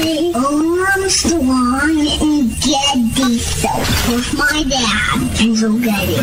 The 0.00 0.32
Armstrong 0.34 2.00
and 2.20 2.50
Getty 2.58 3.38
Show 3.38 3.78
with 4.10 4.34
my 4.36 4.64
dad, 4.68 5.38
Hazel 5.38 5.78
Getty. 5.78 6.16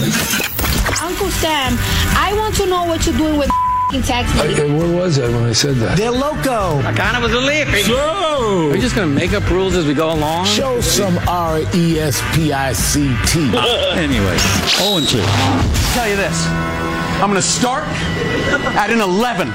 Uncle 1.01 1.29
Sam, 1.39 1.77
I 2.17 2.33
want 2.37 2.55
to 2.55 2.65
know 2.65 2.83
what 2.85 3.05
you're 3.05 3.15
doing 3.17 3.37
with 3.37 3.49
text 4.05 4.35
me. 4.35 4.53
Hey, 4.53 4.69
where 4.77 4.93
was 4.97 5.17
I 5.17 5.29
when 5.29 5.45
I 5.45 5.53
said 5.53 5.75
that? 5.77 5.95
They're 5.97 6.11
loco. 6.11 6.79
I 6.85 6.91
kind 6.93 7.15
of 7.15 7.23
was 7.23 7.31
a 7.31 7.39
lippy. 7.39 7.83
So, 7.83 8.67
Are 8.67 8.71
we 8.73 8.81
just 8.81 8.93
going 8.95 9.07
to 9.07 9.15
make 9.15 9.31
up 9.31 9.49
rules 9.49 9.75
as 9.77 9.85
we 9.87 9.93
go 9.93 10.11
along? 10.11 10.45
show 10.47 10.81
some 10.81 11.17
R 11.29 11.61
E 11.73 11.97
S 11.97 12.21
P 12.35 12.51
I 12.51 12.73
C 12.73 13.15
T. 13.25 13.49
Anyway, 13.95 14.37
0 14.77 14.97
and 14.97 15.07
2. 15.07 15.17
tell 15.93 16.09
you 16.09 16.17
this. 16.17 16.45
I'm 17.19 17.29
going 17.31 17.35
to 17.35 17.41
start 17.41 17.85
at 18.75 18.89
an 18.91 18.99
11. 18.99 19.47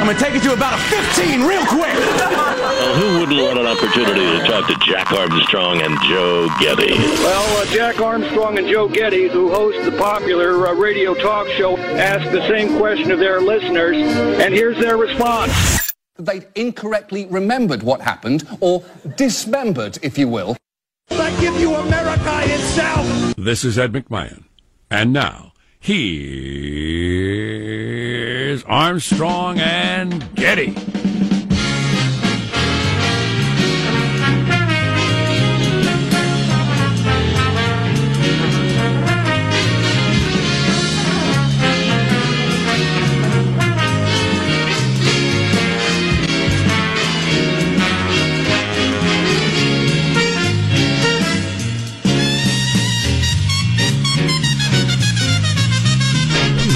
I'm 0.00 0.06
going 0.06 0.16
to 0.16 0.24
take 0.24 0.34
it 0.34 0.42
to 0.44 0.54
about 0.54 0.78
a 0.78 0.82
15 0.82 1.42
real 1.42 1.64
quick. 1.66 1.92
Well, 1.92 2.94
who 2.94 3.20
wouldn't 3.20 3.42
want 3.42 3.58
an 3.58 3.66
opportunity 3.66 4.20
to 4.20 4.46
talk 4.46 4.66
to 4.68 4.74
Jack 4.86 5.12
Armstrong 5.12 5.82
and 5.82 6.00
Joe 6.08 6.48
Getty? 6.58 6.94
Well, 6.94 7.56
uh, 7.58 7.66
Jack 7.66 8.00
Armstrong 8.00 8.56
and 8.56 8.66
Joe 8.66 8.88
Getty, 8.88 9.28
who 9.28 9.50
host 9.50 9.84
the 9.84 9.92
popular 9.98 10.68
uh, 10.68 10.72
radio 10.72 11.12
talk 11.12 11.48
show, 11.48 11.76
asked 11.76 12.32
the 12.32 12.40
same 12.48 12.78
question 12.78 13.10
of 13.10 13.18
their 13.18 13.42
listeners, 13.42 13.94
and 13.94 14.54
here's 14.54 14.78
their 14.78 14.96
response. 14.96 15.52
They'd 16.18 16.48
incorrectly 16.54 17.26
remembered 17.26 17.82
what 17.82 18.00
happened, 18.00 18.48
or 18.60 18.82
dismembered, 19.18 19.98
if 20.00 20.16
you 20.16 20.28
will. 20.28 20.56
I 21.10 21.38
give 21.42 21.60
you 21.60 21.74
America 21.74 22.40
itself. 22.44 23.36
This 23.36 23.64
is 23.66 23.78
Ed 23.78 23.92
McMahon. 23.92 24.44
And 24.90 25.12
now, 25.12 25.49
here's 25.80 26.12
Armstrong 28.64 29.58
and 29.58 30.34
Getty. 30.34 30.74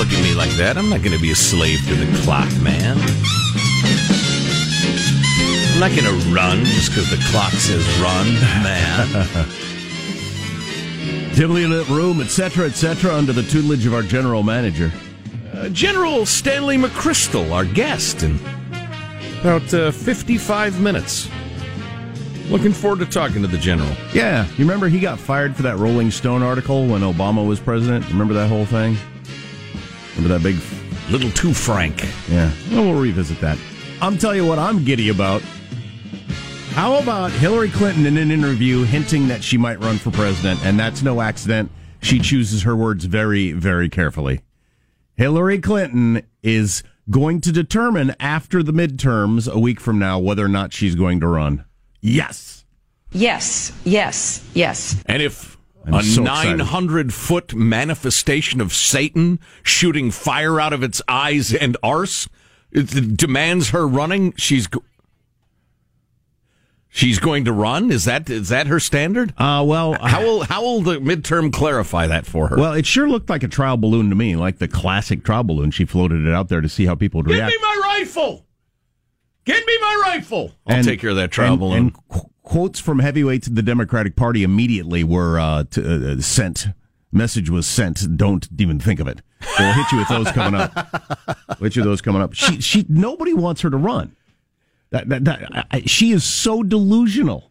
Look 0.04 0.12
at 0.12 0.22
me 0.22 0.34
like 0.34 0.50
that. 0.50 0.76
I'm 0.76 0.90
not 0.90 1.00
going 1.02 1.16
to 1.16 1.22
be 1.22 1.30
a 1.30 1.34
slave 1.34 1.78
to 1.86 1.94
the 1.94 2.04
clock, 2.18 2.50
man. 2.60 2.98
I'm 5.72 5.80
not 5.80 5.92
going 5.96 6.04
to 6.04 6.12
run 6.28 6.62
just 6.66 6.90
because 6.90 7.08
the 7.08 7.16
clock 7.30 7.52
says 7.52 7.82
run, 8.00 8.26
man. 8.62 9.08
Dimly 11.34 11.66
lit 11.66 11.88
room, 11.88 12.20
etc., 12.20 12.66
etc., 12.66 13.14
under 13.14 13.32
the 13.32 13.44
tutelage 13.44 13.86
of 13.86 13.94
our 13.94 14.02
general 14.02 14.42
manager. 14.42 14.92
Uh, 15.54 15.70
General 15.70 16.26
Stanley 16.26 16.76
McChrystal, 16.76 17.50
our 17.50 17.64
guest, 17.64 18.22
in 18.22 18.38
about 19.40 19.72
uh, 19.72 19.90
55 19.90 20.82
minutes. 20.82 21.30
Looking 22.50 22.74
forward 22.74 22.98
to 22.98 23.06
talking 23.06 23.40
to 23.40 23.48
the 23.48 23.56
general. 23.56 23.90
Yeah, 24.12 24.46
you 24.48 24.58
remember 24.58 24.88
he 24.88 25.00
got 25.00 25.18
fired 25.18 25.56
for 25.56 25.62
that 25.62 25.78
Rolling 25.78 26.10
Stone 26.10 26.42
article 26.42 26.86
when 26.86 27.00
Obama 27.00 27.46
was 27.46 27.58
president? 27.58 28.06
Remember 28.10 28.34
that 28.34 28.48
whole 28.48 28.66
thing? 28.66 28.98
Remember 30.16 30.38
that 30.38 30.42
big. 30.42 30.56
Little 31.10 31.30
too 31.32 31.52
frank. 31.52 32.02
Yeah, 32.28 32.50
well, 32.70 32.84
we'll 32.84 33.00
revisit 33.00 33.40
that. 33.40 33.58
I'm 34.00 34.16
telling 34.16 34.38
you 34.38 34.46
what 34.46 34.58
I'm 34.58 34.84
giddy 34.84 35.10
about. 35.10 35.42
How 36.72 36.98
about 36.98 37.30
Hillary 37.30 37.70
Clinton 37.70 38.06
in 38.06 38.16
an 38.16 38.30
interview 38.30 38.84
hinting 38.84 39.28
that 39.28 39.44
she 39.44 39.56
might 39.56 39.80
run 39.80 39.98
for 39.98 40.10
president, 40.10 40.64
and 40.64 40.78
that's 40.78 41.02
no 41.02 41.20
accident. 41.20 41.70
She 42.02 42.18
chooses 42.18 42.62
her 42.62 42.74
words 42.74 43.04
very, 43.04 43.52
very 43.52 43.88
carefully. 43.88 44.40
Hillary 45.14 45.60
Clinton 45.60 46.26
is 46.42 46.82
going 47.10 47.40
to 47.42 47.52
determine 47.52 48.14
after 48.18 48.62
the 48.62 48.72
midterms 48.72 49.50
a 49.50 49.58
week 49.58 49.78
from 49.78 49.98
now 49.98 50.18
whether 50.18 50.44
or 50.44 50.48
not 50.48 50.72
she's 50.72 50.94
going 50.94 51.20
to 51.20 51.28
run. 51.28 51.64
Yes. 52.00 52.64
Yes, 53.12 53.72
yes, 53.84 54.44
yes. 54.54 55.02
And 55.06 55.22
if 55.22 55.56
I'm 55.86 55.94
a 55.94 56.02
so 56.02 56.22
excited. 56.22 56.58
900 56.58 57.12
foot 57.14 57.54
manifestation 57.54 58.60
of 58.60 58.72
Satan 58.72 59.38
shooting 59.62 60.10
fire 60.10 60.60
out 60.60 60.72
of 60.72 60.82
its 60.82 61.02
eyes 61.08 61.52
and 61.54 61.76
arse 61.82 62.28
It 62.72 63.16
demands 63.16 63.70
her 63.70 63.86
running. 63.86 64.32
She's 64.36 64.66
go- 64.66 64.82
she's 66.88 67.18
going 67.18 67.44
to 67.44 67.52
run. 67.52 67.90
Is 67.90 68.04
that 68.04 68.28
is 68.30 68.48
that 68.48 68.66
her 68.68 68.80
standard? 68.80 69.34
Uh, 69.36 69.64
well, 69.66 69.94
how 70.00 70.22
will 70.22 70.44
how 70.44 70.62
will 70.62 70.80
the 70.82 70.96
midterm 70.98 71.52
clarify 71.52 72.06
that 72.06 72.26
for 72.26 72.48
her? 72.48 72.56
Well, 72.56 72.72
it 72.72 72.86
sure 72.86 73.08
looked 73.08 73.28
like 73.30 73.42
a 73.42 73.48
trial 73.48 73.76
balloon 73.76 74.08
to 74.10 74.16
me, 74.16 74.36
like 74.36 74.58
the 74.58 74.68
classic 74.68 75.24
trial 75.24 75.44
balloon. 75.44 75.70
She 75.70 75.84
floated 75.84 76.26
it 76.26 76.32
out 76.32 76.48
there 76.48 76.60
to 76.60 76.68
see 76.68 76.86
how 76.86 76.94
people 76.94 77.18
would 77.18 77.26
Give 77.26 77.36
react. 77.36 77.52
Give 77.52 77.60
me 77.60 77.66
my 77.68 77.80
rifle. 77.98 78.46
Give 79.44 79.66
me 79.66 79.78
my 79.80 80.02
rifle. 80.06 80.52
I'll 80.66 80.76
And- 80.76 80.84
take 80.86 81.00
care 81.00 81.10
of 81.10 81.16
that 81.16 81.30
trial 81.30 81.52
and- 81.52 81.60
balloon. 81.60 81.94
And 82.10 82.22
quotes 82.54 82.78
from 82.78 83.00
heavyweights 83.00 83.48
of 83.48 83.56
the 83.56 83.62
Democratic 83.62 84.14
Party 84.14 84.44
immediately 84.44 85.02
were 85.02 85.40
uh, 85.40 85.64
t- 85.68 85.82
uh, 85.84 86.20
sent. 86.20 86.66
Message 87.10 87.50
was 87.50 87.66
sent. 87.66 88.16
Don't 88.16 88.46
even 88.56 88.78
think 88.78 89.00
of 89.00 89.08
it. 89.08 89.22
We'll 89.58 89.72
hit 89.72 89.90
you 89.90 89.98
with 89.98 90.08
those 90.08 90.30
coming 90.30 90.60
up. 90.60 90.72
You 91.48 91.56
with 91.60 91.74
those 91.74 92.00
coming 92.00 92.22
up. 92.22 92.32
She, 92.32 92.60
she, 92.60 92.86
nobody 92.88 93.32
wants 93.32 93.62
her 93.62 93.70
to 93.70 93.76
run. 93.76 94.14
That, 94.90 95.08
that, 95.08 95.24
that, 95.24 95.48
I, 95.52 95.64
I- 95.72 95.80
she 95.86 96.12
is 96.12 96.22
so 96.22 96.62
delusional. 96.62 97.50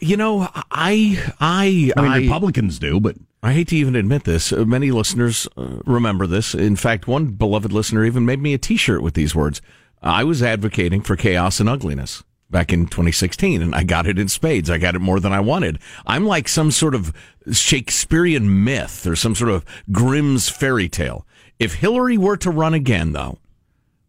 you 0.00 0.16
know, 0.16 0.48
I 0.72 1.22
I 1.38 1.92
I 1.96 2.02
mean, 2.02 2.22
Republicans 2.28 2.80
do, 2.80 2.98
but 2.98 3.14
I 3.44 3.52
hate 3.52 3.68
to 3.68 3.76
even 3.76 3.94
admit 3.94 4.24
this. 4.24 4.52
Uh, 4.52 4.64
many 4.64 4.90
listeners 4.90 5.46
uh, 5.56 5.78
remember 5.86 6.26
this. 6.26 6.52
In 6.52 6.74
fact, 6.74 7.06
one 7.06 7.26
beloved 7.26 7.72
listener 7.72 8.04
even 8.04 8.26
made 8.26 8.40
me 8.42 8.54
a 8.54 8.58
T-shirt 8.58 9.02
with 9.02 9.14
these 9.14 9.36
words. 9.36 9.62
I 10.02 10.24
was 10.24 10.42
advocating 10.42 11.00
for 11.00 11.14
chaos 11.14 11.60
and 11.60 11.68
ugliness 11.68 12.24
back 12.50 12.72
in 12.72 12.86
2016, 12.86 13.62
and 13.62 13.74
I 13.74 13.82
got 13.82 14.06
it 14.06 14.18
in 14.18 14.28
spades. 14.28 14.70
I 14.70 14.78
got 14.78 14.94
it 14.94 15.00
more 15.00 15.20
than 15.20 15.32
I 15.32 15.40
wanted. 15.40 15.78
I'm 16.06 16.26
like 16.26 16.48
some 16.48 16.70
sort 16.70 16.94
of 16.94 17.12
Shakespearean 17.50 18.64
myth 18.64 19.06
or 19.06 19.16
some 19.16 19.34
sort 19.34 19.50
of 19.50 19.64
Grimm's 19.92 20.48
fairy 20.48 20.88
tale. 20.88 21.26
If 21.58 21.74
Hillary 21.74 22.16
were 22.16 22.36
to 22.38 22.50
run 22.50 22.74
again, 22.74 23.12
though, 23.12 23.38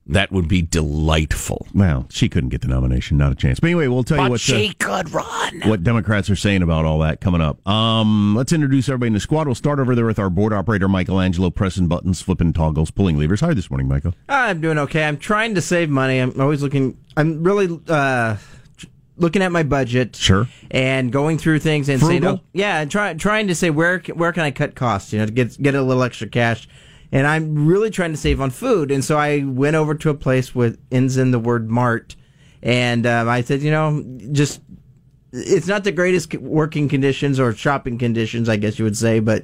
that 0.10 0.32
would 0.32 0.48
be 0.48 0.62
delightful. 0.62 1.68
Well, 1.74 2.08
she 2.10 2.30
couldn't 2.30 2.50
get 2.50 2.62
the 2.62 2.68
nomination, 2.68 3.18
not 3.18 3.32
a 3.32 3.36
chance. 3.36 3.60
But 3.60 3.68
anyway, 3.68 3.88
we'll 3.88 4.04
tell 4.04 4.18
you 4.18 4.30
what 4.30 4.36
uh, 4.36 4.38
she 4.38 4.74
could 4.74 5.12
run. 5.12 5.62
what 5.66 5.84
Democrats 5.84 6.30
are 6.32 6.36
saying 6.36 6.64
about 6.64 6.86
all 6.86 7.00
that 7.00 7.22
coming 7.22 7.42
up. 7.42 7.66
Um, 7.68 8.36
let's 8.36 8.52
introduce 8.52 8.90
everybody 8.90 9.08
in 9.08 9.14
the 9.14 9.20
squad. 9.20 9.48
We'll 9.48 9.56
start 9.56 9.80
over 9.80 9.94
there 9.94 10.06
with 10.06 10.18
our 10.18 10.32
board 10.32 10.52
operator, 10.52 10.88
Michelangelo, 10.88 11.52
pressing 11.52 11.88
buttons, 11.88 12.22
flipping 12.22 12.54
toggles, 12.54 12.90
pulling 12.90 13.18
levers. 13.18 13.42
Hi 13.42 13.54
this 13.54 13.70
morning, 13.70 13.88
Michael. 13.88 14.16
I'm 14.28 14.62
doing 14.62 14.80
okay. 14.80 15.04
I'm 15.04 15.18
trying 15.18 15.54
to 15.56 15.62
save 15.62 15.90
money. 15.92 16.18
I'm 16.18 16.40
always 16.42 16.64
looking. 16.64 16.98
I'm 17.16 17.44
really 17.44 17.80
uh, 17.88 18.38
looking 19.16 19.44
at 19.44 19.52
my 19.52 19.62
budget. 19.62 20.16
Sure. 20.16 20.48
And 20.72 21.12
going 21.12 21.38
through 21.38 21.60
things 21.60 21.88
and 21.88 22.02
saying, 22.02 22.22
Frugal? 22.22 22.40
oh, 22.42 22.48
yeah, 22.54 22.80
and 22.80 22.90
try, 22.90 23.14
trying 23.14 23.48
to 23.48 23.56
say 23.56 23.70
where 23.70 24.00
where 24.16 24.32
can 24.32 24.44
I 24.44 24.50
cut 24.50 24.74
costs? 24.74 25.14
You 25.14 25.20
know, 25.20 25.28
to 25.28 25.32
get 25.32 25.62
get 25.62 25.76
a 25.76 25.84
little 25.84 26.02
extra 26.02 26.28
cash. 26.28 26.68
And 27.12 27.26
I'm 27.26 27.66
really 27.66 27.90
trying 27.90 28.12
to 28.12 28.18
save 28.18 28.40
on 28.40 28.52
food. 28.52 28.92
And 28.92 29.04
so 29.04 29.18
I 29.18 29.44
went 29.44 29.76
over 29.76 29.96
to 29.96 30.10
a 30.10 30.14
place 30.14 30.54
with 30.54 30.80
ends 30.92 31.18
in 31.18 31.32
the 31.32 31.40
word 31.40 31.70
mart, 31.70 32.16
and 32.62 33.06
um, 33.08 33.30
I 33.30 33.42
said, 33.42 33.62
you 33.62 33.72
know, 33.72 34.04
just 34.32 34.62
it's 35.32 35.68
not 35.68 35.84
the 35.84 35.92
greatest 35.92 36.34
working 36.36 36.90
conditions 36.90 37.40
or 37.40 37.54
shopping 37.54 37.98
conditions, 37.98 38.50
I 38.50 38.58
guess 38.58 38.80
you 38.80 38.86
would 38.86 38.98
say, 38.98 39.20
but 39.20 39.44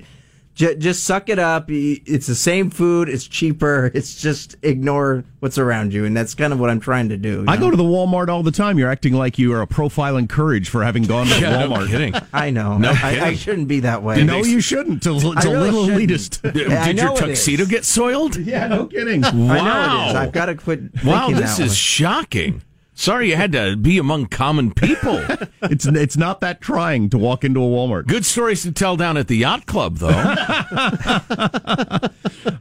j- 0.55 0.75
just 0.75 1.03
suck 1.03 1.29
it 1.29 1.37
up. 1.37 1.65
It's 1.69 2.25
the 2.27 2.33
same 2.35 2.69
food. 2.69 3.07
It's 3.09 3.27
cheaper. 3.27 3.91
It's 3.93 4.19
just 4.21 4.55
ignore 4.63 5.23
what's 5.39 5.57
around 5.57 5.93
you, 5.93 6.05
and 6.05 6.15
that's 6.17 6.33
kind 6.33 6.51
of 6.51 6.59
what 6.59 6.69
I'm 6.69 6.79
trying 6.79 7.09
to 7.09 7.17
do. 7.17 7.29
you 7.41 7.45
I 7.47 7.55
know? 7.55 7.61
go 7.61 7.71
to 7.71 7.77
the 7.77 7.83
Walmart 7.83 8.27
all 8.29 8.41
the 8.43 8.51
time. 8.51 8.77
You're 8.79 8.89
acting 8.89 9.13
like 9.13 9.37
you 9.37 9.53
are 9.53 9.61
a 9.61 9.67
profile 9.67 10.17
in 10.17 10.27
courage 10.27 10.69
for 10.69 10.83
having 10.83 11.03
gone 11.03 11.27
to 11.27 11.39
Yeah, 11.39 11.65
no 11.65 11.69
Walmart. 11.69 11.87
kidding. 11.89 12.13
I 12.33 12.49
know. 12.49 12.77
No 12.77 12.91
I, 12.95 13.19
I 13.27 13.35
shouldn't 13.35 13.67
be 13.67 13.81
that 13.81 14.01
way. 14.03 14.23
No, 14.23 14.43
you 14.43 14.59
shouldn't. 14.61 15.05
It's 15.05 15.07
a, 15.07 15.31
it's 15.31 15.45
I 15.45 15.49
a 15.49 15.53
really 15.53 15.71
little 15.71 15.85
shouldn't. 15.85 16.09
elitist. 16.09 16.53
Did 16.53 16.71
Yeah, 16.71 16.83
I 16.83 16.89
your 16.89 17.15
tuxedo 17.15 17.65
get 17.65 17.85
soiled? 17.85 18.35
yeah, 18.37 18.67
no 18.67 18.87
kidding. 18.87 19.23
I 19.23 19.31
know 19.31 19.43
it 19.55 19.57
Wow. 19.59 20.09
is. 20.09 20.15
I've 20.15 20.31
got 20.31 20.45
to 20.47 20.55
quit. 20.55 20.81
Wow, 21.05 21.29
this 21.29 21.57
that 21.57 21.63
is 21.65 21.69
way. 21.71 21.75
shocking. 21.75 22.61
Sorry 22.97 23.29
you 23.29 23.35
had 23.35 23.51
to 23.51 23.75
be 23.75 23.97
among 23.97 24.27
common 24.27 24.73
people. 24.73 25.21
It's 25.67 25.87
it's 25.87 26.15
not 26.15 26.41
that 26.41 26.61
trying 26.61 27.09
to 27.09 27.17
walk 27.17 27.43
into 27.43 27.59
a 27.59 27.67
Walmart. 27.67 28.05
Good 28.05 28.23
stories 28.23 28.61
to 28.63 28.71
tell 28.71 28.95
down 28.95 29.17
at 29.17 29.27
the 29.27 29.37
yacht 29.37 29.65
club, 29.65 29.97
though. 29.97 30.09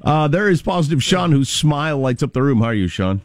Uh, 0.02 0.28
there 0.28 0.50
is 0.50 0.60
positive 0.60 1.02
Sean, 1.02 1.32
whose 1.32 1.48
smile 1.48 1.98
lights 1.98 2.22
up 2.22 2.34
the 2.34 2.42
room. 2.42 2.60
How 2.60 2.66
are 2.66 2.74
you, 2.74 2.88
Sean? 2.88 3.22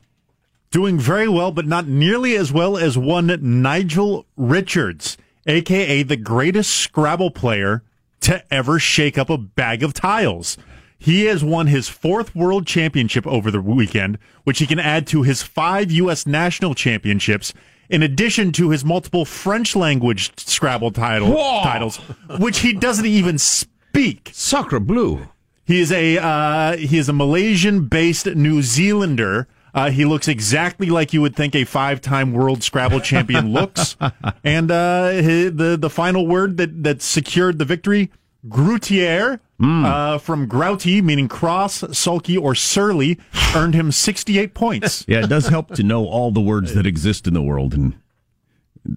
Doing 0.71 0.97
very 0.97 1.27
well, 1.27 1.51
but 1.51 1.65
not 1.65 1.87
nearly 1.87 2.37
as 2.37 2.53
well 2.53 2.77
as 2.77 2.97
one 2.97 3.37
Nigel 3.61 4.25
Richards, 4.37 5.17
aka 5.45 6.03
the 6.03 6.15
greatest 6.15 6.73
Scrabble 6.73 7.31
player 7.31 7.83
to 8.21 8.41
ever 8.53 8.79
shake 8.79 9.17
up 9.17 9.29
a 9.29 9.37
bag 9.37 9.83
of 9.83 9.93
tiles. 9.93 10.57
He 11.01 11.25
has 11.25 11.43
won 11.43 11.67
his 11.67 11.87
fourth 11.87 12.35
world 12.35 12.67
championship 12.67 13.25
over 13.25 13.49
the 13.49 13.61
weekend, 13.61 14.17
which 14.43 14.59
he 14.59 14.67
can 14.67 14.79
add 14.79 15.07
to 15.07 15.23
his 15.23 15.41
five 15.41 15.89
U.S. 15.91 16.27
national 16.27 16.75
championships, 16.75 17.53
in 17.89 18.03
addition 18.03 18.51
to 18.51 18.69
his 18.69 18.83
multiple 18.83 19.23
French 19.23 19.75
language 19.77 20.31
Scrabble 20.37 20.91
title, 20.91 21.31
Whoa. 21.31 21.63
titles, 21.63 21.97
which 22.37 22.59
he 22.59 22.73
doesn't 22.73 23.05
even 23.05 23.37
speak. 23.37 24.29
Sacre 24.33 24.79
bleu. 24.81 25.29
He 25.65 25.79
is 25.79 25.91
a 25.91 26.17
uh, 26.17 26.75
he 26.77 26.97
is 26.97 27.07
a 27.07 27.13
Malaysian-based 27.13 28.25
New 28.35 28.61
Zealander. 28.61 29.47
Uh, 29.73 29.91
he 29.91 30.03
looks 30.03 30.27
exactly 30.27 30.87
like 30.89 31.13
you 31.13 31.21
would 31.21 31.35
think 31.35 31.55
a 31.55 31.63
five-time 31.63 32.33
world 32.33 32.63
Scrabble 32.63 32.99
champion 32.99 33.53
looks. 33.53 33.95
And 34.43 34.71
uh, 34.71 35.11
hi- 35.13 35.49
the 35.49 35.77
the 35.79 35.89
final 35.89 36.25
word 36.27 36.57
that 36.57 36.83
that 36.83 37.01
secured 37.01 37.59
the 37.59 37.65
victory, 37.65 38.09
Groutier, 38.47 39.39
uh, 39.61 40.17
from 40.17 40.47
grouty, 40.47 41.01
meaning 41.01 41.27
cross, 41.27 41.83
sulky, 41.97 42.37
or 42.37 42.55
surly, 42.55 43.19
earned 43.55 43.73
him 43.73 43.91
68 43.91 44.53
points. 44.53 45.05
Yeah, 45.09 45.23
it 45.23 45.27
does 45.27 45.47
help 45.47 45.73
to 45.75 45.83
know 45.83 46.05
all 46.05 46.31
the 46.31 46.39
words 46.41 46.73
that 46.75 46.85
exist 46.85 47.27
in 47.27 47.33
the 47.33 47.41
world 47.41 47.73
and 47.73 47.95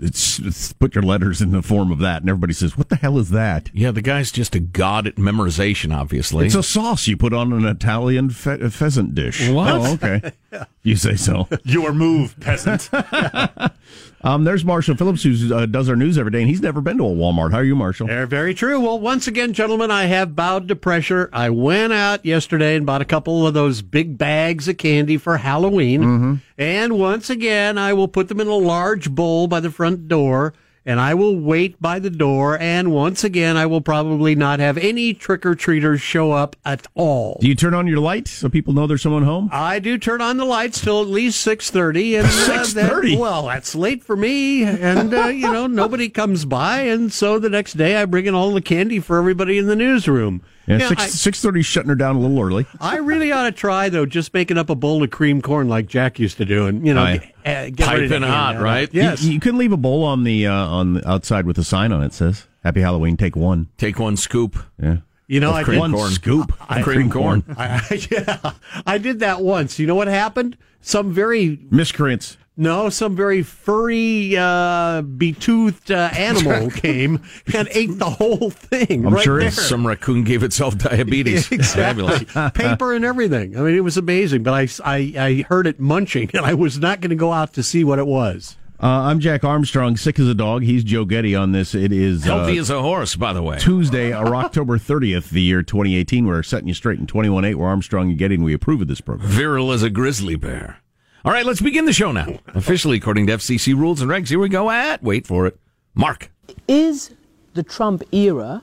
it's, 0.00 0.38
it's 0.38 0.72
put 0.72 0.94
your 0.94 1.02
letters 1.02 1.42
in 1.42 1.50
the 1.50 1.62
form 1.62 1.90
of 1.90 1.98
that, 1.98 2.22
and 2.22 2.30
everybody 2.30 2.52
says, 2.52 2.78
"What 2.78 2.88
the 2.88 2.96
hell 2.96 3.18
is 3.18 3.30
that?" 3.30 3.70
Yeah, 3.74 3.90
the 3.90 4.00
guy's 4.00 4.30
just 4.30 4.54
a 4.54 4.60
god 4.60 5.06
at 5.06 5.16
memorization, 5.16 5.94
obviously. 5.94 6.46
It's 6.46 6.54
a 6.54 6.62
sauce 6.62 7.08
you 7.08 7.16
put 7.16 7.32
on 7.32 7.52
an 7.52 7.64
Italian 7.66 8.30
fe- 8.30 8.60
uh, 8.62 9.02
dish. 9.12 9.48
What? 9.48 9.68
Oh, 9.68 9.92
okay. 9.94 10.32
You 10.84 10.96
say 10.96 11.14
so. 11.14 11.46
Your 11.62 11.92
move, 11.92 12.34
peasant. 12.40 12.90
Um, 14.24 14.44
there's 14.44 14.64
Marshall 14.64 14.96
Phillips, 14.96 15.22
who 15.22 15.54
uh, 15.54 15.66
does 15.66 15.88
our 15.88 15.96
news 15.96 16.16
every 16.16 16.30
day, 16.30 16.40
and 16.40 16.48
he's 16.48 16.60
never 16.60 16.80
been 16.80 16.98
to 16.98 17.04
a 17.04 17.08
Walmart. 17.08 17.50
How 17.50 17.58
are 17.58 17.64
you, 17.64 17.74
Marshall? 17.74 18.06
They're 18.06 18.26
very 18.26 18.54
true. 18.54 18.80
Well, 18.80 19.00
once 19.00 19.26
again, 19.26 19.52
gentlemen, 19.52 19.90
I 19.90 20.04
have 20.04 20.36
bowed 20.36 20.68
to 20.68 20.76
pressure. 20.76 21.28
I 21.32 21.50
went 21.50 21.92
out 21.92 22.24
yesterday 22.24 22.76
and 22.76 22.86
bought 22.86 23.02
a 23.02 23.06
couple 23.06 23.46
of 23.46 23.54
those 23.54 23.82
big 23.82 24.16
bags 24.16 24.68
of 24.68 24.78
candy 24.78 25.16
for 25.16 25.38
Halloween. 25.38 26.02
Mm-hmm. 26.02 26.34
And 26.56 26.98
once 26.98 27.30
again, 27.30 27.78
I 27.78 27.92
will 27.94 28.08
put 28.08 28.28
them 28.28 28.40
in 28.40 28.46
a 28.46 28.54
large 28.54 29.10
bowl 29.10 29.48
by 29.48 29.58
the 29.58 29.70
front 29.70 30.06
door 30.06 30.54
and 30.84 31.00
I 31.00 31.14
will 31.14 31.36
wait 31.36 31.80
by 31.80 31.98
the 31.98 32.10
door. 32.10 32.58
And 32.58 32.92
once 32.92 33.24
again, 33.24 33.56
I 33.56 33.66
will 33.66 33.80
probably 33.80 34.34
not 34.34 34.60
have 34.60 34.76
any 34.78 35.14
trick 35.14 35.46
or 35.46 35.54
treaters 35.54 36.00
show 36.00 36.32
up 36.32 36.56
at 36.64 36.86
all. 36.94 37.38
Do 37.40 37.48
you 37.48 37.54
turn 37.54 37.74
on 37.74 37.86
your 37.86 37.98
light 37.98 38.28
so 38.28 38.48
people 38.48 38.72
know 38.72 38.86
there's 38.86 39.02
someone 39.02 39.22
home? 39.22 39.48
I 39.52 39.78
do 39.78 39.98
turn 39.98 40.20
on 40.20 40.36
the 40.36 40.44
lights 40.44 40.80
till 40.80 41.00
at 41.02 41.08
least 41.08 41.40
six 41.40 41.70
thirty, 41.70 42.16
and 42.16 42.26
uh, 42.26 42.30
6:30? 42.30 43.18
well, 43.18 43.46
that's 43.46 43.74
late 43.74 44.02
for 44.02 44.16
me, 44.16 44.64
and 44.64 45.14
uh, 45.14 45.26
you 45.26 45.50
know 45.50 45.66
nobody 45.66 46.08
comes 46.08 46.44
by, 46.44 46.80
and 46.82 47.12
so 47.12 47.38
the 47.38 47.50
next 47.50 47.74
day 47.74 47.96
I 47.96 48.04
bring 48.04 48.26
in 48.26 48.34
all 48.34 48.52
the 48.52 48.60
candy 48.60 49.00
for 49.00 49.18
everybody 49.18 49.58
in 49.58 49.66
the 49.66 49.76
newsroom. 49.76 50.42
Yeah, 50.66 50.78
Yeah, 50.78 50.88
six 50.88 51.12
six 51.14 51.40
thirty, 51.40 51.62
shutting 51.62 51.88
her 51.88 51.94
down 51.94 52.16
a 52.16 52.20
little 52.20 52.40
early. 52.40 52.66
I 52.80 52.98
really 52.98 53.32
ought 53.32 53.44
to 53.44 53.52
try 53.52 53.88
though, 53.88 54.06
just 54.06 54.32
making 54.32 54.58
up 54.58 54.70
a 54.70 54.74
bowl 54.74 55.02
of 55.02 55.10
cream 55.10 55.42
corn 55.42 55.68
like 55.68 55.86
Jack 55.88 56.18
used 56.18 56.36
to 56.38 56.44
do, 56.44 56.66
and 56.66 56.86
you 56.86 56.94
know, 56.94 57.02
Aye. 57.02 57.16
get, 57.44 57.56
uh, 57.56 57.70
get 57.70 57.86
Piping 57.86 58.22
hot, 58.22 58.52
that 58.52 58.56
out. 58.58 58.62
right? 58.62 58.88
Yes. 58.92 59.22
You, 59.24 59.32
you 59.32 59.40
can 59.40 59.58
leave 59.58 59.72
a 59.72 59.76
bowl 59.76 60.04
on 60.04 60.22
the 60.24 60.46
uh, 60.46 60.52
on 60.54 60.94
the 60.94 61.08
outside 61.08 61.46
with 61.46 61.58
a 61.58 61.64
sign 61.64 61.90
on 61.92 62.02
it 62.04 62.12
says 62.12 62.46
"Happy 62.62 62.80
Halloween." 62.80 63.16
Take 63.16 63.34
one. 63.34 63.68
Take 63.76 63.98
one 63.98 64.16
scoop. 64.16 64.56
Yeah. 64.80 64.98
You 65.26 65.40
know, 65.40 65.50
Of 65.50 65.56
I 65.56 65.62
cream 65.64 65.74
did 65.76 65.80
one 65.80 65.92
corn. 65.94 66.10
scoop 66.12 66.52
I- 66.68 66.78
of 66.80 66.84
cream 66.84 67.10
corn. 67.10 67.42
I, 67.56 68.06
yeah, 68.10 68.52
I 68.86 68.98
did 68.98 69.20
that 69.20 69.40
once. 69.42 69.78
You 69.78 69.86
know 69.86 69.94
what 69.94 70.08
happened? 70.08 70.56
Some 70.80 71.12
very 71.12 71.58
Miscreants. 71.70 72.36
No, 72.54 72.90
some 72.90 73.16
very 73.16 73.42
furry, 73.42 74.36
uh, 74.36 75.00
betoothed 75.00 75.90
uh, 75.90 76.10
animal 76.16 76.70
came 76.70 77.22
and 77.54 77.66
ate 77.72 77.98
the 77.98 78.10
whole 78.10 78.50
thing. 78.50 79.06
I'm 79.06 79.14
right 79.14 79.24
sure 79.24 79.38
there. 79.38 79.48
it's 79.48 79.66
Some 79.66 79.86
raccoon 79.86 80.24
gave 80.24 80.42
itself 80.42 80.76
diabetes. 80.76 81.50
exactly 81.52 82.26
paper 82.52 82.92
and 82.92 83.06
everything. 83.06 83.56
I 83.56 83.62
mean, 83.62 83.74
it 83.74 83.80
was 83.80 83.96
amazing. 83.96 84.42
But 84.42 84.52
I, 84.52 84.68
I, 84.84 85.14
I 85.16 85.46
heard 85.48 85.66
it 85.66 85.80
munching, 85.80 86.30
and 86.34 86.44
I 86.44 86.52
was 86.52 86.78
not 86.78 87.00
going 87.00 87.10
to 87.10 87.16
go 87.16 87.32
out 87.32 87.54
to 87.54 87.62
see 87.62 87.84
what 87.84 87.98
it 87.98 88.06
was. 88.06 88.56
Uh, 88.82 88.86
I'm 88.86 89.20
Jack 89.20 89.44
Armstrong, 89.44 89.96
sick 89.96 90.18
as 90.18 90.26
a 90.26 90.34
dog. 90.34 90.64
He's 90.64 90.82
Joe 90.84 91.04
Getty 91.04 91.34
on 91.36 91.52
this. 91.52 91.72
It 91.74 91.92
is 91.92 92.28
uh, 92.28 92.36
Healthy 92.36 92.58
as 92.58 92.68
a 92.68 92.82
horse, 92.82 93.14
by 93.14 93.32
the 93.32 93.42
way. 93.42 93.56
Tuesday, 93.60 94.12
October 94.12 94.76
30th, 94.76 95.30
the 95.30 95.40
year 95.40 95.62
2018. 95.62 96.26
We're 96.26 96.42
setting 96.42 96.66
you 96.68 96.74
straight 96.74 96.98
in 96.98 97.06
21.8. 97.06 97.54
We're 97.54 97.68
Armstrong 97.68 98.10
and 98.10 98.18
Getty, 98.18 98.34
and 98.34 98.44
we 98.44 98.52
approve 98.52 98.82
of 98.82 98.88
this 98.88 99.00
program. 99.00 99.28
Virile 99.28 99.70
as 99.70 99.84
a 99.84 99.88
grizzly 99.90 100.34
bear. 100.34 100.82
All 101.24 101.32
right, 101.32 101.46
let's 101.46 101.60
begin 101.60 101.84
the 101.84 101.92
show 101.92 102.10
now. 102.12 102.38
Officially, 102.48 102.96
according 102.96 103.28
to 103.28 103.34
FCC 103.34 103.74
rules 103.76 104.00
and 104.00 104.10
regs, 104.10 104.28
here 104.28 104.40
we 104.40 104.48
go 104.48 104.70
at, 104.70 105.02
wait 105.02 105.26
for 105.26 105.46
it, 105.46 105.56
Mark. 105.94 106.30
Is 106.66 107.12
the 107.54 107.62
Trump 107.62 108.02
era 108.12 108.62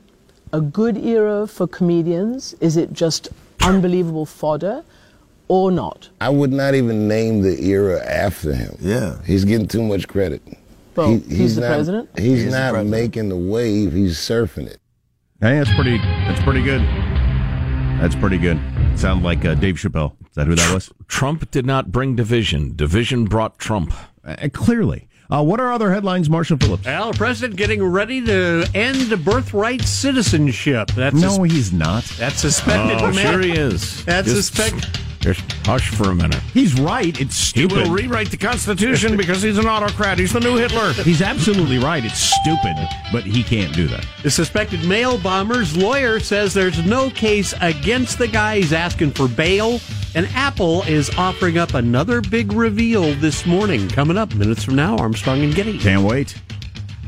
a 0.51 0.59
good 0.59 0.97
era 0.97 1.47
for 1.47 1.67
comedians? 1.67 2.53
Is 2.59 2.75
it 2.75 2.91
just 2.93 3.29
unbelievable 3.61 4.25
fodder? 4.25 4.83
or 5.51 5.71
not? 5.71 6.07
I 6.21 6.29
would 6.29 6.51
not 6.53 6.75
even 6.75 7.07
name 7.07 7.41
the 7.41 7.59
era 7.63 8.05
after 8.05 8.53
him. 8.53 8.77
Yeah. 8.79 9.19
He's 9.25 9.43
getting 9.45 9.67
too 9.67 9.81
much 9.81 10.07
credit. 10.07 10.43
Well, 10.95 11.17
he's 11.27 11.55
the 11.55 11.61
not, 11.61 11.67
president? 11.69 12.09
He's 12.15 12.23
He 12.25 12.33
is 12.33 12.45
the 12.45 12.51
not 12.51 12.71
president. 12.73 12.89
making 12.91 13.29
the 13.29 13.35
wave. 13.35 13.91
He's 13.91 14.15
surfing 14.19 14.67
it. 14.67 14.77
Hey, 15.41 15.57
that's 15.57 15.73
pretty. 15.73 15.97
That's 15.97 16.39
pretty 16.43 16.61
good. 16.61 16.81
That's 17.99 18.13
pretty 18.15 18.37
good. 18.37 18.59
Sound 18.95 19.23
like 19.23 19.43
uh, 19.43 19.55
Dave 19.55 19.77
Chappelle. 19.77 20.13
Is 20.39 20.45
that 20.45 20.47
who 20.47 20.55
that 20.55 20.73
was? 20.73 20.91
Trump 21.07 21.51
did 21.51 21.65
not 21.65 21.91
bring 21.91 22.15
division. 22.15 22.75
Division 22.75 23.25
brought 23.25 23.57
Trump. 23.59 23.93
Uh, 24.23 24.47
clearly. 24.53 25.07
Uh, 25.31 25.43
what 25.43 25.59
are 25.59 25.71
other 25.71 25.91
headlines, 25.93 26.29
Marshall 26.29 26.57
Phillips? 26.57 26.85
Well, 26.85 27.11
the 27.11 27.17
president 27.17 27.55
getting 27.57 27.83
ready 27.83 28.23
to 28.25 28.67
end 28.73 29.23
birthright 29.23 29.83
citizenship. 29.83 30.89
That's 30.95 31.15
No, 31.15 31.43
he's 31.43 31.71
not. 31.71 32.03
That's 32.17 32.39
suspected. 32.39 32.97
Oh, 32.99 33.11
man. 33.13 33.33
sure 33.33 33.39
he 33.39 33.51
is. 33.51 34.03
That's 34.05 34.27
Just- 34.27 34.55
suspected. 34.55 34.89
Just 35.19 35.51
hush 35.65 35.89
for 35.89 36.11
a 36.11 36.15
minute. 36.15 36.39
He's 36.53 36.79
right. 36.79 37.19
It's 37.19 37.37
He 37.51 37.61
stupid. 37.67 37.77
will 37.77 37.91
rewrite 37.91 38.31
the 38.31 38.37
Constitution 38.37 39.17
because 39.17 39.41
he's 39.41 39.57
an 39.57 39.67
autocrat. 39.67 40.17
He's 40.17 40.31
the 40.31 40.39
new 40.39 40.55
Hitler. 40.55 40.93
He's 40.93 41.21
absolutely 41.21 41.77
right. 41.77 42.03
It's 42.05 42.17
stupid, 42.19 42.75
but 43.11 43.23
he 43.23 43.43
can't 43.43 43.73
do 43.73 43.87
that. 43.89 44.05
The 44.23 44.31
suspected 44.31 44.85
mail 44.87 45.17
bomber's 45.17 45.75
lawyer 45.75 46.21
says 46.21 46.53
there's 46.53 46.85
no 46.85 47.09
case 47.09 47.53
against 47.59 48.17
the 48.17 48.27
guy. 48.29 48.57
He's 48.57 48.71
asking 48.73 49.11
for 49.11 49.27
bail. 49.27 49.81
And 50.15 50.25
Apple 50.33 50.81
is 50.83 51.09
offering 51.17 51.57
up 51.57 51.73
another 51.73 52.21
big 52.21 52.53
reveal 52.53 53.13
this 53.15 53.45
morning. 53.45 53.89
Coming 53.89 54.17
up 54.17 54.33
minutes 54.33 54.63
from 54.63 54.75
now, 54.75 54.97
Armstrong 54.97 55.43
and 55.43 55.53
Getty. 55.53 55.77
Can't 55.79 56.03
wait. 56.03 56.33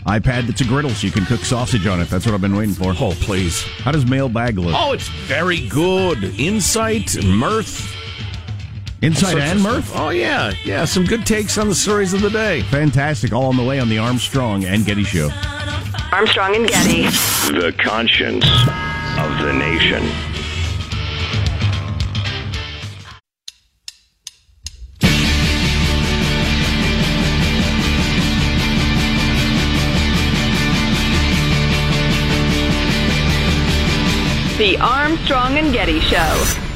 iPad 0.06 0.48
that's 0.48 0.62
a 0.62 0.66
griddle 0.66 0.92
so 0.92 1.08
you 1.08 1.14
can 1.14 1.26
cook 1.26 1.40
sausage 1.46 1.88
on 1.88 2.00
it. 2.02 2.10
That's 2.10 2.26
what 2.26 2.36
I've 2.36 2.42
been 2.42 2.56
waiting 2.56 2.76
for. 2.76 2.94
Oh, 3.00 3.12
please. 3.22 3.64
How 3.64 3.92
does 3.92 4.06
mailbag 4.06 4.58
look? 4.60 4.76
Oh, 4.78 4.92
it's 4.92 5.08
very 5.08 5.68
good. 5.70 6.24
Insight, 6.40 7.24
mirth. 7.24 7.96
Insight 9.02 9.40
and 9.40 9.58
of 9.58 9.64
mirth? 9.64 9.92
Oh, 9.96 10.10
yeah. 10.10 10.54
Yeah, 10.64 10.86
some 10.86 11.06
good 11.06 11.26
takes 11.26 11.58
on 11.58 11.68
the 11.68 11.74
stories 11.74 12.14
of 12.14 12.22
the 12.22 12.30
day. 12.30 12.62
Fantastic. 12.64 13.34
All 13.34 13.46
on 13.46 13.58
the 13.58 13.64
way 13.64 13.80
on 13.80 13.90
the 13.90 13.98
Armstrong 13.98 14.64
and 14.66 14.86
Getty 14.86 15.04
Show. 15.04 15.30
Armstrong 16.12 16.56
and 16.56 16.68
Getty. 16.68 17.04
The 17.52 17.74
conscience 17.80 18.46
of 19.18 19.42
the 19.42 19.54
nation. 19.54 20.04
The 34.60 34.78
Armstrong 34.80 35.58
and 35.58 35.74
Getty 35.74 36.02
Show. 36.02 36.71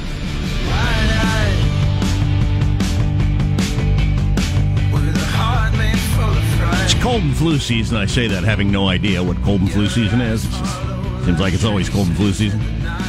Cold 7.05 7.21
and 7.21 7.38
flu 7.38 7.59
season. 7.59 7.97
I 7.97 8.07
say 8.07 8.27
that 8.29 8.43
having 8.43 8.71
no 8.71 8.88
idea 8.88 9.24
what 9.24 9.38
cold 9.43 9.62
and 9.62 9.71
flu 9.71 9.88
season 9.88 10.21
is. 10.21 10.43
It 10.43 11.25
seems 11.25 11.39
like 11.39 11.53
it's 11.53 11.63
always 11.63 11.88
cold 11.88 12.07
and 12.07 12.17
flu 12.17 12.33
season. 12.33 12.59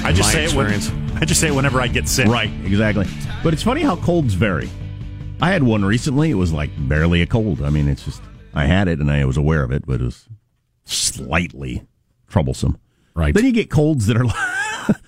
I 0.05 0.12
just 0.12 0.31
say 0.31 0.45
it 0.45 0.53
when, 0.53 0.67
experience. 0.67 1.17
I 1.19 1.25
just 1.25 1.41
say 1.41 1.49
it 1.49 1.55
whenever 1.55 1.81
I 1.81 1.87
get 1.87 2.07
sick. 2.07 2.26
Right, 2.26 2.50
exactly. 2.62 3.07
But 3.43 3.55
it's 3.55 3.62
funny 3.62 3.81
how 3.81 3.97
colds 3.97 4.35
vary. 4.35 4.69
I 5.41 5.50
had 5.50 5.62
one 5.62 5.83
recently. 5.83 6.31
It 6.31 6.35
was 6.35 6.53
like 6.53 6.69
barely 6.87 7.23
a 7.23 7.26
cold. 7.26 7.62
I 7.62 7.71
mean, 7.71 7.88
it's 7.88 8.05
just 8.05 8.21
I 8.53 8.67
had 8.67 8.87
it 8.87 8.99
and 8.99 9.11
I 9.11 9.25
was 9.25 9.38
aware 9.38 9.62
of 9.62 9.73
it, 9.73 9.87
but 9.87 10.03
it 10.03 10.05
was 10.05 10.29
slightly 10.85 11.87
troublesome. 12.29 12.76
Right. 13.15 13.33
Then 13.33 13.47
you 13.47 13.53
get 13.53 13.71
colds 13.71 14.09
that 14.09 14.19
are 14.19 14.26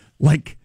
like 0.18 0.56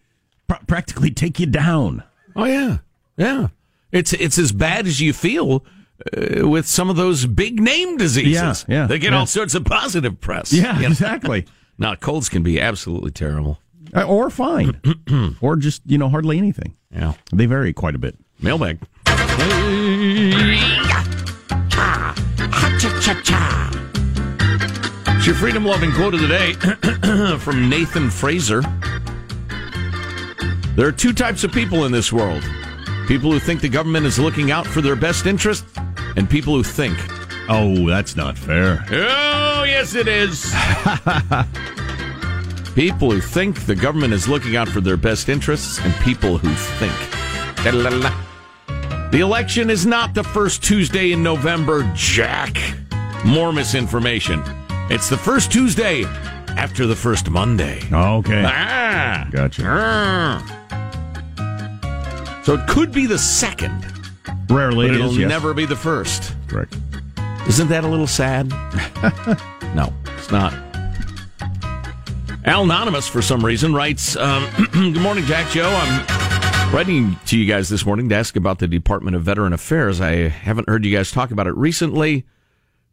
pr- 0.48 0.64
practically 0.66 1.12
take 1.12 1.42
you 1.42 1.46
down. 1.46 2.04
Oh, 2.38 2.46
yeah. 2.46 2.78
Yeah. 3.18 3.48
It's, 3.92 4.14
it's 4.14 4.38
as 4.38 4.54
bad 4.54 4.88
as 4.88 5.02
you 5.02 5.12
feel 5.12 5.66
uh, 6.16 6.48
with 6.48 6.68
some 6.68 6.90
of 6.90 6.96
those 6.96 7.26
big 7.26 7.60
name 7.62 7.98
diseases. 7.98 8.66
Yeah, 8.68 8.82
yeah, 8.82 8.88
They 8.88 9.00
get 9.00 9.14
yeah. 9.14 9.20
all 9.20 9.26
sorts 9.26 9.56
of 9.56 9.66
positive 9.66 10.20
press. 10.20 10.52
Yeah, 10.54 10.76
You 10.78 10.84
know? 10.84 10.88
exactly. 10.90 11.46
Now, 11.80 11.96
colds 11.96 12.30
can 12.30 12.44
be 12.44 12.62
absolutely 12.62 13.10
terrible. 13.10 13.58
Uh, 13.96 14.04
or 14.04 14.30
fine, 14.30 14.80
or 15.42 15.56
just 15.56 15.82
you 15.88 15.98
know 15.98 16.08
hardly 16.08 16.38
anything. 16.38 16.76
Yeah. 16.92 17.14
They 17.34 17.48
vary 17.48 17.74
quite 17.74 17.96
a 17.96 17.98
bit. 18.00 18.16
Mailbag. 18.40 18.78
It's 25.16 25.26
your 25.28 25.36
freedom 25.36 25.64
loving 25.66 25.92
quote 25.92 26.14
of 26.14 26.20
the 26.22 26.28
day 26.28 26.54
from 27.40 27.70
Nathan 27.70 28.10
Fraser. 28.10 28.62
There 30.76 30.88
are 30.88 30.92
two 30.92 31.14
types 31.14 31.44
of 31.44 31.52
people 31.52 31.86
in 31.86 31.92
this 31.92 32.12
world 32.12 32.44
people 33.08 33.32
who 33.32 33.40
think 33.40 33.62
the 33.62 33.70
government 33.70 34.06
is 34.06 34.18
looking 34.18 34.50
out 34.52 34.66
for 34.66 34.82
their 34.82 34.96
best 34.96 35.26
interest, 35.26 35.66
and 36.16 36.30
people 36.30 36.54
who 36.56 36.64
think. 36.64 36.98
Oh, 37.50 37.88
that's 37.88 38.16
not 38.16 38.38
fair. 38.38 38.86
Oh, 38.92 39.64
yes, 39.66 39.96
it 39.96 40.08
is. 40.08 40.46
people 42.76 43.12
who 43.12 43.20
think 43.22 43.66
the 43.66 43.76
government 43.76 44.14
is 44.14 44.28
looking 44.28 44.56
out 44.56 44.70
for 44.70 44.82
their 44.82 44.98
best 44.98 45.30
interests, 45.30 45.80
and 45.80 45.94
people 45.96 46.38
who 46.38 46.54
think. 46.54 46.94
The 49.12 49.20
election 49.20 49.70
is 49.70 49.86
not 49.86 50.14
the 50.14 50.24
first 50.24 50.64
Tuesday 50.64 51.12
in 51.12 51.22
November, 51.22 51.90
Jack. 51.96 52.58
More 53.26 53.52
misinformation. 53.54 54.42
It's 54.90 55.10
the 55.10 55.18
first 55.18 55.52
Tuesday 55.52 56.04
after 56.58 56.86
the 56.88 56.96
first 56.96 57.30
Monday. 57.30 57.82
Okay, 57.92 58.44
Ah. 58.46 59.28
gotcha. 59.32 59.64
Ah. 59.66 60.60
So 62.44 62.56
it 62.56 62.68
could 62.68 62.92
be 62.92 63.06
the 63.06 63.18
second, 63.20 63.86
Rarely 64.50 64.88
but 64.88 64.96
it. 64.98 65.12
Yes. 65.14 65.30
never 65.30 65.54
be 65.54 65.66
the 65.66 65.76
first. 65.76 66.34
Correct. 66.48 66.76
Isn't 67.48 67.68
that 67.70 67.84
a 67.84 67.88
little 67.88 68.08
sad? 68.08 68.50
no, 69.76 69.94
it's 70.18 70.32
not. 70.32 70.54
Al 72.46 72.64
Anonymous, 72.64 73.08
for 73.08 73.22
some 73.22 73.44
reason, 73.46 73.74
writes 73.74 74.16
um, 74.16 74.46
Good 74.74 74.98
morning, 75.02 75.24
Jack 75.26 75.50
Joe. 75.52 75.70
I'm 75.74 76.74
writing 76.74 77.16
to 77.28 77.38
you 77.38 77.46
guys 77.46 77.70
this 77.70 77.86
morning 77.86 78.10
to 78.10 78.16
ask 78.16 78.36
about 78.36 78.60
the 78.60 78.68
Department 78.68 79.16
of 79.16 79.24
Veteran 79.24 79.54
Affairs. 79.54 80.02
I 80.02 80.28
haven't 80.28 80.68
heard 80.68 80.86
you 80.86 80.96
guys 80.96 81.12
talk 81.12 81.32
about 81.32 81.48
it 81.48 81.56
recently 81.56 82.26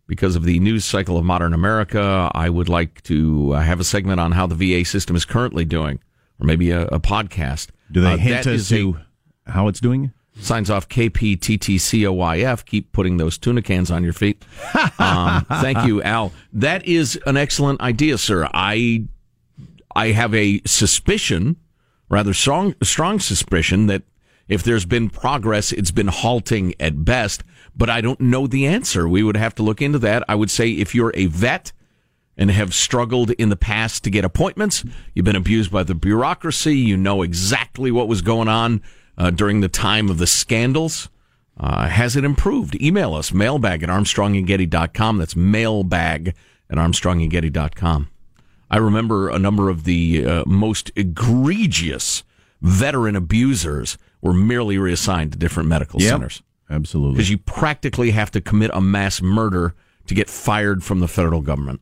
because 0.07 0.37
of 0.37 0.45
the 0.45 0.59
news 0.61 0.85
cycle 0.85 1.17
of 1.17 1.25
modern 1.25 1.53
America. 1.53 2.31
I 2.35 2.49
would 2.49 2.69
like 2.69 3.03
to 3.05 3.53
uh, 3.55 3.61
have 3.61 3.81
a 3.81 3.85
segment 3.85 4.21
on 4.21 4.33
how 4.33 4.47
the 4.47 4.55
VA 4.55 4.85
system 4.85 5.17
is 5.17 5.25
currently 5.25 5.65
doing, 5.65 6.01
or 6.41 6.47
maybe 6.47 6.71
a, 6.71 6.83
a 6.87 7.01
podcast. 7.01 7.69
Do 7.91 8.01
they 8.01 8.15
Uh, 8.15 8.17
hint 8.19 8.47
as 8.47 8.47
is 8.47 8.73
a- 8.73 8.77
to 8.77 8.97
how 9.47 9.67
it's 9.69 9.81
doing? 9.81 10.13
Signs 10.43 10.71
off 10.71 10.89
KPTTCOYF. 10.89 12.65
Keep 12.65 12.93
putting 12.93 13.17
those 13.17 13.39
tuna 13.39 13.63
cans 13.63 13.91
on 13.91 14.05
your 14.05 14.13
feet. 14.13 14.45
Um, 14.99 15.47
thank 15.47 15.87
you, 15.87 16.03
Al. 16.03 16.31
That 16.53 16.85
is 16.85 17.19
an 17.25 17.37
excellent 17.37 17.81
idea, 17.81 18.19
sir. 18.19 18.49
I 18.53 19.05
I 19.97 20.09
have 20.09 20.35
a 20.35 20.61
suspicion, 20.67 21.57
rather 22.11 22.35
strong 22.35 22.75
strong 22.83 23.19
suspicion 23.19 23.87
that 23.87 24.03
if 24.47 24.63
there's 24.63 24.85
been 24.85 25.09
progress, 25.09 25.73
it's 25.73 25.91
been 25.91 26.09
halting 26.09 26.75
at 26.79 27.05
best. 27.05 27.45
But 27.75 27.89
I 27.89 28.01
don't 28.01 28.21
know 28.21 28.47
the 28.47 28.67
answer. 28.67 29.09
We 29.09 29.23
would 29.23 29.37
have 29.37 29.55
to 29.57 29.63
look 29.63 29.81
into 29.81 29.99
that. 30.01 30.23
I 30.29 30.35
would 30.35 30.51
say 30.51 30.71
if 30.71 30.95
you're 30.95 31.13
a 31.15 31.27
vet 31.27 31.73
and 32.37 32.51
have 32.51 32.75
struggled 32.75 33.31
in 33.33 33.49
the 33.49 33.57
past 33.57 34.05
to 34.05 34.11
get 34.11 34.25
appointments, 34.25 34.85
you've 35.15 35.25
been 35.25 35.37
abused 35.37 35.71
by 35.71 35.83
the 35.83 35.95
bureaucracy, 35.95 36.77
you 36.77 36.97
know 36.97 37.23
exactly 37.23 37.91
what 37.91 38.09
was 38.09 38.23
going 38.23 38.49
on 38.49 38.83
uh, 39.21 39.31
during 39.31 39.61
the 39.61 39.69
time 39.69 40.09
of 40.09 40.17
the 40.19 40.27
scandals. 40.27 41.11
Uh, 41.59 41.89
has 41.89 42.17
it 42.17 42.25
improved? 42.25 42.81
Email 42.81 43.13
us, 43.15 43.33
mailbag 43.35 43.83
at 43.83 43.91
armstrongandgetty.com. 43.91 45.19
That's 45.19 45.37
mailbag 45.37 46.35
at 46.71 46.79
armstrongandgetty.com. 46.79 48.09
I 48.71 48.79
remember 48.79 49.29
a 49.29 49.39
number 49.39 49.69
of 49.69 49.85
the 49.85 50.25
uh, 50.25 50.45
most 50.47 50.91
egregious 50.97 52.23
veteran 52.63 53.15
abusers 53.15 53.99
were 54.23 54.33
merely 54.33 54.79
reassigned 54.79 55.33
to 55.33 55.39
different 55.39 55.69
medical 55.69 56.01
Yep. 56.01 56.11
centers 56.11 56.43
Absolutely. 56.71 57.15
because 57.17 57.29
you 57.31 57.37
practically 57.39 58.13
have 58.13 58.31
to 58.31 58.41
commit 58.41 58.71
a 58.73 58.81
mass 58.81 59.21
murder 59.21 59.75
to 60.07 60.15
get 60.15 60.31
fired 60.31 60.83
from 60.83 61.01
the 61.01 61.09
federal 61.09 61.43
government. 61.43 61.81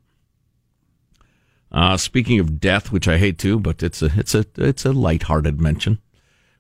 Uh, 1.71 1.97
speaking 1.97 2.41
of 2.41 2.59
death, 2.59 2.91
which 2.91 3.07
I 3.07 3.19
hate 3.19 3.39
to, 3.41 3.61
but 3.61 3.83
it's 3.83 4.01
a 4.03 4.11
it's 4.17 4.35
a 4.35 4.45
it's 4.57 4.85
a 4.87 4.93
lighthearted 4.93 5.61
mention. 5.61 5.99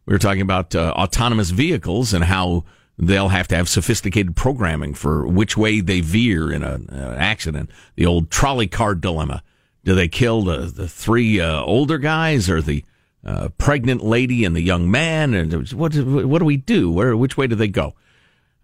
We 0.09 0.15
were 0.15 0.19
talking 0.19 0.41
about 0.41 0.75
uh, 0.75 0.95
autonomous 0.97 1.50
vehicles 1.50 2.15
and 2.15 2.25
how 2.25 2.65
they'll 2.97 3.29
have 3.29 3.47
to 3.49 3.57
have 3.57 3.69
sophisticated 3.69 4.37
programming 4.37 4.95
for 4.95 5.27
which 5.27 5.55
way 5.55 5.83
they 5.83 6.00
veer 6.00 6.50
in 6.50 6.62
an 6.62 6.88
uh, 6.88 7.15
accident. 7.19 7.71
The 7.95 8.07
old 8.07 8.31
trolley 8.31 8.69
car 8.69 8.95
dilemma: 8.95 9.43
Do 9.85 9.95
they 9.95 10.09
kill 10.09 10.45
the 10.45 10.61
the 10.61 10.88
three 10.88 11.43
uh, 11.43 11.61
older 11.61 11.99
guys 11.99 12.49
or 12.49 12.62
the 12.62 12.87
uh, 13.23 13.50
pregnant 13.59 14.03
lady 14.03 14.47
and 14.47 14.57
the 14.57 14.62
young 14.62 14.91
man? 14.91 15.35
And 15.35 15.71
what 15.73 15.95
what 15.95 16.38
do 16.38 16.45
we 16.47 16.57
do? 16.57 16.91
Where 16.91 17.15
which 17.15 17.37
way 17.37 17.47
do 17.47 17.55
they 17.55 17.69
go? 17.69 17.95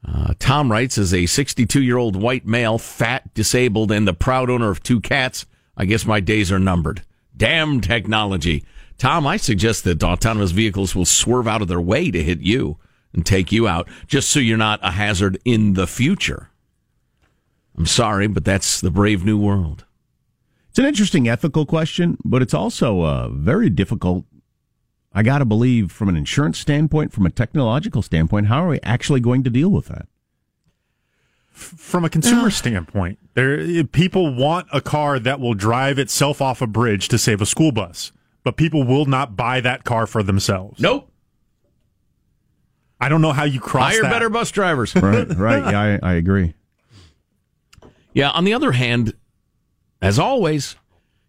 Uh, 0.02 0.32
Tom 0.38 0.72
writes, 0.72 0.96
as 0.96 1.12
a 1.12 1.26
62 1.26 1.82
year 1.82 1.98
old 1.98 2.16
white 2.16 2.46
male, 2.46 2.78
fat, 2.78 3.34
disabled, 3.34 3.92
and 3.92 4.08
the 4.08 4.14
proud 4.14 4.48
owner 4.48 4.70
of 4.70 4.82
two 4.82 4.98
cats, 4.98 5.44
I 5.76 5.84
guess 5.84 6.06
my 6.06 6.20
days 6.20 6.50
are 6.50 6.58
numbered. 6.58 7.02
Damn 7.36 7.82
technology. 7.82 8.64
Tom, 8.98 9.26
I 9.26 9.36
suggest 9.36 9.84
that 9.84 10.02
autonomous 10.02 10.52
vehicles 10.52 10.94
will 10.94 11.04
swerve 11.04 11.48
out 11.48 11.62
of 11.62 11.68
their 11.68 11.80
way 11.80 12.10
to 12.10 12.22
hit 12.22 12.40
you 12.40 12.78
and 13.12 13.24
take 13.24 13.52
you 13.52 13.68
out, 13.68 13.88
just 14.06 14.28
so 14.30 14.40
you're 14.40 14.56
not 14.56 14.80
a 14.82 14.92
hazard 14.92 15.38
in 15.44 15.74
the 15.74 15.86
future. 15.86 16.50
I'm 17.76 17.86
sorry, 17.86 18.26
but 18.28 18.44
that's 18.44 18.80
the 18.80 18.90
brave 18.90 19.24
new 19.24 19.38
world. 19.38 19.84
It's 20.70 20.78
an 20.78 20.86
interesting 20.86 21.28
ethical 21.28 21.66
question, 21.66 22.18
but 22.24 22.42
it's 22.42 22.54
also 22.54 23.02
uh, 23.02 23.28
very 23.28 23.70
difficult. 23.70 24.24
I 25.12 25.22
got 25.22 25.38
to 25.38 25.44
believe, 25.44 25.92
from 25.92 26.08
an 26.08 26.16
insurance 26.16 26.58
standpoint, 26.58 27.12
from 27.12 27.26
a 27.26 27.30
technological 27.30 28.02
standpoint, 28.02 28.46
how 28.46 28.64
are 28.64 28.68
we 28.68 28.80
actually 28.82 29.20
going 29.20 29.44
to 29.44 29.50
deal 29.50 29.68
with 29.68 29.86
that? 29.86 30.08
From 31.52 32.04
a 32.04 32.10
consumer 32.10 32.50
standpoint, 32.50 33.20
there 33.34 33.84
people 33.84 34.34
want 34.34 34.66
a 34.72 34.80
car 34.80 35.20
that 35.20 35.38
will 35.38 35.54
drive 35.54 36.00
itself 36.00 36.42
off 36.42 36.60
a 36.60 36.66
bridge 36.66 37.06
to 37.08 37.18
save 37.18 37.40
a 37.40 37.46
school 37.46 37.70
bus, 37.70 38.10
but 38.44 38.56
people 38.56 38.84
will 38.84 39.06
not 39.06 39.36
buy 39.36 39.60
that 39.60 39.84
car 39.84 40.06
for 40.06 40.22
themselves. 40.22 40.80
Nope. 40.80 41.10
I 43.00 43.08
don't 43.08 43.20
know 43.20 43.32
how 43.32 43.44
you 43.44 43.60
cross 43.60 43.92
Hire 43.92 44.02
that. 44.02 44.10
better 44.10 44.30
bus 44.30 44.50
drivers. 44.50 44.94
Right, 45.04 45.28
right. 45.36 45.72
Yeah, 45.72 45.98
I, 46.02 46.10
I 46.10 46.14
agree. 46.14 46.54
Yeah, 48.12 48.30
on 48.30 48.44
the 48.44 48.54
other 48.54 48.72
hand, 48.72 49.14
as 50.00 50.18
always, 50.18 50.76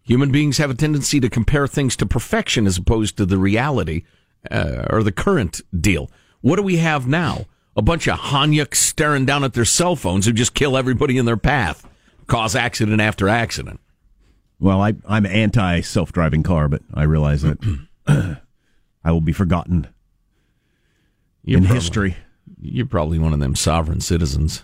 human 0.02 0.30
beings 0.30 0.58
have 0.58 0.70
a 0.70 0.74
tendency 0.74 1.18
to 1.20 1.28
compare 1.28 1.66
things 1.66 1.96
to 1.96 2.06
perfection 2.06 2.66
as 2.66 2.78
opposed 2.78 3.16
to 3.16 3.26
the 3.26 3.38
reality 3.38 4.04
uh, 4.50 4.86
or 4.90 5.02
the 5.02 5.12
current 5.12 5.60
deal. 5.78 6.10
What 6.42 6.56
do 6.56 6.62
we 6.62 6.76
have 6.76 7.08
now? 7.08 7.46
A 7.76 7.82
bunch 7.82 8.06
of 8.06 8.18
Hanyuks 8.18 8.76
staring 8.76 9.26
down 9.26 9.44
at 9.44 9.52
their 9.52 9.64
cell 9.64 9.96
phones 9.96 10.24
who 10.24 10.32
just 10.32 10.54
kill 10.54 10.76
everybody 10.76 11.18
in 11.18 11.26
their 11.26 11.36
path, 11.36 11.86
cause 12.26 12.54
accident 12.54 13.00
after 13.00 13.28
accident. 13.28 13.80
Well, 14.58 14.80
I, 14.80 14.94
I'm 15.06 15.26
anti 15.26 15.80
self 15.82 16.12
driving 16.12 16.42
car, 16.42 16.68
but 16.68 16.82
I 16.94 17.02
realize 17.04 17.42
that 17.42 17.58
I 19.04 19.12
will 19.12 19.20
be 19.20 19.32
forgotten 19.32 19.86
You're 21.44 21.58
in 21.58 21.64
probably- 21.64 21.80
history. 21.80 22.16
You're 22.60 22.86
probably 22.86 23.18
one 23.18 23.32
of 23.32 23.40
them 23.40 23.54
sovereign 23.54 24.00
citizens. 24.00 24.62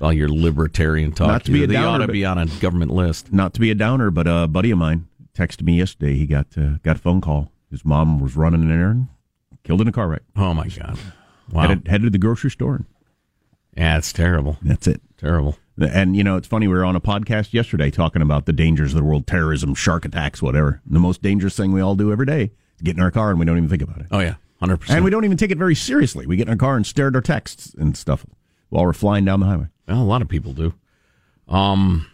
All 0.00 0.12
your 0.12 0.28
libertarian 0.28 1.12
talk. 1.12 1.28
Not 1.28 1.44
to 1.44 1.52
be 1.52 1.64
a 1.64 1.66
they 1.66 1.74
downer, 1.74 2.04
ought 2.04 2.06
to 2.06 2.12
be 2.12 2.24
on 2.24 2.38
a 2.38 2.46
government 2.46 2.90
list. 2.92 3.32
Not 3.32 3.52
to 3.54 3.60
be 3.60 3.70
a 3.70 3.74
downer, 3.74 4.10
but 4.10 4.26
a 4.26 4.46
buddy 4.48 4.70
of 4.70 4.78
mine 4.78 5.06
texted 5.34 5.62
me 5.62 5.76
yesterday. 5.76 6.14
He 6.16 6.26
got 6.26 6.46
uh, 6.56 6.78
got 6.82 6.96
a 6.96 6.98
phone 6.98 7.20
call. 7.20 7.52
His 7.70 7.84
mom 7.84 8.18
was 8.20 8.34
running 8.36 8.62
an 8.62 8.70
errand, 8.72 9.08
killed 9.64 9.82
in 9.82 9.88
a 9.88 9.92
car 9.92 10.08
wreck. 10.08 10.22
Oh 10.36 10.54
my 10.54 10.68
god! 10.68 10.98
Wow. 11.52 11.62
Headed, 11.62 11.86
headed 11.88 12.04
to 12.04 12.10
the 12.10 12.18
grocery 12.18 12.50
store. 12.50 12.86
Yeah, 13.76 13.98
it's 13.98 14.12
terrible. 14.12 14.56
that's 14.62 14.86
it. 14.86 15.02
Terrible. 15.18 15.56
And 15.80 16.16
you 16.16 16.22
know, 16.24 16.36
it's 16.36 16.46
funny. 16.48 16.68
We 16.68 16.74
were 16.74 16.84
on 16.84 16.96
a 16.96 17.00
podcast 17.00 17.52
yesterday 17.52 17.90
talking 17.90 18.22
about 18.22 18.46
the 18.46 18.52
dangers 18.52 18.92
of 18.92 18.98
the 18.98 19.04
world: 19.04 19.26
terrorism, 19.26 19.74
shark 19.74 20.04
attacks, 20.04 20.42
whatever. 20.42 20.80
The 20.86 20.98
most 21.00 21.22
dangerous 21.22 21.56
thing 21.56 21.72
we 21.72 21.80
all 21.80 21.94
do 21.96 22.12
every 22.12 22.26
day 22.26 22.50
is 22.76 22.82
get 22.82 22.96
in 22.96 23.02
our 23.02 23.10
car 23.10 23.30
and 23.30 23.38
we 23.40 23.46
don't 23.46 23.56
even 23.56 23.68
think 23.68 23.82
about 23.82 23.98
it. 23.98 24.06
Oh 24.10 24.18
yeah, 24.20 24.34
hundred 24.60 24.74
And 24.74 24.80
percent. 24.80 24.96
And 24.98 25.04
we 25.04 25.10
don't 25.10 25.24
even 25.24 25.36
take 25.36 25.50
it 25.50 25.58
very 25.58 25.74
seriously. 25.74 26.26
We 26.26 26.36
get 26.36 26.48
in 26.48 26.50
our 26.50 26.56
car 26.56 26.76
and 26.76 26.86
stare 26.86 27.08
at 27.08 27.14
our 27.14 27.20
texts 27.22 27.74
and 27.78 27.96
stuff 27.96 28.26
while 28.68 28.84
we're 28.84 28.92
flying 28.92 29.24
down 29.24 29.40
the 29.40 29.46
highway. 29.46 29.66
Well, 29.88 30.02
a 30.02 30.04
lot 30.04 30.22
of 30.22 30.28
people 30.28 30.52
do. 30.52 30.74
Um, 31.48 32.06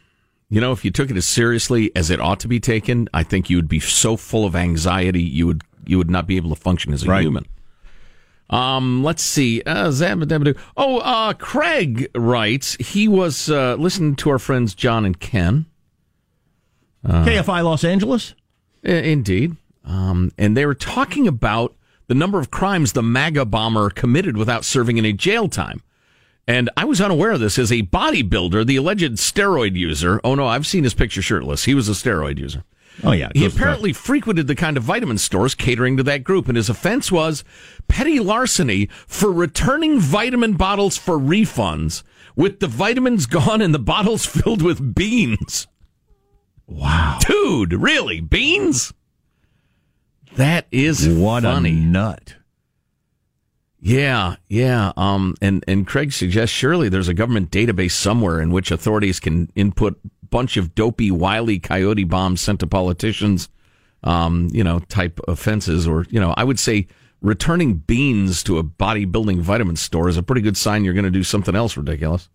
you 0.49 0.61
know, 0.61 0.73
if 0.73 0.85
you 0.85 0.91
took 0.91 1.11
it 1.11 1.17
as 1.17 1.27
seriously 1.27 1.91
as 1.97 2.09
it 2.11 2.21
ought 2.21 2.41
to 2.41 2.49
be 2.49 2.61
taken, 2.61 3.09
I 3.13 3.23
think 3.25 3.51
you 3.51 3.57
would 3.57 3.69
be 3.69 3.81
so 3.81 4.17
full 4.17 4.45
of 4.47 4.55
anxiety 4.57 5.23
you 5.23 5.47
would 5.47 5.63
you 5.89 5.99
would 5.99 6.11
not 6.11 6.27
be 6.27 6.37
able 6.37 6.51
to 6.51 6.57
function 6.61 6.93
as 6.93 7.05
a 7.05 7.07
Right. 7.07 7.23
human. 7.23 7.47
Um, 8.49 9.03
let's 9.03 9.23
see. 9.23 9.62
Uh, 9.67 9.93
oh, 10.76 10.99
uh, 10.99 11.33
Craig 11.35 12.09
writes 12.15 12.76
he 12.76 13.09
was 13.09 13.50
uh, 13.50 13.75
listening 13.75 14.17
to 14.17 14.31
our 14.31 14.38
friends 14.38 14.75
John 14.75 15.05
and 15.05 15.19
Ken. 15.19 15.67
Uh, 17.05 17.25
KFI 17.25 17.65
Los 17.65 17.85
Angeles. 17.85 18.35
Indeed. 18.83 19.57
Um, 19.85 20.33
and 20.38 20.57
they 20.57 20.67
were 20.67 20.75
talking 20.75 21.26
about 21.26 21.75
the 22.09 22.15
number 22.15 22.38
of 22.38 22.50
crimes 22.50 22.93
the 22.93 23.03
MAGA 23.03 23.47
bomber 23.47 23.91
committed 23.91 24.37
without 24.37 24.65
serving 24.65 24.99
any 24.99 25.12
jail 25.12 25.49
time. 25.49 25.83
And 26.49 26.71
I 26.76 26.85
was 26.85 27.00
unaware 27.00 27.33
of 27.33 27.41
this 27.41 27.59
as 27.59 27.73
a 27.73 27.83
bodybuilder, 27.83 28.65
the 28.67 28.76
alleged 28.76 29.12
steroid 29.15 29.75
user. 29.75 30.21
Oh 30.23 30.35
no, 30.37 30.47
I've 30.47 30.67
seen 30.67 30.85
his 30.85 30.95
picture 30.95 31.23
shirtless. 31.23 31.65
He 31.65 31.75
was 31.75 31.89
a 31.89 31.93
steroid 31.93 32.39
user. 32.39 32.63
Oh 33.04 33.13
yeah, 33.13 33.28
He 33.35 33.45
apparently 33.45 33.93
frequented 33.93 34.47
the 34.47 34.54
kind 34.54 34.76
of 34.78 34.82
vitamin 34.82 35.19
stores 35.19 35.54
catering 35.54 35.99
to 35.99 36.02
that 36.04 36.25
group, 36.25 36.49
and 36.49 36.56
his 36.56 36.71
offense 36.71 37.13
was 37.13 37.45
petty 37.89 38.21
larceny 38.21 38.87
for 39.06 39.30
returning 39.30 40.00
vitamin 40.00 40.54
bottles 40.54 40.97
for 40.97 41.19
refunds 41.19 42.02
with 42.37 42.61
the 42.61 42.69
vitamins 42.69 43.26
gone 43.26 43.61
and 43.61 43.75
the 43.75 43.78
bottles 43.78 44.25
filled 44.26 44.63
with 44.63 44.95
beans. 44.95 45.67
Wow. 46.67 47.19
Dude, 47.26 47.75
really? 47.75 48.21
Beans? 48.21 48.93
That 50.37 50.67
is 50.71 51.09
what 51.09 51.43
funny. 51.43 51.71
a 51.71 51.75
nut. 51.75 52.35
Yeah, 53.87 54.35
yeah. 54.49 54.91
Um, 54.97 55.37
and 55.41 55.65
and 55.69 55.87
Craig 55.87 56.13
suggests 56.13 56.53
surely 56.53 56.89
there's 56.89 57.07
a 57.07 57.15
government 57.15 57.53
database 57.53 57.93
somewhere 57.93 58.41
in 58.41 58.51
which 58.51 58.73
authorities 58.73 59.21
can 59.21 59.49
input 59.55 59.97
bunch 60.29 60.57
of 60.57 60.75
dopey, 60.75 61.13
wily 61.13 61.61
coyote 61.61 62.03
bombs 62.03 62.41
sent 62.41 62.59
to 62.61 62.67
politicians, 62.67 63.49
um, 64.03 64.49
you 64.51 64.65
know, 64.65 64.81
type 64.81 65.21
offenses, 65.29 65.87
or 65.87 66.05
you 66.11 66.19
know, 66.19 66.35
I 66.37 66.43
would 66.43 66.59
say 66.59 66.89
returning 67.23 67.75
beans 67.75 68.43
to 68.43 68.59
a 68.59 68.65
bodybuilding 68.65 69.39
vitamin 69.39 69.77
store 69.77 70.09
is 70.09 70.17
a 70.17 70.23
pretty 70.25 70.41
good 70.41 70.57
sign 70.57 70.85
you're 70.85 70.93
going 70.93 71.05
to 71.05 71.11
do 71.13 71.23
something 71.23 71.55
else 71.55 71.77
ridiculous. 71.77 72.29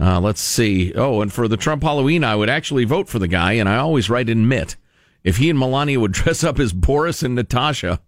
Uh, 0.00 0.18
let's 0.18 0.40
see. 0.40 0.92
Oh, 0.96 1.22
and 1.22 1.32
for 1.32 1.46
the 1.46 1.56
Trump 1.56 1.84
Halloween, 1.84 2.24
I 2.24 2.34
would 2.34 2.50
actually 2.50 2.86
vote 2.86 3.08
for 3.08 3.20
the 3.20 3.28
guy, 3.28 3.52
and 3.52 3.68
I 3.68 3.76
always 3.76 4.10
write 4.10 4.28
in 4.28 4.48
Mitt. 4.48 4.74
If 5.22 5.36
he 5.36 5.48
and 5.48 5.60
Melania 5.60 6.00
would 6.00 6.12
dress 6.20 6.42
up 6.42 6.58
as 6.58 6.72
Boris 6.72 7.22
and 7.22 7.36
Natasha 7.36 8.00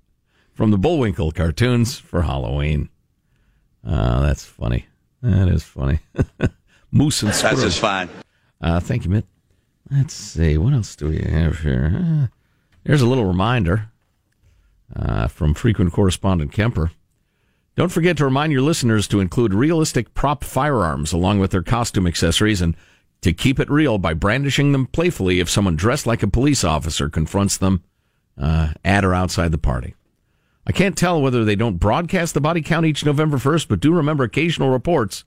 from 0.54 0.70
the 0.70 0.78
Bullwinkle 0.78 1.32
cartoons 1.32 1.98
for 1.98 2.22
Halloween. 2.22 2.88
Uh, 3.86 4.20
that's 4.22 4.44
funny. 4.44 4.86
That 5.22 5.48
is 5.48 5.62
funny. 5.62 6.00
Moose 6.90 7.22
and 7.22 7.34
Squirrel. 7.34 7.56
That's 7.56 7.66
just 7.66 7.80
fine. 7.80 8.08
Uh, 8.60 8.80
thank 8.80 9.04
you, 9.04 9.10
Mitt. 9.10 9.26
Let's 9.90 10.14
see. 10.14 10.58
What 10.58 10.72
else 10.72 10.94
do 10.96 11.08
we 11.08 11.18
have 11.18 11.60
here? 11.60 11.92
Uh, 11.94 12.26
there's 12.84 13.02
a 13.02 13.06
little 13.06 13.24
reminder 13.24 13.90
uh, 14.94 15.28
from 15.28 15.54
frequent 15.54 15.92
correspondent 15.92 16.52
Kemper. 16.52 16.92
Don't 17.76 17.90
forget 17.90 18.16
to 18.18 18.24
remind 18.24 18.52
your 18.52 18.62
listeners 18.62 19.08
to 19.08 19.20
include 19.20 19.54
realistic 19.54 20.12
prop 20.14 20.44
firearms 20.44 21.12
along 21.12 21.38
with 21.38 21.50
their 21.50 21.62
costume 21.62 22.06
accessories 22.06 22.60
and 22.60 22.76
to 23.22 23.32
keep 23.32 23.60
it 23.60 23.70
real 23.70 23.98
by 23.98 24.14
brandishing 24.14 24.72
them 24.72 24.86
playfully 24.86 25.40
if 25.40 25.48
someone 25.48 25.76
dressed 25.76 26.06
like 26.06 26.22
a 26.22 26.28
police 26.28 26.64
officer 26.64 27.08
confronts 27.08 27.56
them 27.56 27.82
uh, 28.38 28.72
at 28.84 29.04
or 29.04 29.14
outside 29.14 29.52
the 29.52 29.58
party. 29.58 29.94
I 30.70 30.72
can't 30.72 30.96
tell 30.96 31.20
whether 31.20 31.44
they 31.44 31.56
don't 31.56 31.78
broadcast 31.78 32.32
the 32.32 32.40
body 32.40 32.62
count 32.62 32.86
each 32.86 33.04
November 33.04 33.38
1st, 33.38 33.66
but 33.66 33.80
do 33.80 33.92
remember 33.92 34.22
occasional 34.22 34.70
reports 34.70 35.24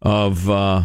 of 0.00 0.48
uh, 0.48 0.84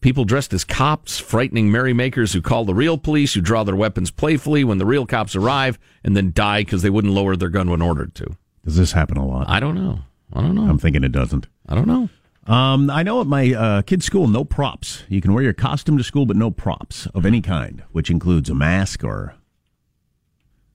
people 0.00 0.24
dressed 0.24 0.52
as 0.52 0.62
cops 0.62 1.18
frightening 1.18 1.72
merrymakers 1.72 2.32
who 2.32 2.40
call 2.40 2.64
the 2.64 2.76
real 2.76 2.96
police, 2.96 3.34
who 3.34 3.40
draw 3.40 3.64
their 3.64 3.74
weapons 3.74 4.12
playfully 4.12 4.62
when 4.62 4.78
the 4.78 4.86
real 4.86 5.04
cops 5.04 5.34
arrive, 5.34 5.76
and 6.04 6.16
then 6.16 6.30
die 6.32 6.60
because 6.60 6.82
they 6.82 6.90
wouldn't 6.90 7.12
lower 7.12 7.34
their 7.34 7.48
gun 7.48 7.68
when 7.68 7.82
ordered 7.82 8.14
to. 8.14 8.36
Does 8.64 8.76
this 8.76 8.92
happen 8.92 9.16
a 9.16 9.26
lot? 9.26 9.48
I 9.48 9.58
don't 9.58 9.74
know. 9.74 9.98
I 10.32 10.42
don't 10.42 10.54
know. 10.54 10.70
I'm 10.70 10.78
thinking 10.78 11.02
it 11.02 11.10
doesn't. 11.10 11.48
I 11.68 11.74
don't 11.74 11.88
know. 11.88 12.08
Um, 12.46 12.88
I 12.88 13.02
know 13.02 13.20
at 13.20 13.26
my 13.26 13.52
uh, 13.52 13.82
kid's 13.82 14.06
school, 14.06 14.28
no 14.28 14.44
props. 14.44 15.02
You 15.08 15.20
can 15.20 15.34
wear 15.34 15.42
your 15.42 15.52
costume 15.52 15.98
to 15.98 16.04
school, 16.04 16.24
but 16.24 16.36
no 16.36 16.52
props 16.52 17.06
of 17.06 17.26
any 17.26 17.40
kind, 17.40 17.82
which 17.90 18.10
includes 18.10 18.48
a 18.48 18.54
mask 18.54 19.02
or, 19.02 19.34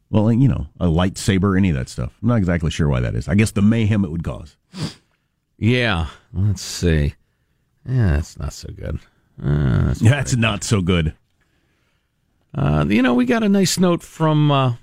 well, 0.10 0.32
you 0.32 0.48
know, 0.48 0.68
a 0.80 0.88
lightsaber, 0.88 1.58
any 1.58 1.70
of 1.70 1.76
that 1.76 1.90
stuff. 1.90 2.18
I'm 2.22 2.30
not 2.30 2.38
exactly 2.38 2.72
sure 2.72 2.88
why 2.88 3.00
that 3.02 3.16
is. 3.16 3.28
I 3.28 3.36
guess 3.36 3.52
the 3.52 3.62
mayhem 3.62 4.04
it 4.04 4.12
would 4.12 4.24
cause. 4.24 4.56
Yeah. 5.58 6.08
Let's 6.34 6.62
see. 6.62 7.16
Yeah, 7.88 8.14
that's 8.14 8.38
not 8.40 8.54
so 8.54 8.70
good. 8.74 9.00
Uh, 9.44 9.88
that's 9.88 10.00
That's 10.00 10.36
not 10.36 10.64
so 10.64 10.82
good. 10.82 11.14
Uh, 12.54 12.86
you 12.88 13.02
know, 13.02 13.14
we 13.14 13.26
got 13.26 13.44
a 13.44 13.50
nice 13.50 13.78
note 13.80 14.02
from. 14.04 14.52
Uh, 14.52 14.74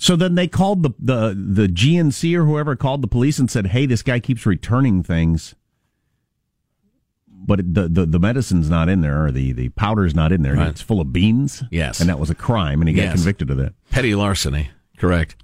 So 0.00 0.14
then 0.14 0.36
they 0.36 0.46
called 0.46 0.82
the, 0.84 0.90
the 0.98 1.34
the 1.34 1.66
GNC 1.66 2.32
or 2.36 2.44
whoever 2.44 2.76
called 2.76 3.02
the 3.02 3.08
police 3.08 3.38
and 3.40 3.50
said, 3.50 3.66
"Hey, 3.68 3.84
this 3.84 4.02
guy 4.02 4.20
keeps 4.20 4.46
returning 4.46 5.02
things, 5.02 5.56
but 7.48 7.74
the, 7.74 7.88
the 7.88 8.06
the 8.06 8.18
medicine's 8.20 8.68
not 8.70 8.88
in 8.88 9.00
there, 9.00 9.24
or 9.24 9.32
the 9.32 9.52
the 9.52 9.70
powder's 9.70 10.14
not 10.14 10.30
in 10.30 10.42
there. 10.42 10.54
Right. 10.54 10.68
It's 10.68 10.82
full 10.82 11.00
of 11.00 11.12
beans. 11.12 11.64
Yes. 11.70 11.98
and 11.98 12.08
that 12.08 12.18
was 12.20 12.30
a 12.30 12.34
crime, 12.34 12.80
and 12.80 12.88
he 12.88 12.94
got 12.94 13.14
convicted 13.14 13.50
of 13.50 13.56
that. 13.56 13.72
petty 13.90 14.14
larceny. 14.14 14.70
Correct. 14.98 15.34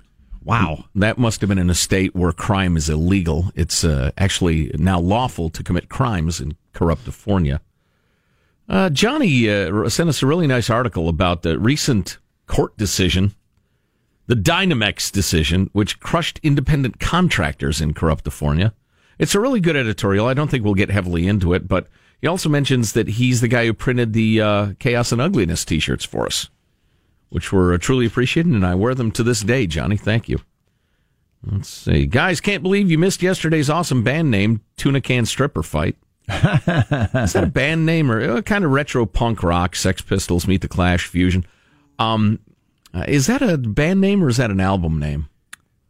Wow. 0.44 0.84
That 0.94 1.16
must 1.16 1.40
have 1.40 1.48
been 1.48 1.58
in 1.58 1.70
a 1.70 1.74
state 1.74 2.14
where 2.14 2.30
crime 2.30 2.76
is 2.76 2.90
illegal. 2.90 3.50
It's 3.54 3.82
uh, 3.82 4.10
actually 4.18 4.70
now 4.78 5.00
lawful 5.00 5.48
to 5.48 5.62
commit 5.62 5.88
crimes 5.88 6.38
in 6.38 6.56
Corruptifornia. 6.74 7.60
Uh, 8.68 8.90
Johnny 8.90 9.48
uh, 9.48 9.88
sent 9.88 10.10
us 10.10 10.22
a 10.22 10.26
really 10.26 10.46
nice 10.46 10.68
article 10.68 11.08
about 11.08 11.42
the 11.42 11.58
recent 11.58 12.18
court 12.46 12.76
decision, 12.76 13.34
the 14.26 14.34
Dynamex 14.34 15.10
decision, 15.10 15.70
which 15.72 15.98
crushed 16.00 16.40
independent 16.42 17.00
contractors 17.00 17.80
in 17.80 17.94
Corruptifornia. 17.94 18.72
It's 19.18 19.34
a 19.34 19.40
really 19.40 19.60
good 19.60 19.76
editorial. 19.76 20.26
I 20.26 20.34
don't 20.34 20.50
think 20.50 20.64
we'll 20.64 20.74
get 20.74 20.90
heavily 20.90 21.26
into 21.26 21.52
it, 21.52 21.68
but 21.68 21.88
he 22.20 22.26
also 22.26 22.48
mentions 22.48 22.92
that 22.92 23.08
he's 23.08 23.40
the 23.40 23.48
guy 23.48 23.66
who 23.66 23.74
printed 23.74 24.12
the 24.12 24.40
uh, 24.40 24.72
Chaos 24.78 25.12
and 25.12 25.20
Ugliness 25.20 25.64
t 25.64 25.78
shirts 25.78 26.04
for 26.04 26.26
us 26.26 26.48
which 27.34 27.52
were 27.52 27.74
uh, 27.74 27.78
truly 27.78 28.06
appreciated, 28.06 28.52
and 28.52 28.64
I 28.64 28.76
wear 28.76 28.94
them 28.94 29.10
to 29.10 29.24
this 29.24 29.40
day, 29.40 29.66
Johnny. 29.66 29.96
Thank 29.96 30.28
you. 30.28 30.38
Let's 31.44 31.68
see. 31.68 32.06
Guys, 32.06 32.40
can't 32.40 32.62
believe 32.62 32.88
you 32.88 32.96
missed 32.96 33.24
yesterday's 33.24 33.68
awesome 33.68 34.04
band 34.04 34.30
name, 34.30 34.60
Tuna 34.76 35.00
Can 35.00 35.26
Stripper 35.26 35.64
Fight. 35.64 35.96
Is 36.28 37.32
that 37.32 37.42
a 37.42 37.46
band 37.52 37.84
name 37.84 38.08
or 38.08 38.22
uh, 38.22 38.42
kind 38.42 38.64
of 38.64 38.70
retro 38.70 39.04
punk 39.04 39.42
rock? 39.42 39.74
Sex 39.74 40.00
Pistols, 40.00 40.46
Meet 40.46 40.60
the 40.60 40.68
Clash, 40.68 41.08
Fusion. 41.08 41.44
Um, 41.98 42.38
uh, 42.94 43.04
is 43.08 43.26
that 43.26 43.42
a 43.42 43.58
band 43.58 44.00
name 44.00 44.22
or 44.22 44.28
is 44.28 44.36
that 44.36 44.52
an 44.52 44.60
album 44.60 45.00
name? 45.00 45.28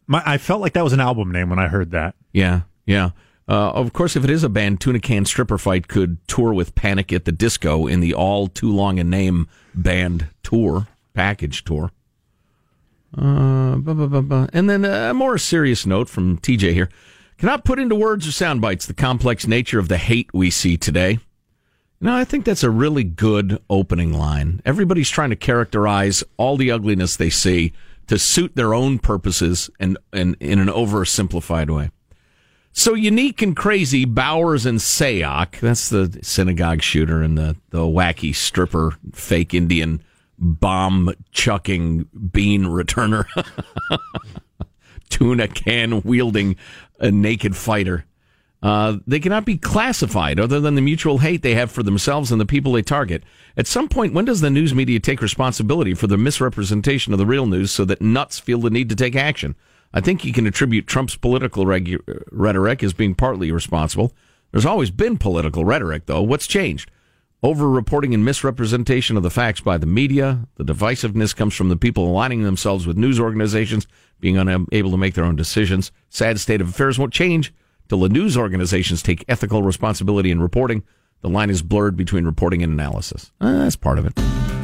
My, 0.07 0.23
I 0.25 0.39
felt 0.39 0.63
like 0.63 0.73
that 0.73 0.83
was 0.83 0.95
an 0.95 1.01
album 1.01 1.31
name 1.31 1.51
when 1.51 1.59
I 1.59 1.69
heard 1.69 1.91
that. 1.91 2.15
Yeah, 2.33 2.63
yeah. 2.87 3.11
Uh, 3.47 3.73
of 3.73 3.93
course, 3.93 4.17
if 4.17 4.25
it 4.25 4.31
is 4.31 4.43
a 4.43 4.49
band, 4.49 4.81
Tuna 4.81 5.01
Can 5.01 5.27
Stripper 5.27 5.59
Fight 5.59 5.87
could 5.87 6.17
tour 6.27 6.55
with 6.55 6.75
Panic 6.75 7.13
at 7.13 7.27
the 7.27 7.33
Disco 7.33 7.87
in 7.87 8.01
the 8.01 8.15
All 8.15 8.47
Too 8.49 8.73
Long 8.73 8.99
a 8.99 9.05
Name 9.05 9.49
band 9.75 10.29
tour, 10.43 10.89
package 11.13 11.63
tour. 11.63 11.91
Uh, 13.17 13.77
bu- 13.77 14.09
bu- 14.09 14.23
bu- 14.23 14.49
and 14.53 14.69
then 14.69 14.85
a 14.85 15.13
more 15.13 15.37
serious 15.37 15.85
note 15.85 16.09
from 16.09 16.39
TJ 16.39 16.73
here. 16.73 16.89
Cannot 17.39 17.65
put 17.65 17.79
into 17.79 17.95
words 17.95 18.27
or 18.27 18.33
sound 18.33 18.61
bites 18.61 18.87
the 18.87 18.95
complex 18.95 19.47
nature 19.47 19.79
of 19.79 19.89
the 19.89 19.99
hate 19.99 20.33
we 20.33 20.51
see 20.51 20.77
today. 20.77 21.19
No, 22.01 22.15
I 22.15 22.25
think 22.25 22.45
that's 22.45 22.63
a 22.63 22.71
really 22.71 23.05
good 23.05 23.61
opening 23.71 24.13
line. 24.13 24.61
Everybody's 24.65 25.11
trying 25.11 25.31
to 25.31 25.37
characterize 25.37 26.25
all 26.37 26.57
the 26.57 26.71
ugliness 26.71 27.17
they 27.17 27.31
see 27.31 27.73
to 28.09 28.19
suit 28.19 28.57
their 28.57 28.75
own 28.75 28.99
purposes 28.99 29.71
and, 29.81 29.97
and 30.13 30.37
in 30.41 30.59
an 30.59 30.69
oversimplified 30.69 31.75
way. 31.75 31.91
So 32.77 32.95
unique 32.95 33.41
and 33.41 33.55
crazy, 33.55 34.05
Bowers 34.05 34.67
and 34.67 34.81
Sayoc, 34.81 35.61
that's 35.61 35.91
the 35.91 36.19
synagogue 36.23 36.83
shooter 36.83 37.23
and 37.23 37.39
the, 37.39 37.57
the 37.71 37.79
wacky 37.79 38.35
stripper, 38.35 38.95
fake 39.13 39.55
Indian 39.55 40.03
bomb 40.39 41.15
chucking 41.31 42.09
bean 42.33 42.65
returner, 42.65 43.27
tuna 45.09 45.47
can 45.47 46.03
wielding 46.03 46.57
a 46.99 47.13
naked 47.13 47.57
fighter. 47.57 48.07
Uh, 48.61 48.97
they 49.07 49.21
cannot 49.21 49.45
be 49.45 49.57
classified 49.57 50.41
other 50.41 50.59
than 50.59 50.75
the 50.75 50.83
mutual 50.83 51.19
hate 51.19 51.43
they 51.43 51.55
have 51.55 51.71
for 51.71 51.85
themselves 51.85 52.33
and 52.33 52.41
the 52.41 52.47
people 52.47 52.73
they 52.73 52.83
target. 52.83 53.23
At 53.57 53.69
some 53.69 53.89
point, 53.89 54.15
when 54.15 54.25
does 54.25 54.41
the 54.41 54.51
news 54.51 54.75
media 54.75 54.99
take 54.99 55.23
responsibility 55.23 55.95
for 55.95 56.09
the 56.09 56.19
misrepresentation 56.19 57.13
of 57.13 57.21
the 57.21 57.27
real 57.27 57.47
news 57.47 57.71
so 57.71 57.85
that 57.85 58.03
nuts 58.03 58.41
feel 58.41 58.59
the 58.59 58.71
need 58.71 58.89
to 58.89 58.97
take 58.97 59.15
action? 59.15 59.55
I 59.95 60.01
think 60.01 60.25
you 60.25 60.33
can 60.33 60.47
attribute 60.47 60.89
Trump's 60.89 61.15
political 61.15 61.67
regu- 61.67 62.03
rhetoric 62.33 62.83
as 62.83 62.93
being 62.93 63.15
partly 63.15 63.53
responsible. 63.53 64.13
There's 64.51 64.67
always 64.67 64.91
been 64.91 65.17
political 65.19 65.65
rhetoric, 65.65 66.07
though. 66.07 66.21
What's 66.21 66.49
changed? 66.49 66.91
Over 67.45 67.71
reporting 67.71 68.13
and 68.13 68.25
misrepresentation 68.25 69.17
of 69.17 69.23
the 69.23 69.31
facts 69.31 69.61
by 69.61 69.79
the 69.79 69.87
media. 69.87 70.49
The 70.57 70.65
divisiveness 70.65 71.37
comes 71.37 71.55
from 71.55 71.69
the 71.69 71.77
people 71.77 72.09
aligning 72.09 72.43
themselves 72.43 72.89
with 72.89 72.97
news 72.97 73.21
organizations, 73.21 73.87
being 74.19 74.37
unable 74.37 74.91
to 74.91 74.97
make 74.97 75.15
their 75.15 75.25
own 75.25 75.37
decisions. 75.37 75.93
Sad 76.09 76.41
state 76.41 76.61
of 76.61 76.71
affairs 76.71 76.99
won't 76.99 77.13
change 77.13 77.55
till 77.89 78.01
the 78.01 78.09
news 78.09 78.37
organizations 78.37 79.01
take 79.01 79.25
ethical 79.29 79.63
responsibility 79.63 80.33
in 80.33 80.43
reporting. 80.43 80.83
The 81.25 81.31
line 81.31 81.49
is 81.49 81.63
blurred 81.63 81.97
between 81.97 82.27
reporting 82.27 82.63
and 82.63 82.71
analysis. 82.71 83.33
Uh, 83.41 83.61
that's 83.61 83.77
part 83.77 83.99
of 83.99 84.05
it. 84.05 84.13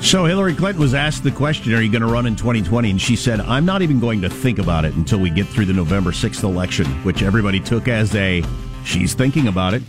So 0.05 0.27
Hillary 0.27 0.55
Clinton 0.55 0.79
was 0.79 0.93
asked 0.93 1.25
the 1.25 1.31
question, 1.31 1.73
"Are 1.73 1.81
you 1.81 1.91
going 1.91 2.03
to 2.03 2.07
run 2.07 2.27
in 2.27 2.37
2020?" 2.37 2.91
And 2.91 3.01
she 3.01 3.17
said, 3.17 3.41
"I'm 3.41 3.65
not 3.65 3.81
even 3.81 3.99
going 3.99 4.21
to 4.21 4.29
think 4.29 4.59
about 4.59 4.85
it 4.85 4.93
until 4.93 5.21
we 5.21 5.31
get 5.31 5.47
through 5.47 5.65
the 5.65 5.73
November 5.73 6.13
6th 6.13 6.45
election," 6.45 6.85
which 7.03 7.23
everybody 7.23 7.61
took 7.61 7.89
as 7.89 8.15
a 8.15 8.45
she's 8.85 9.15
thinking 9.15 9.49
about 9.49 9.73
it. 9.73 9.83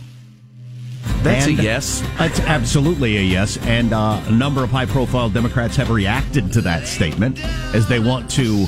That's 1.22 1.46
And 1.46 1.60
a 1.60 1.62
yes. 1.62 2.02
That's 2.16 2.40
absolutely 2.40 3.18
a 3.18 3.22
yes. 3.22 3.58
And 3.66 3.92
uh, 3.92 4.22
a 4.26 4.32
number 4.32 4.64
of 4.64 4.70
high-profile 4.70 5.28
Democrats 5.28 5.76
have 5.76 5.90
reacted 5.90 6.54
to 6.54 6.62
that 6.62 6.86
statement 6.86 7.38
as 7.74 7.86
they 7.86 7.98
want 7.98 8.30
to 8.30 8.66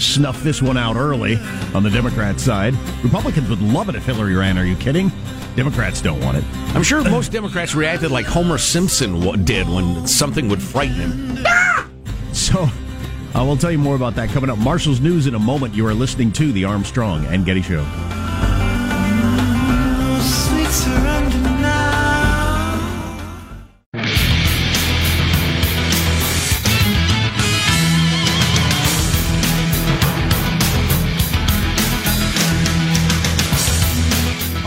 snuff 0.00 0.42
this 0.42 0.62
one 0.62 0.76
out 0.76 0.96
early 0.96 1.36
on 1.74 1.82
the 1.82 1.90
Democrat 1.90 2.40
side. 2.40 2.74
Republicans 3.02 3.48
would 3.48 3.62
love 3.62 3.88
it 3.88 3.94
if 3.94 4.04
Hillary 4.04 4.34
ran. 4.34 4.58
Are 4.58 4.64
you 4.64 4.76
kidding? 4.76 5.12
Democrats 5.56 6.00
don't 6.00 6.20
want 6.20 6.36
it. 6.36 6.44
I'm 6.74 6.82
sure 6.82 7.02
most 7.04 7.32
Democrats 7.32 7.74
reacted 7.74 8.10
like 8.10 8.26
Homer 8.26 8.58
Simpson 8.58 9.44
did 9.44 9.68
when 9.68 10.06
something 10.06 10.48
would 10.48 10.62
frighten 10.62 10.96
him. 10.96 11.46
So, 12.32 12.68
I 13.34 13.42
will 13.42 13.56
tell 13.56 13.72
you 13.72 13.78
more 13.78 13.96
about 13.96 14.14
that 14.14 14.28
coming 14.28 14.50
up. 14.50 14.58
Marshall's 14.58 15.00
News 15.00 15.26
in 15.26 15.34
a 15.34 15.38
moment. 15.38 15.74
You 15.74 15.84
are 15.88 15.94
listening 15.94 16.30
to 16.32 16.52
the 16.52 16.64
Armstrong 16.64 17.26
and 17.26 17.44
Getty 17.44 17.62
Show. 17.62 17.84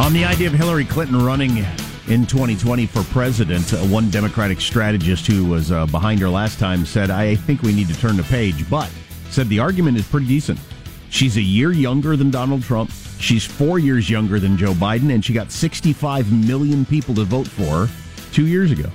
On 0.03 0.11
the 0.11 0.25
idea 0.25 0.47
of 0.47 0.53
Hillary 0.53 0.83
Clinton 0.83 1.23
running 1.23 1.59
in 2.09 2.25
2020 2.25 2.87
for 2.87 3.03
president, 3.03 3.73
uh, 3.73 3.77
one 3.77 4.09
Democratic 4.09 4.59
strategist 4.59 5.25
who 5.25 5.45
was 5.45 5.71
uh, 5.71 5.85
behind 5.85 6.19
her 6.19 6.27
last 6.27 6.59
time 6.59 6.85
said, 6.85 7.09
I 7.09 7.35
think 7.35 7.61
we 7.61 7.73
need 7.73 7.87
to 7.87 7.97
turn 7.97 8.17
the 8.17 8.23
page, 8.23 8.69
but 8.69 8.91
said 9.29 9.47
the 9.47 9.59
argument 9.59 9.95
is 9.95 10.05
pretty 10.05 10.27
decent. 10.27 10.59
She's 11.09 11.37
a 11.37 11.41
year 11.41 11.71
younger 11.71 12.17
than 12.17 12.31
Donald 12.31 12.63
Trump. 12.63 12.91
She's 13.17 13.45
four 13.45 13.79
years 13.79 14.09
younger 14.09 14.41
than 14.41 14.57
Joe 14.57 14.73
Biden, 14.73 15.13
and 15.13 15.23
she 15.23 15.31
got 15.31 15.53
65 15.53 16.33
million 16.33 16.83
people 16.83 17.15
to 17.15 17.23
vote 17.23 17.47
for 17.47 17.85
her 17.85 17.89
two 18.33 18.45
years 18.45 18.71
ago. 18.71 18.89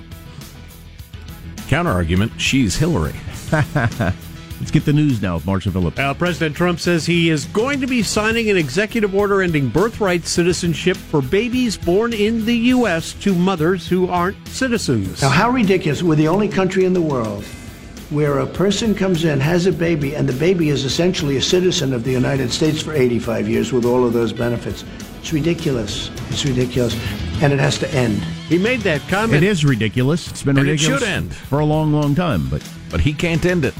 Counter 1.69 1.89
argument: 1.89 2.33
She's 2.39 2.75
Hillary. 2.75 3.15
Let's 4.59 4.71
get 4.71 4.83
the 4.83 4.91
news 4.93 5.21
now 5.21 5.35
with 5.35 5.45
Marshall 5.45 5.71
Phillips. 5.71 5.97
Uh, 5.97 6.13
President 6.13 6.53
Trump 6.55 6.79
says 6.81 7.05
he 7.05 7.29
is 7.29 7.45
going 7.45 7.79
to 7.79 7.87
be 7.87 8.03
signing 8.03 8.49
an 8.49 8.57
executive 8.57 9.15
order 9.15 9.41
ending 9.41 9.69
birthright 9.69 10.25
citizenship 10.25 10.97
for 10.97 11.21
babies 11.21 11.77
born 11.77 12.11
in 12.11 12.45
the 12.45 12.55
U.S. 12.57 13.13
to 13.13 13.33
mothers 13.33 13.87
who 13.87 14.09
aren't 14.09 14.45
citizens. 14.49 15.21
Now, 15.21 15.29
how 15.29 15.49
ridiculous. 15.49 16.03
We're 16.03 16.15
the 16.15 16.27
only 16.27 16.49
country 16.49 16.83
in 16.83 16.91
the 16.93 17.01
world 17.01 17.45
where 18.09 18.39
a 18.39 18.47
person 18.47 18.93
comes 18.95 19.23
in, 19.23 19.39
has 19.39 19.65
a 19.65 19.71
baby, 19.71 20.15
and 20.15 20.27
the 20.27 20.37
baby 20.37 20.69
is 20.69 20.83
essentially 20.83 21.37
a 21.37 21.41
citizen 21.41 21.93
of 21.93 22.03
the 22.03 22.11
United 22.11 22.51
States 22.51 22.81
for 22.81 22.91
85 22.93 23.47
years 23.47 23.71
with 23.71 23.85
all 23.85 24.03
of 24.05 24.11
those 24.13 24.33
benefits. 24.33 24.83
It's 25.19 25.31
ridiculous. 25.31 26.09
It's 26.29 26.43
ridiculous. 26.43 26.95
And 27.41 27.53
it 27.53 27.59
has 27.59 27.77
to 27.79 27.93
end. 27.93 28.17
He 28.49 28.57
made 28.57 28.81
that 28.81 29.01
comment. 29.07 29.35
It 29.41 29.43
is 29.43 29.63
ridiculous. 29.63 30.27
It's 30.27 30.43
been 30.43 30.57
And 30.57 30.67
it 30.67 30.71
ridiculous 30.71 30.99
should 31.01 31.07
end. 31.09 31.33
for 31.33 31.59
a 31.59 31.65
long, 31.65 31.93
long 31.93 32.13
time, 32.15 32.49
but 32.49 32.67
But 32.89 32.99
he 33.01 33.13
can't 33.13 33.45
end 33.45 33.63
it. 33.63 33.75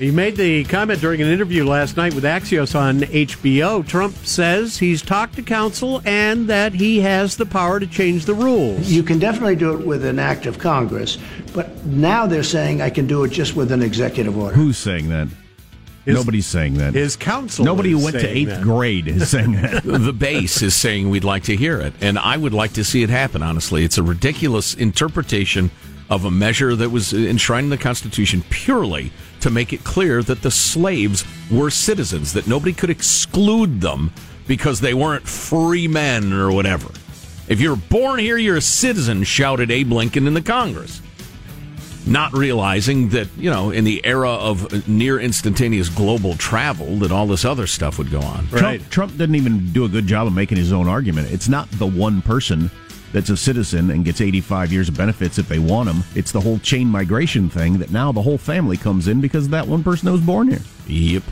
He 0.00 0.10
made 0.10 0.36
the 0.36 0.64
comment 0.64 1.02
during 1.02 1.20
an 1.20 1.28
interview 1.28 1.62
last 1.62 1.98
night 1.98 2.14
with 2.14 2.24
Axios 2.24 2.74
on 2.74 3.00
HBO. 3.00 3.86
Trump 3.86 4.16
says 4.24 4.78
he's 4.78 5.02
talked 5.02 5.34
to 5.34 5.42
counsel 5.42 6.00
and 6.06 6.48
that 6.48 6.72
he 6.72 7.00
has 7.00 7.36
the 7.36 7.44
power 7.44 7.78
to 7.78 7.86
change 7.86 8.24
the 8.24 8.32
rules. 8.32 8.90
You 8.90 9.02
can 9.02 9.18
definitely 9.18 9.56
do 9.56 9.78
it 9.78 9.86
with 9.86 10.06
an 10.06 10.18
act 10.18 10.46
of 10.46 10.58
Congress, 10.58 11.18
but 11.52 11.84
now 11.84 12.26
they're 12.26 12.42
saying 12.42 12.80
I 12.80 12.88
can 12.88 13.06
do 13.06 13.24
it 13.24 13.28
just 13.28 13.54
with 13.54 13.72
an 13.72 13.82
executive 13.82 14.38
order. 14.38 14.56
who's 14.56 14.78
saying 14.78 15.10
that? 15.10 15.28
Nobody's 16.06 16.46
saying 16.46 16.78
that. 16.78 16.94
His 16.94 17.14
counsel. 17.14 17.66
Nobody 17.66 17.90
who 17.90 17.98
is 17.98 18.04
went 18.04 18.20
to 18.20 18.26
eighth 18.26 18.48
that. 18.48 18.62
grade 18.62 19.06
is 19.06 19.28
saying 19.28 19.52
that. 19.52 19.82
the 19.84 20.14
base 20.14 20.62
is 20.62 20.74
saying 20.74 21.10
we'd 21.10 21.24
like 21.24 21.42
to 21.42 21.54
hear 21.54 21.78
it, 21.78 21.92
and 22.00 22.18
I 22.18 22.38
would 22.38 22.54
like 22.54 22.72
to 22.72 22.84
see 22.84 23.02
it 23.02 23.10
happen. 23.10 23.42
Honestly, 23.42 23.84
it's 23.84 23.98
a 23.98 24.02
ridiculous 24.02 24.72
interpretation 24.72 25.70
of 26.08 26.24
a 26.24 26.30
measure 26.30 26.74
that 26.74 26.88
was 26.88 27.12
enshrined 27.12 27.64
in 27.64 27.70
the 27.70 27.76
Constitution 27.76 28.42
purely 28.48 29.12
to 29.40 29.50
make 29.50 29.72
it 29.72 29.84
clear 29.84 30.22
that 30.22 30.42
the 30.42 30.50
slaves 30.50 31.24
were 31.50 31.70
citizens, 31.70 32.32
that 32.32 32.46
nobody 32.46 32.72
could 32.72 32.90
exclude 32.90 33.80
them 33.80 34.12
because 34.46 34.80
they 34.80 34.94
weren't 34.94 35.26
free 35.26 35.88
men 35.88 36.32
or 36.32 36.52
whatever. 36.52 36.90
If 37.48 37.60
you're 37.60 37.76
born 37.76 38.20
here, 38.20 38.36
you're 38.36 38.56
a 38.56 38.62
citizen, 38.62 39.24
shouted 39.24 39.70
Abe 39.70 39.92
Lincoln 39.92 40.26
in 40.26 40.34
the 40.34 40.42
Congress. 40.42 41.02
Not 42.06 42.32
realizing 42.32 43.10
that, 43.10 43.28
you 43.36 43.50
know, 43.50 43.70
in 43.70 43.84
the 43.84 44.04
era 44.06 44.30
of 44.30 44.88
near 44.88 45.20
instantaneous 45.20 45.88
global 45.88 46.34
travel, 46.36 46.96
that 46.96 47.12
all 47.12 47.26
this 47.26 47.44
other 47.44 47.66
stuff 47.66 47.98
would 47.98 48.10
go 48.10 48.20
on. 48.20 48.46
Trump, 48.48 48.90
Trump 48.90 49.12
didn't 49.16 49.34
even 49.34 49.72
do 49.72 49.84
a 49.84 49.88
good 49.88 50.06
job 50.06 50.26
of 50.26 50.32
making 50.32 50.56
his 50.58 50.72
own 50.72 50.88
argument. 50.88 51.30
It's 51.30 51.48
not 51.48 51.70
the 51.72 51.86
one 51.86 52.22
person 52.22 52.70
that's 53.12 53.30
a 53.30 53.36
citizen 53.36 53.90
and 53.90 54.04
gets 54.04 54.20
85 54.20 54.72
years 54.72 54.88
of 54.88 54.96
benefits 54.96 55.38
if 55.38 55.48
they 55.48 55.58
want 55.58 55.88
them. 55.88 56.04
It's 56.14 56.32
the 56.32 56.40
whole 56.40 56.58
chain 56.58 56.88
migration 56.88 57.48
thing 57.50 57.78
that 57.78 57.90
now 57.90 58.12
the 58.12 58.22
whole 58.22 58.38
family 58.38 58.76
comes 58.76 59.08
in 59.08 59.20
because 59.20 59.46
of 59.46 59.50
that 59.50 59.66
one 59.66 59.82
person 59.82 60.06
that 60.06 60.12
was 60.12 60.20
born 60.20 60.48
here. 60.48 60.60
Yep. 60.86 61.22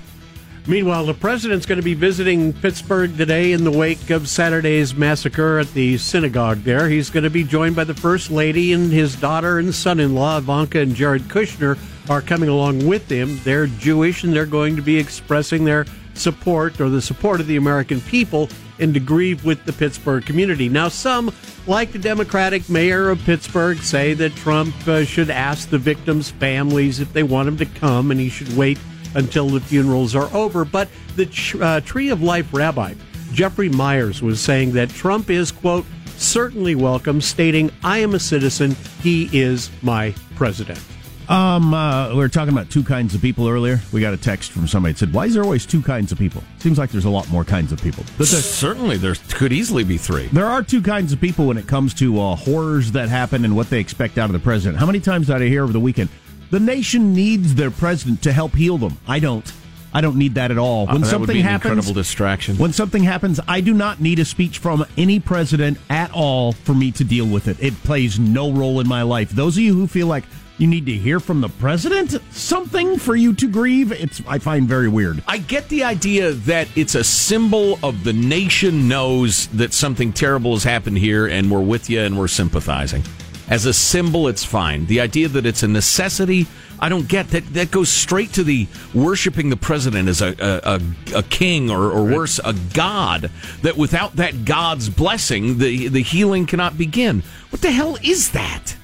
Meanwhile, 0.68 1.06
the 1.06 1.14
president's 1.14 1.64
going 1.64 1.78
to 1.78 1.82
be 1.82 1.94
visiting 1.94 2.52
Pittsburgh 2.52 3.16
today 3.16 3.52
in 3.52 3.64
the 3.64 3.70
wake 3.70 4.10
of 4.10 4.28
Saturday's 4.28 4.94
massacre 4.94 5.58
at 5.58 5.72
the 5.72 5.96
synagogue 5.96 6.58
there. 6.58 6.90
He's 6.90 7.08
going 7.08 7.24
to 7.24 7.30
be 7.30 7.42
joined 7.42 7.74
by 7.74 7.84
the 7.84 7.94
First 7.94 8.30
Lady 8.30 8.74
and 8.74 8.92
his 8.92 9.16
daughter 9.16 9.58
and 9.58 9.74
son 9.74 9.98
in 9.98 10.14
law, 10.14 10.36
Ivanka 10.36 10.80
and 10.80 10.94
Jared 10.94 11.22
Kushner, 11.22 11.78
are 12.10 12.20
coming 12.20 12.50
along 12.50 12.86
with 12.86 13.10
him. 13.10 13.40
They're 13.44 13.66
Jewish 13.66 14.24
and 14.24 14.34
they're 14.34 14.44
going 14.44 14.76
to 14.76 14.82
be 14.82 14.98
expressing 14.98 15.64
their 15.64 15.86
support 16.12 16.78
or 16.82 16.90
the 16.90 17.00
support 17.00 17.40
of 17.40 17.46
the 17.46 17.56
American 17.56 18.02
people 18.02 18.50
and 18.78 18.94
to 18.94 19.00
grieve 19.00 19.44
with 19.44 19.64
the 19.64 19.72
Pittsburgh 19.72 20.24
community. 20.24 20.68
Now, 20.68 20.88
some, 20.88 21.32
like 21.66 21.92
the 21.92 21.98
Democratic 21.98 22.68
mayor 22.68 23.10
of 23.10 23.22
Pittsburgh, 23.24 23.78
say 23.78 24.14
that 24.14 24.34
Trump 24.36 24.74
uh, 24.86 25.04
should 25.04 25.30
ask 25.30 25.68
the 25.68 25.78
victims' 25.78 26.30
families 26.30 27.00
if 27.00 27.12
they 27.12 27.22
want 27.22 27.48
him 27.48 27.56
to 27.58 27.66
come 27.66 28.10
and 28.10 28.20
he 28.20 28.28
should 28.28 28.56
wait 28.56 28.78
until 29.14 29.48
the 29.48 29.60
funerals 29.60 30.14
are 30.14 30.32
over. 30.34 30.64
But 30.64 30.88
the 31.16 31.28
uh, 31.60 31.80
Tree 31.80 32.10
of 32.10 32.22
Life 32.22 32.52
rabbi, 32.52 32.94
Jeffrey 33.32 33.68
Myers, 33.68 34.22
was 34.22 34.40
saying 34.40 34.72
that 34.72 34.90
Trump 34.90 35.30
is, 35.30 35.50
quote, 35.52 35.86
certainly 36.16 36.74
welcome, 36.74 37.20
stating, 37.20 37.70
I 37.84 37.98
am 37.98 38.14
a 38.14 38.18
citizen, 38.18 38.76
he 39.02 39.28
is 39.32 39.70
my 39.82 40.14
president. 40.34 40.80
Um, 41.28 41.74
uh, 41.74 42.08
we 42.10 42.16
were 42.16 42.28
talking 42.30 42.54
about 42.54 42.70
two 42.70 42.82
kinds 42.82 43.14
of 43.14 43.20
people 43.20 43.48
earlier. 43.48 43.80
We 43.92 44.00
got 44.00 44.14
a 44.14 44.16
text 44.16 44.50
from 44.50 44.66
somebody 44.66 44.92
that 44.94 44.98
said, 44.98 45.12
"Why 45.12 45.26
is 45.26 45.34
there 45.34 45.42
always 45.44 45.66
two 45.66 45.82
kinds 45.82 46.10
of 46.10 46.18
people?" 46.18 46.42
Seems 46.58 46.78
like 46.78 46.90
there's 46.90 47.04
a 47.04 47.10
lot 47.10 47.30
more 47.30 47.44
kinds 47.44 47.70
of 47.70 47.82
people. 47.82 48.02
But 48.16 48.28
the- 48.28 48.36
Certainly, 48.40 48.96
there 48.98 49.14
could 49.32 49.52
easily 49.52 49.84
be 49.84 49.98
three. 49.98 50.28
there 50.32 50.46
are 50.46 50.62
two 50.62 50.80
kinds 50.80 51.12
of 51.12 51.20
people 51.20 51.46
when 51.46 51.58
it 51.58 51.66
comes 51.66 51.92
to 51.94 52.18
uh, 52.18 52.34
horrors 52.34 52.92
that 52.92 53.10
happen 53.10 53.44
and 53.44 53.54
what 53.54 53.68
they 53.68 53.78
expect 53.78 54.16
out 54.16 54.26
of 54.30 54.32
the 54.32 54.38
president. 54.38 54.78
How 54.78 54.86
many 54.86 55.00
times 55.00 55.26
did 55.26 55.36
I 55.36 55.48
hear 55.48 55.64
over 55.64 55.72
the 55.72 55.80
weekend? 55.80 56.08
The 56.50 56.60
nation 56.60 57.12
needs 57.12 57.54
their 57.56 57.70
president 57.70 58.22
to 58.22 58.32
help 58.32 58.54
heal 58.54 58.78
them. 58.78 58.96
I 59.06 59.18
don't. 59.18 59.44
I 59.92 60.00
don't 60.02 60.16
need 60.16 60.34
that 60.36 60.50
at 60.50 60.56
all. 60.58 60.84
Uh, 60.88 60.92
When 60.92 61.00
would 61.02 61.10
something 61.10 61.34
be 61.34 61.40
an 61.40 61.46
happens, 61.46 61.72
incredible 61.72 61.94
distraction. 61.94 62.56
When 62.56 62.72
something 62.72 63.02
happens, 63.02 63.38
I 63.48 63.60
do 63.60 63.72
not 63.74 64.00
need 64.00 64.18
a 64.18 64.24
speech 64.24 64.58
from 64.58 64.84
any 64.96 65.18
president 65.20 65.76
at 65.90 66.10
all 66.12 66.52
for 66.52 66.74
me 66.74 66.90
to 66.92 67.04
deal 67.04 67.26
with 67.26 67.48
it. 67.48 67.56
It 67.60 67.74
plays 67.84 68.18
no 68.18 68.50
role 68.52 68.80
in 68.80 68.88
my 68.88 69.02
life. 69.02 69.30
Those 69.30 69.56
of 69.58 69.62
you 69.62 69.74
who 69.74 69.86
feel 69.86 70.06
like 70.06 70.24
you 70.58 70.66
need 70.66 70.86
to 70.86 70.92
hear 70.92 71.20
from 71.20 71.40
the 71.40 71.48
president 71.48 72.16
something 72.32 72.98
for 72.98 73.16
you 73.16 73.32
to 73.34 73.48
grieve, 73.48 73.92
it's 73.92 74.20
I 74.26 74.38
find 74.38 74.68
very 74.68 74.88
weird. 74.88 75.22
I 75.26 75.38
get 75.38 75.68
the 75.68 75.84
idea 75.84 76.32
that 76.32 76.68
it's 76.76 76.94
a 76.94 77.04
symbol 77.04 77.78
of 77.82 78.04
the 78.04 78.12
nation 78.12 78.88
knows 78.88 79.46
that 79.48 79.72
something 79.72 80.12
terrible 80.12 80.52
has 80.52 80.64
happened 80.64 80.98
here 80.98 81.26
and 81.26 81.50
we're 81.50 81.60
with 81.60 81.88
you 81.88 82.00
and 82.00 82.18
we're 82.18 82.28
sympathizing. 82.28 83.04
As 83.48 83.64
a 83.64 83.72
symbol, 83.72 84.28
it's 84.28 84.44
fine. 84.44 84.84
The 84.86 85.00
idea 85.00 85.28
that 85.28 85.46
it's 85.46 85.62
a 85.62 85.68
necessity, 85.68 86.46
I 86.80 86.90
don't 86.90 87.08
get 87.08 87.28
that. 87.30 87.46
That 87.54 87.70
goes 87.70 87.88
straight 87.88 88.32
to 88.34 88.44
the 88.44 88.66
worshiping 88.92 89.48
the 89.48 89.56
president 89.56 90.08
as 90.08 90.20
a 90.20 90.34
a, 90.38 90.74
a, 90.74 91.18
a 91.20 91.22
king 91.22 91.70
or, 91.70 91.90
or 91.90 92.04
worse, 92.04 92.38
a 92.44 92.54
god. 92.74 93.30
That 93.62 93.76
without 93.78 94.16
that 94.16 94.44
god's 94.44 94.90
blessing, 94.90 95.58
the 95.58 95.88
the 95.88 96.02
healing 96.02 96.44
cannot 96.44 96.76
begin. 96.76 97.22
What 97.48 97.62
the 97.62 97.70
hell 97.70 97.96
is 98.02 98.32
that? 98.32 98.76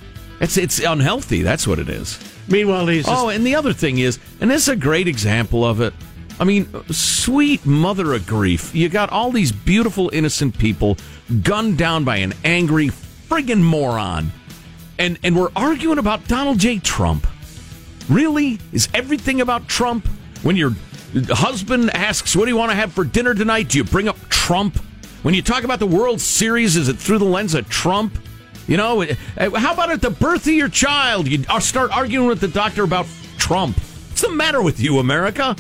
It's 0.45 0.59
it's 0.59 0.79
unhealthy. 0.79 1.41
That's 1.41 1.67
what 1.67 1.79
it 1.79 1.89
is. 1.89 2.19
Meanwhile, 2.49 2.87
he's 2.89 3.07
oh, 3.09 3.31
and 3.31 3.47
the 3.47 3.55
other 3.55 3.73
thing 3.73 3.99
is, 3.99 4.19
and 4.43 4.51
this 4.51 4.65
is 4.65 4.69
a 4.69 4.77
great 4.77 5.09
example 5.09 5.65
of 5.65 5.81
it. 5.81 5.95
I 6.39 6.45
mean, 6.45 6.69
sweet 6.91 7.65
mother 7.65 8.13
of 8.13 8.27
grief. 8.27 8.75
You 8.75 8.91
got 8.91 9.09
all 9.09 9.33
these 9.33 9.53
beautiful, 9.53 10.11
innocent 10.13 10.59
people 10.59 10.99
gunned 11.43 11.79
down 11.79 12.05
by 12.05 12.19
an 12.19 12.35
angry 12.45 12.89
friggin' 12.89 13.63
moron, 13.63 14.33
and 14.99 15.19
and 15.25 15.35
we're 15.35 15.51
arguing 15.57 15.97
about 15.97 16.29
Donald 16.29 16.59
J. 16.59 16.79
Trump. 16.79 17.27
Really, 18.11 18.59
is 18.71 18.91
everything 18.93 19.41
about 19.41 19.67
Trump? 19.67 20.07
When 20.43 20.57
your 20.57 20.75
husband 21.31 21.91
asks, 21.97 22.37
"What 22.37 22.45
do 22.45 22.51
you 22.51 22.59
want 22.59 22.71
to 22.71 22.77
have 22.77 22.93
for 22.93 23.05
dinner 23.05 23.33
tonight?" 23.33 23.71
Do 23.71 23.79
you 23.79 23.85
bring 23.85 24.09
up 24.09 24.29
Trump? 24.29 24.79
When 25.23 25.33
you 25.33 25.41
talk 25.41 25.65
about 25.65 25.79
the 25.79 25.87
World 25.87 26.21
Series, 26.21 26.77
is 26.77 26.91
it 26.91 26.99
through 26.99 27.21
the 27.21 27.25
lens 27.25 27.55
of 27.55 27.67
Trump? 27.71 28.19
You 28.67 28.79
know, 28.79 29.03
uh, 29.03 29.51
how 29.57 29.75
about 29.75 29.91
at 29.91 30.01
the 30.01 30.11
birth 30.11 30.47
of 30.47 30.55
your 30.55 30.69
child? 30.69 31.29
You 31.29 31.45
start 31.61 31.91
arguing 31.91 32.27
with 32.29 32.41
the 32.41 32.49
doctor 32.49 32.83
about 32.83 33.07
Trump. 33.37 33.77
What's 33.77 34.23
the 34.23 34.31
matter 34.31 34.63
with 34.63 34.81
you, 34.81 34.99
America? 35.01 35.55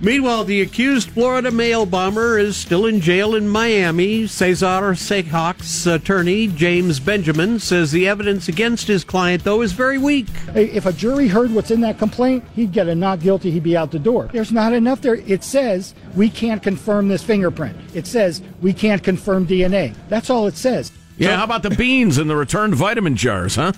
Meanwhile, 0.00 0.44
the 0.44 0.62
accused 0.62 1.10
Florida 1.10 1.52
mail 1.52 1.86
bomber 1.86 2.36
is 2.36 2.56
still 2.56 2.86
in 2.86 3.00
jail 3.00 3.36
in 3.36 3.48
Miami. 3.48 4.26
Cesar 4.26 4.94
Sayoc's 4.94 5.86
attorney 5.86 6.48
James 6.48 6.98
Benjamin 6.98 7.60
says 7.60 7.92
the 7.92 8.08
evidence 8.08 8.48
against 8.48 8.88
his 8.88 9.04
client, 9.04 9.44
though, 9.44 9.62
is 9.62 9.72
very 9.72 9.98
weak. 9.98 10.26
If 10.54 10.86
a 10.86 10.92
jury 10.92 11.28
heard 11.28 11.52
what's 11.52 11.70
in 11.70 11.82
that 11.82 11.98
complaint, 11.98 12.44
he'd 12.56 12.72
get 12.72 12.88
a 12.88 12.94
not 12.96 13.20
guilty, 13.20 13.52
he'd 13.52 13.62
be 13.62 13.76
out 13.76 13.92
the 13.92 14.00
door. 14.00 14.28
There's 14.32 14.50
not 14.50 14.72
enough 14.72 15.00
there. 15.00 15.14
It 15.14 15.44
says 15.44 15.94
we 16.16 16.28
can't 16.30 16.62
confirm 16.64 17.06
this 17.06 17.22
fingerprint. 17.22 17.76
It 17.94 18.08
says 18.08 18.42
we 18.60 18.72
can't 18.72 19.04
confirm 19.04 19.46
DNA. 19.46 19.94
That's 20.08 20.30
all 20.30 20.48
it 20.48 20.56
says. 20.56 20.90
Yeah, 21.18 21.36
how 21.36 21.44
about 21.44 21.62
the 21.62 21.70
beans 21.70 22.18
and 22.18 22.28
the 22.28 22.36
returned 22.36 22.74
vitamin 22.74 23.16
jars, 23.16 23.56
huh? 23.56 23.72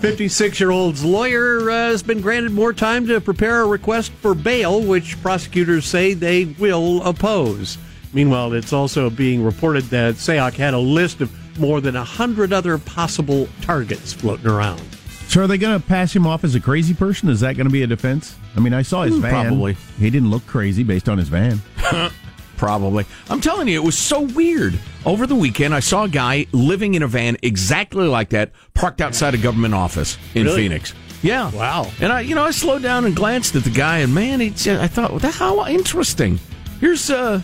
56 0.00 0.60
year 0.60 0.70
old's 0.70 1.04
lawyer 1.04 1.70
uh, 1.70 1.74
has 1.90 2.02
been 2.02 2.20
granted 2.20 2.52
more 2.52 2.72
time 2.72 3.06
to 3.08 3.20
prepare 3.20 3.62
a 3.62 3.66
request 3.66 4.12
for 4.12 4.34
bail, 4.34 4.80
which 4.80 5.20
prosecutors 5.22 5.84
say 5.86 6.14
they 6.14 6.44
will 6.44 7.02
oppose. 7.02 7.76
Meanwhile, 8.12 8.52
it's 8.54 8.72
also 8.72 9.10
being 9.10 9.42
reported 9.44 9.84
that 9.84 10.14
Sayoc 10.14 10.54
had 10.54 10.74
a 10.74 10.78
list 10.78 11.20
of 11.20 11.32
more 11.58 11.80
than 11.80 11.94
100 11.94 12.52
other 12.52 12.78
possible 12.78 13.48
targets 13.62 14.12
floating 14.12 14.46
around. 14.46 14.80
So 15.28 15.42
are 15.42 15.46
they 15.46 15.58
going 15.58 15.80
to 15.80 15.84
pass 15.84 16.14
him 16.14 16.26
off 16.26 16.44
as 16.44 16.54
a 16.54 16.60
crazy 16.60 16.94
person? 16.94 17.28
Is 17.28 17.40
that 17.40 17.56
going 17.56 17.66
to 17.66 17.72
be 17.72 17.82
a 17.82 17.86
defense? 17.86 18.36
I 18.56 18.60
mean, 18.60 18.72
I 18.74 18.82
saw 18.82 19.02
his 19.02 19.14
Hmm, 19.16 19.22
van. 19.22 19.30
probably. 19.46 19.76
He 19.98 20.10
didn't 20.10 20.30
look 20.30 20.46
crazy 20.46 20.84
based 20.84 21.08
on 21.08 21.18
his 21.18 21.28
van. 21.28 21.60
Probably. 22.56 23.04
I'm 23.28 23.40
telling 23.40 23.66
you, 23.66 23.80
it 23.80 23.84
was 23.84 23.98
so 23.98 24.20
weird. 24.20 24.78
Over 25.06 25.26
the 25.26 25.34
weekend, 25.34 25.74
I 25.74 25.80
saw 25.80 26.04
a 26.04 26.08
guy 26.08 26.46
living 26.52 26.94
in 26.94 27.02
a 27.02 27.06
van 27.06 27.36
exactly 27.42 28.06
like 28.06 28.30
that, 28.30 28.52
parked 28.72 29.02
outside 29.02 29.34
a 29.34 29.38
government 29.38 29.74
office 29.74 30.16
in 30.34 30.44
Really? 30.46 30.62
Phoenix. 30.62 30.94
Yeah. 31.22 31.50
Wow. 31.52 31.90
And 32.00 32.10
I, 32.10 32.20
you 32.20 32.34
know, 32.34 32.44
I 32.44 32.50
slowed 32.52 32.82
down 32.82 33.04
and 33.04 33.14
glanced 33.14 33.54
at 33.54 33.64
the 33.64 33.70
guy, 33.70 33.98
and 33.98 34.14
man, 34.14 34.40
it's, 34.40 34.66
I 34.66 34.86
thought, 34.88 35.10
well, 35.10 35.18
that 35.20 35.34
how 35.34 35.66
interesting. 35.66 36.38
Here's, 36.80 37.10
uh, 37.10 37.42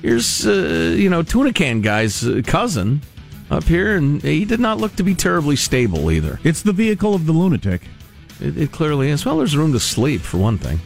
here's, 0.00 0.46
uh, 0.46 0.94
you 0.96 1.10
know, 1.10 1.22
tuna 1.22 1.52
can 1.52 1.80
guy's 1.80 2.24
uh, 2.24 2.40
cousin 2.46 3.00
up 3.50 3.64
here, 3.64 3.96
and 3.96 4.22
he 4.22 4.44
did 4.44 4.60
not 4.60 4.78
look 4.78 4.94
to 4.96 5.02
be 5.02 5.14
terribly 5.14 5.56
stable 5.56 6.10
either. 6.10 6.38
It's 6.44 6.62
the 6.62 6.72
vehicle 6.72 7.14
of 7.14 7.26
the 7.26 7.32
lunatic. 7.32 7.82
It, 8.40 8.56
it 8.56 8.72
clearly 8.72 9.10
is. 9.10 9.24
Well, 9.24 9.38
there's 9.38 9.56
room 9.56 9.72
to 9.72 9.80
sleep 9.80 10.20
for 10.20 10.38
one 10.38 10.58
thing. 10.58 10.80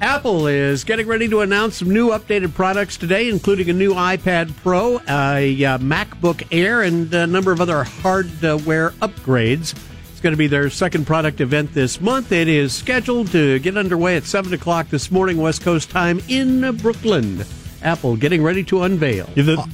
Apple 0.00 0.46
is 0.46 0.84
getting 0.84 1.06
ready 1.06 1.28
to 1.28 1.40
announce 1.40 1.76
some 1.76 1.90
new 1.90 2.08
updated 2.08 2.54
products 2.54 2.96
today, 2.96 3.28
including 3.28 3.68
a 3.68 3.74
new 3.74 3.92
iPad 3.92 4.54
Pro, 4.56 4.98
a 5.06 5.64
uh, 5.64 5.78
MacBook 5.78 6.46
Air, 6.50 6.82
and 6.82 7.12
a 7.12 7.26
number 7.26 7.52
of 7.52 7.60
other 7.60 7.84
hardware 7.84 8.90
upgrades. 9.02 9.74
It's 10.10 10.20
going 10.22 10.32
to 10.32 10.38
be 10.38 10.46
their 10.46 10.70
second 10.70 11.06
product 11.06 11.42
event 11.42 11.74
this 11.74 12.00
month. 12.00 12.32
It 12.32 12.48
is 12.48 12.74
scheduled 12.74 13.30
to 13.32 13.58
get 13.58 13.76
underway 13.76 14.16
at 14.16 14.24
7 14.24 14.54
o'clock 14.54 14.88
this 14.88 15.10
morning, 15.10 15.36
West 15.36 15.60
Coast 15.60 15.90
time, 15.90 16.22
in 16.28 16.76
Brooklyn. 16.78 17.44
Apple 17.82 18.16
getting 18.16 18.42
ready 18.42 18.64
to 18.64 18.82
unveil. 18.84 19.28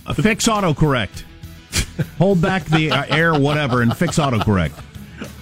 Uh, 0.07 0.15
fix 0.15 0.49
autocorrect. 0.49 1.23
Hold 2.19 2.43
back 2.43 2.65
the 2.65 2.91
uh, 2.91 3.05
air, 3.09 3.39
whatever, 3.39 3.81
and 3.81 3.97
fix 3.97 4.19
autocorrect. 4.19 4.73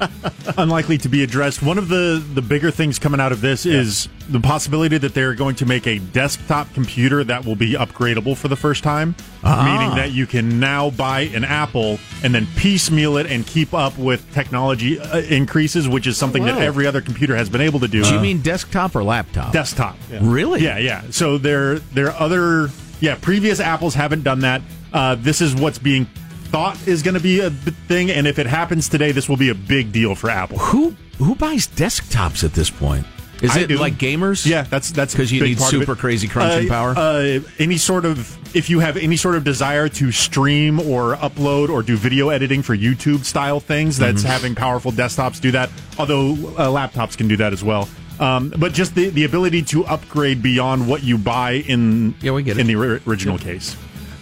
unlikely 0.58 0.98
to 0.98 1.08
be 1.08 1.22
addressed. 1.22 1.62
One 1.62 1.78
of 1.78 1.88
the 1.88 2.24
the 2.34 2.42
bigger 2.42 2.70
things 2.70 2.98
coming 2.98 3.20
out 3.20 3.32
of 3.32 3.40
this 3.40 3.66
is 3.66 4.08
the 4.28 4.40
possibility 4.40 4.96
that 4.98 5.14
they're 5.14 5.34
going 5.34 5.54
to 5.56 5.66
make 5.66 5.86
a 5.86 5.98
desktop 5.98 6.72
computer 6.74 7.22
that 7.24 7.44
will 7.44 7.56
be 7.56 7.74
upgradable 7.74 8.36
for 8.36 8.48
the 8.48 8.56
first 8.56 8.82
time, 8.82 9.14
Ah. 9.42 9.64
meaning 9.64 9.96
that 9.96 10.12
you 10.12 10.26
can 10.26 10.58
now 10.58 10.90
buy 10.90 11.22
an 11.34 11.44
Apple 11.44 11.98
and 12.22 12.34
then 12.34 12.46
piecemeal 12.56 13.16
it 13.18 13.26
and 13.26 13.46
keep 13.46 13.74
up 13.74 13.96
with 13.98 14.32
technology 14.32 14.98
uh, 14.98 15.18
increases, 15.18 15.88
which 15.88 16.06
is 16.06 16.16
something 16.16 16.44
that 16.44 16.58
every 16.58 16.86
other 16.86 17.00
computer 17.02 17.36
has 17.36 17.48
been 17.50 17.60
able 17.60 17.80
to 17.80 17.88
do. 17.88 18.02
Do 18.02 18.14
you 18.14 18.20
mean 18.20 18.40
desktop 18.40 18.96
or 18.96 19.04
laptop? 19.04 19.52
desktop? 19.52 19.96
Really? 20.20 20.62
Yeah, 20.62 20.78
yeah. 20.78 21.02
So 21.10 21.36
there, 21.38 21.78
there 21.80 22.06
are 22.10 22.20
other, 22.20 22.70
yeah, 23.00 23.16
previous 23.20 23.60
Apples 23.60 23.94
haven't 23.94 24.22
done 24.24 24.40
that. 24.40 24.62
Uh, 24.92 25.16
this 25.16 25.40
is 25.40 25.54
what's 25.54 25.78
being 25.78 26.06
thought 26.54 26.78
is 26.86 27.02
going 27.02 27.14
to 27.14 27.20
be 27.20 27.40
a 27.40 27.50
thing, 27.50 28.12
and 28.12 28.28
if 28.28 28.38
it 28.38 28.46
happens 28.46 28.88
today, 28.88 29.10
this 29.10 29.28
will 29.28 29.36
be 29.36 29.48
a 29.48 29.54
big 29.56 29.90
deal 29.90 30.14
for 30.14 30.30
Apple. 30.30 30.58
Who 30.58 30.94
who 31.18 31.34
buys 31.34 31.66
desktops 31.66 32.44
at 32.44 32.52
this 32.54 32.70
point? 32.70 33.06
Is 33.42 33.56
I 33.56 33.60
it 33.62 33.66
do. 33.66 33.76
like 33.78 33.94
gamers? 33.94 34.46
Yeah, 34.46 34.62
that's 34.62 34.92
that's 34.92 35.14
a 35.14 35.16
'Cause 35.16 35.32
you 35.32 35.42
need 35.42 35.58
super 35.60 35.96
crazy 35.96 36.28
crunching 36.28 36.70
Uh, 36.70 36.72
power? 36.72 36.94
Uh, 36.96 37.40
any 37.58 37.76
sort 37.76 38.04
of 38.04 38.38
if 38.54 38.70
you 38.70 38.78
have 38.78 38.96
any 38.96 39.16
sort 39.16 39.34
of 39.34 39.42
desire 39.42 39.88
to 39.88 40.12
stream 40.12 40.78
or 40.78 41.16
upload 41.16 41.70
or 41.70 41.82
do 41.82 41.96
video 41.96 42.28
editing 42.28 42.62
for 42.62 42.76
YouTube 42.76 43.24
style 43.24 43.58
things, 43.58 43.98
that's 43.98 44.22
Mm-hmm. 44.22 44.30
having 44.30 44.54
powerful 44.54 44.92
desktops 44.92 45.40
do 45.40 45.50
that. 45.50 45.70
Although 45.98 46.34
uh, 46.56 46.68
laptops 46.68 47.16
can 47.16 47.26
do 47.26 47.36
that 47.38 47.52
as 47.52 47.64
well. 47.64 47.88
Um, 48.20 48.52
but 48.56 48.72
just 48.72 48.94
the, 48.94 49.08
the 49.08 49.24
ability 49.24 49.62
to 49.62 49.84
upgrade 49.86 50.40
beyond 50.40 50.86
what 50.86 51.02
you 51.02 51.18
buy 51.18 51.54
in 51.66 52.14
yeah, 52.22 52.30
we 52.30 52.44
get 52.44 52.58
in 52.58 52.68
the 52.68 52.76
ori- 52.76 53.00
original 53.08 53.38
case. 53.38 53.76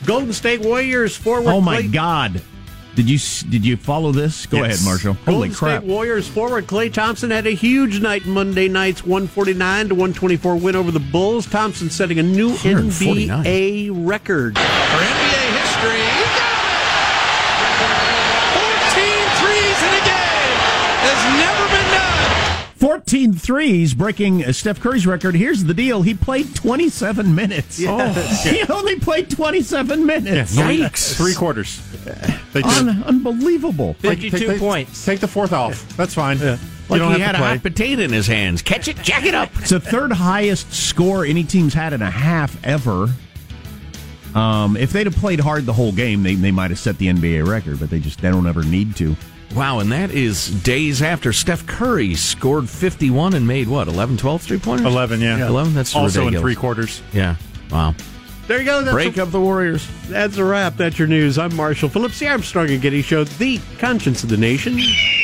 Golden 0.07 0.33
State 0.33 0.61
Warriors 0.63 1.17
forward. 1.17 1.51
Oh 1.51 1.61
my 1.61 1.83
Klay- 1.83 1.93
God! 1.93 2.43
Did 2.95 3.09
you 3.09 3.19
did 3.49 3.65
you 3.65 3.77
follow 3.79 4.13
this? 4.13 4.45
Go 4.47 4.59
Yes. 4.59 4.77
ahead, 4.77 4.85
Marshall. 4.85 5.15
Holy 5.25 5.49
Golden 5.49 5.55
crap! 5.55 5.81
State 5.83 5.91
Warriors 5.91 6.29
forward 6.29 6.67
Klay 6.67 6.93
Thompson 6.93 7.31
had 7.31 7.47
a 7.47 7.51
huge 7.53 8.01
night 8.01 8.27
Monday 8.27 8.69
night's 8.69 9.03
149 9.05 9.89
to 9.89 9.95
124 9.95 10.57
win 10.57 10.77
over 10.77 10.91
the 10.91 11.01
Bulls. 11.01 11.47
Thompson 11.47 11.89
setting 11.89 12.19
a 12.19 12.23
new 12.23 12.51
NBA 12.51 13.91
record. 13.95 14.59
For 14.59 14.63
NBA 14.63 15.53
history, 15.57 16.03
he 16.05 16.25
got 16.37 16.53
it! 16.61 18.03
14 18.93 19.25
threes 19.41 19.79
in 19.89 19.93
a 19.97 20.05
game 20.05 20.59
has 21.09 21.21
never 21.41 21.65
been 21.73 21.89
done. 21.97 22.72
14 22.83 23.33
threes, 23.33 23.95
breaking 23.95 24.45
uh, 24.45 24.53
Steph 24.53 24.81
Curry's 24.81 25.07
record. 25.07 25.37
Here's 25.37 25.63
the 25.63 25.73
deal: 25.73 26.03
he 26.03 26.15
played 26.15 26.53
27 26.57 27.33
minutes. 27.33 27.79
Yes. 27.79 28.45
Oh, 28.45 28.51
he 28.51 28.73
only 28.73 28.99
played 28.99 29.31
27 29.31 30.05
minutes. 30.05 30.57
Yeah, 30.57 30.67
no, 30.67 30.89
Three 30.89 31.33
quarters. 31.33 31.81
They 32.53 32.61
just- 32.63 32.81
Un- 32.83 33.05
unbelievable. 33.05 33.95
Take- 34.03 34.21
take- 34.23 34.33
take- 34.59 34.89
Take 35.05 35.21
the 35.21 35.29
fourth 35.29 35.53
off. 35.53 35.97
That's 35.97 36.13
fine. 36.15 36.41
You 36.41 36.59
Like 36.89 36.99
don't 36.99 37.13
he 37.15 37.21
have 37.21 37.37
had 37.37 37.39
to 37.39 37.45
a 37.45 37.49
hot 37.51 37.63
potato 37.63 38.03
in 38.03 38.11
his 38.13 38.27
hands. 38.27 38.63
Catch 38.63 38.89
it, 38.89 38.97
jack 39.01 39.27
it 39.27 39.35
up. 39.37 39.51
It's 39.61 39.71
the 39.71 39.79
third 39.79 40.11
highest 40.11 40.73
score 40.73 41.25
any 41.25 41.45
team's 41.45 41.75
had 41.75 41.93
in 41.93 42.03
a 42.03 42.11
half 42.11 42.63
ever. 42.67 43.07
Um, 44.35 44.77
if 44.77 44.91
they'd 44.93 45.07
have 45.07 45.15
played 45.15 45.39
hard 45.39 45.67
the 45.67 45.73
whole 45.73 45.93
game, 45.93 46.25
they, 46.25 46.35
they 46.35 46.51
might 46.51 46.71
have 46.73 46.81
set 46.81 46.99
the 46.99 47.07
NBA 47.07 47.47
record, 47.47 47.79
but 47.79 47.91
they 47.91 48.01
just 48.01 48.21
they 48.21 48.31
don't 48.31 48.49
ever 48.49 48.65
need 48.65 48.97
to. 48.97 49.15
Wow, 49.55 49.81
and 49.81 49.93
that 49.93 50.11
is 50.11 50.49
days 50.63 51.03
after 51.03 51.33
Steph 51.33 51.67
Curry 51.67 52.15
scored 52.15 52.71
51 52.71 53.35
and 53.35 53.47
made 53.47 53.69
what, 53.69 53.87
11, 53.87 54.17
12 54.17 54.43
three 54.43 54.59
pointers? 54.59 54.87
11, 54.87 55.21
yeah. 55.21 55.47
11, 55.47 55.75
that's 55.75 55.95
Also 55.95 56.27
in 56.27 56.39
three 56.39 56.55
quarters. 56.55 57.03
Yeah, 57.13 57.37
wow. 57.71 57.95
There 58.49 58.59
you 58.59 58.65
go. 58.65 58.83
That's 58.83 58.93
Break 58.93 59.17
a, 59.19 59.23
up 59.23 59.31
the 59.31 59.41
Warriors. 59.41 59.87
That's 60.09 60.37
a 60.37 60.45
wrap. 60.45 60.77
That's 60.77 60.99
your 60.99 61.07
news. 61.07 61.39
I'm 61.39 61.55
Marshall 61.55 61.89
Phillips, 61.89 62.19
the 62.19 62.29
Armstrong 62.29 62.71
and 62.71 62.83
Getty 62.83 63.03
Show, 63.03 63.25
the 63.25 63.61
conscience 63.79 64.25
of 64.25 64.31
the 64.31 64.37
nation. 64.37 64.79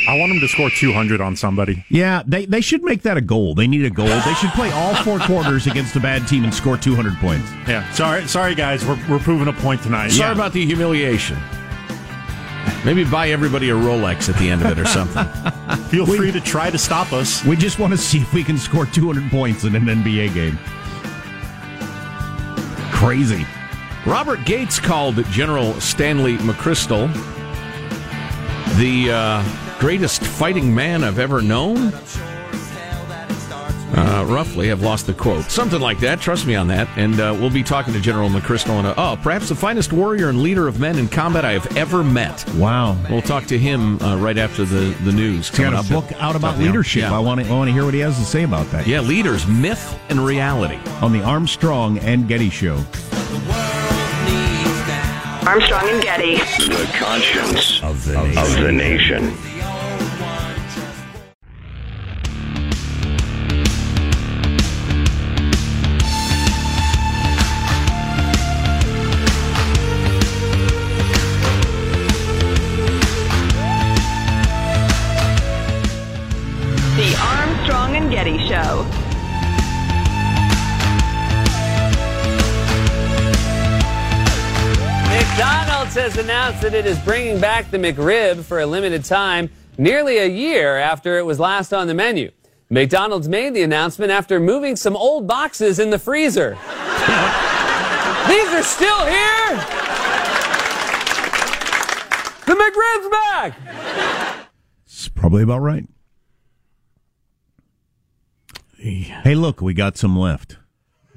I 0.07 0.17
want 0.17 0.31
them 0.31 0.39
to 0.39 0.47
score 0.47 0.69
200 0.69 1.19
on 1.19 1.35
somebody. 1.35 1.83
Yeah, 1.89 2.23
they, 2.25 2.45
they 2.45 2.61
should 2.61 2.81
make 2.83 3.01
that 3.01 3.17
a 3.17 3.21
goal. 3.21 3.55
They 3.55 3.67
need 3.67 3.83
a 3.83 3.89
goal. 3.89 4.07
They 4.07 4.33
should 4.35 4.51
play 4.51 4.71
all 4.71 4.95
four 5.03 5.19
quarters 5.27 5.67
against 5.67 5.95
a 5.95 5.99
bad 5.99 6.27
team 6.27 6.43
and 6.43 6.53
score 6.53 6.77
200 6.77 7.15
points. 7.17 7.49
Yeah. 7.67 7.91
Sorry, 7.91 8.25
sorry 8.27 8.55
guys. 8.55 8.85
We're, 8.85 8.99
we're 9.09 9.19
proving 9.19 9.47
a 9.47 9.53
point 9.53 9.83
tonight. 9.83 10.09
Sorry 10.09 10.33
about 10.33 10.53
the 10.53 10.65
humiliation. 10.65 11.37
Maybe 12.85 13.03
buy 13.03 13.29
everybody 13.29 13.69
a 13.69 13.73
Rolex 13.73 14.29
at 14.29 14.39
the 14.39 14.49
end 14.49 14.61
of 14.63 14.71
it 14.71 14.79
or 14.79 14.85
something. 14.87 15.25
Feel 15.89 16.05
free 16.05 16.31
to 16.31 16.39
try 16.39 16.69
to 16.69 16.77
stop 16.77 17.13
us. 17.13 17.43
We 17.43 17.55
just 17.55 17.79
want 17.79 17.91
to 17.91 17.97
see 17.97 18.19
if 18.19 18.33
we 18.33 18.43
can 18.43 18.57
score 18.57 18.85
200 18.85 19.29
points 19.29 19.63
in 19.63 19.75
an 19.75 19.85
NBA 19.85 20.33
game. 20.33 20.57
Crazy. 22.91 23.45
Robert 24.05 24.43
Gates 24.45 24.79
called 24.79 25.23
General 25.25 25.79
Stanley 25.81 26.37
McChrystal 26.37 27.13
the 28.77 29.11
uh, 29.11 29.79
greatest 29.79 30.23
fighting 30.23 30.73
man 30.73 31.03
I've 31.03 31.19
ever 31.19 31.41
known. 31.41 31.91
Uh, 33.91 34.23
roughly, 34.27 34.71
I've 34.71 34.81
lost 34.83 35.07
the 35.07 35.13
quote. 35.13 35.45
Something 35.45 35.81
like 35.81 35.99
that. 36.01 36.21
Trust 36.21 36.45
me 36.45 36.55
on 36.55 36.67
that. 36.67 36.87
And 36.95 37.19
uh, 37.19 37.35
we'll 37.39 37.49
be 37.49 37.63
talking 37.63 37.91
to 37.93 37.99
General 37.99 38.29
McChrystal. 38.29 38.77
And, 38.77 38.85
uh, 38.87 38.93
oh, 38.97 39.19
perhaps 39.21 39.49
the 39.49 39.55
finest 39.55 39.91
warrior 39.91 40.29
and 40.29 40.41
leader 40.43 40.67
of 40.67 40.79
men 40.79 40.99
in 40.99 41.07
combat 41.07 41.43
I 41.43 41.53
have 41.53 41.75
ever 41.75 42.03
met. 42.03 42.47
Wow. 42.53 42.95
We'll 43.09 43.23
talk 43.23 43.45
to 43.47 43.57
him 43.57 43.99
uh, 44.01 44.17
right 44.17 44.37
after 44.37 44.63
the, 44.63 44.95
the 45.03 45.11
news. 45.11 45.49
He's 45.49 45.57
got 45.59 45.73
a 45.73 45.77
up. 45.77 45.89
book 45.89 46.11
out 46.21 46.35
about 46.35 46.57
Yeah. 46.59 46.65
leadership. 46.67 47.01
Yeah. 47.01 47.15
I 47.15 47.19
want 47.19 47.41
to 47.41 47.47
I 47.47 47.51
want 47.51 47.67
to 47.67 47.73
hear 47.73 47.83
what 47.83 47.93
he 47.95 47.99
has 48.01 48.17
to 48.19 48.25
say 48.25 48.43
about 48.43 48.67
that. 48.71 48.85
Yeah, 48.85 49.01
leaders, 49.01 49.47
myth 49.47 49.99
and 50.09 50.19
reality. 50.23 50.77
On 51.01 51.11
the 51.11 51.23
Armstrong 51.23 51.97
and 51.99 52.27
Getty 52.27 52.51
Show. 52.51 52.75
Armstrong 55.47 55.89
and 55.89 56.03
Getty. 56.03 56.35
The 56.35 56.89
conscience 56.93 57.81
of 57.81 58.05
the 58.05 58.13
nation. 58.21 58.37
Of 58.37 58.61
the 58.61 58.71
nation. 58.71 59.37
McDonald's 85.39 85.95
has 85.95 86.17
announced 86.17 86.61
that 86.63 86.73
it 86.73 86.85
is 86.85 86.99
bringing 86.99 87.39
back 87.39 87.71
the 87.71 87.77
McRib 87.77 88.43
for 88.43 88.59
a 88.59 88.65
limited 88.65 89.05
time, 89.05 89.49
nearly 89.77 90.17
a 90.17 90.25
year 90.25 90.75
after 90.75 91.17
it 91.17 91.25
was 91.25 91.39
last 91.39 91.73
on 91.73 91.87
the 91.87 91.93
menu. 91.93 92.29
McDonald's 92.69 93.29
made 93.29 93.53
the 93.53 93.61
announcement 93.61 94.11
after 94.11 94.37
moving 94.37 94.75
some 94.75 94.97
old 94.97 95.27
boxes 95.27 95.79
in 95.79 95.91
the 95.91 95.97
freezer. 95.97 96.49
These 98.27 98.49
are 98.49 98.63
still 98.63 99.05
here! 99.05 99.55
The 102.45 102.55
McRib's 102.55 103.09
back! 103.09 103.57
It's 104.85 105.07
probably 105.07 105.43
about 105.43 105.59
right. 105.59 105.87
Hey, 108.75 109.35
look, 109.35 109.61
we 109.61 109.73
got 109.73 109.95
some 109.95 110.19
left. 110.19 110.58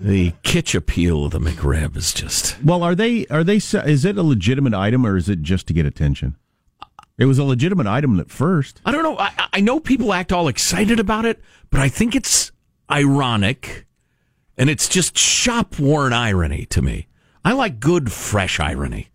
The 0.02 0.32
kitsch 0.42 0.74
appeal 0.74 1.26
of 1.26 1.30
the 1.30 1.38
McRib 1.38 1.96
is 1.96 2.12
just. 2.12 2.60
Well, 2.62 2.82
are 2.82 2.96
they 2.96 3.24
are 3.26 3.44
they 3.44 3.56
is 3.56 4.04
it 4.04 4.18
a 4.18 4.22
legitimate 4.22 4.74
item 4.74 5.06
or 5.06 5.16
is 5.16 5.28
it 5.28 5.42
just 5.42 5.68
to 5.68 5.72
get 5.72 5.86
attention? 5.86 6.36
It 7.18 7.26
was 7.26 7.38
a 7.38 7.44
legitimate 7.44 7.86
item 7.86 8.18
at 8.18 8.28
first. 8.28 8.80
I 8.84 8.90
don't 8.90 9.04
know. 9.04 9.16
I, 9.16 9.30
I 9.52 9.60
know 9.60 9.78
people 9.78 10.12
act 10.12 10.32
all 10.32 10.48
excited 10.48 10.98
about 10.98 11.24
it, 11.24 11.40
but 11.70 11.80
I 11.80 11.88
think 11.88 12.16
it's 12.16 12.50
ironic 12.90 13.86
and 14.58 14.68
it's 14.68 14.88
just 14.88 15.16
shop 15.16 15.78
worn 15.78 16.12
irony 16.12 16.66
to 16.66 16.82
me. 16.82 17.06
I 17.44 17.52
like 17.52 17.78
good, 17.78 18.10
fresh 18.10 18.58
irony, 18.58 19.10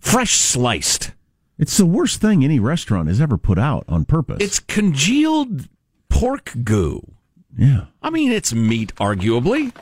fresh 0.00 0.34
sliced. 0.34 1.12
It's 1.56 1.76
the 1.76 1.86
worst 1.86 2.20
thing 2.20 2.42
any 2.42 2.58
restaurant 2.58 3.06
has 3.06 3.20
ever 3.20 3.36
put 3.36 3.60
out 3.60 3.84
on 3.88 4.06
purpose. 4.06 4.38
It's 4.40 4.58
congealed 4.58 5.68
pork 6.08 6.52
goo. 6.64 7.14
Yeah. 7.56 7.86
I 8.02 8.10
mean, 8.10 8.32
it's 8.32 8.54
meat, 8.54 8.94
arguably, 8.96 9.72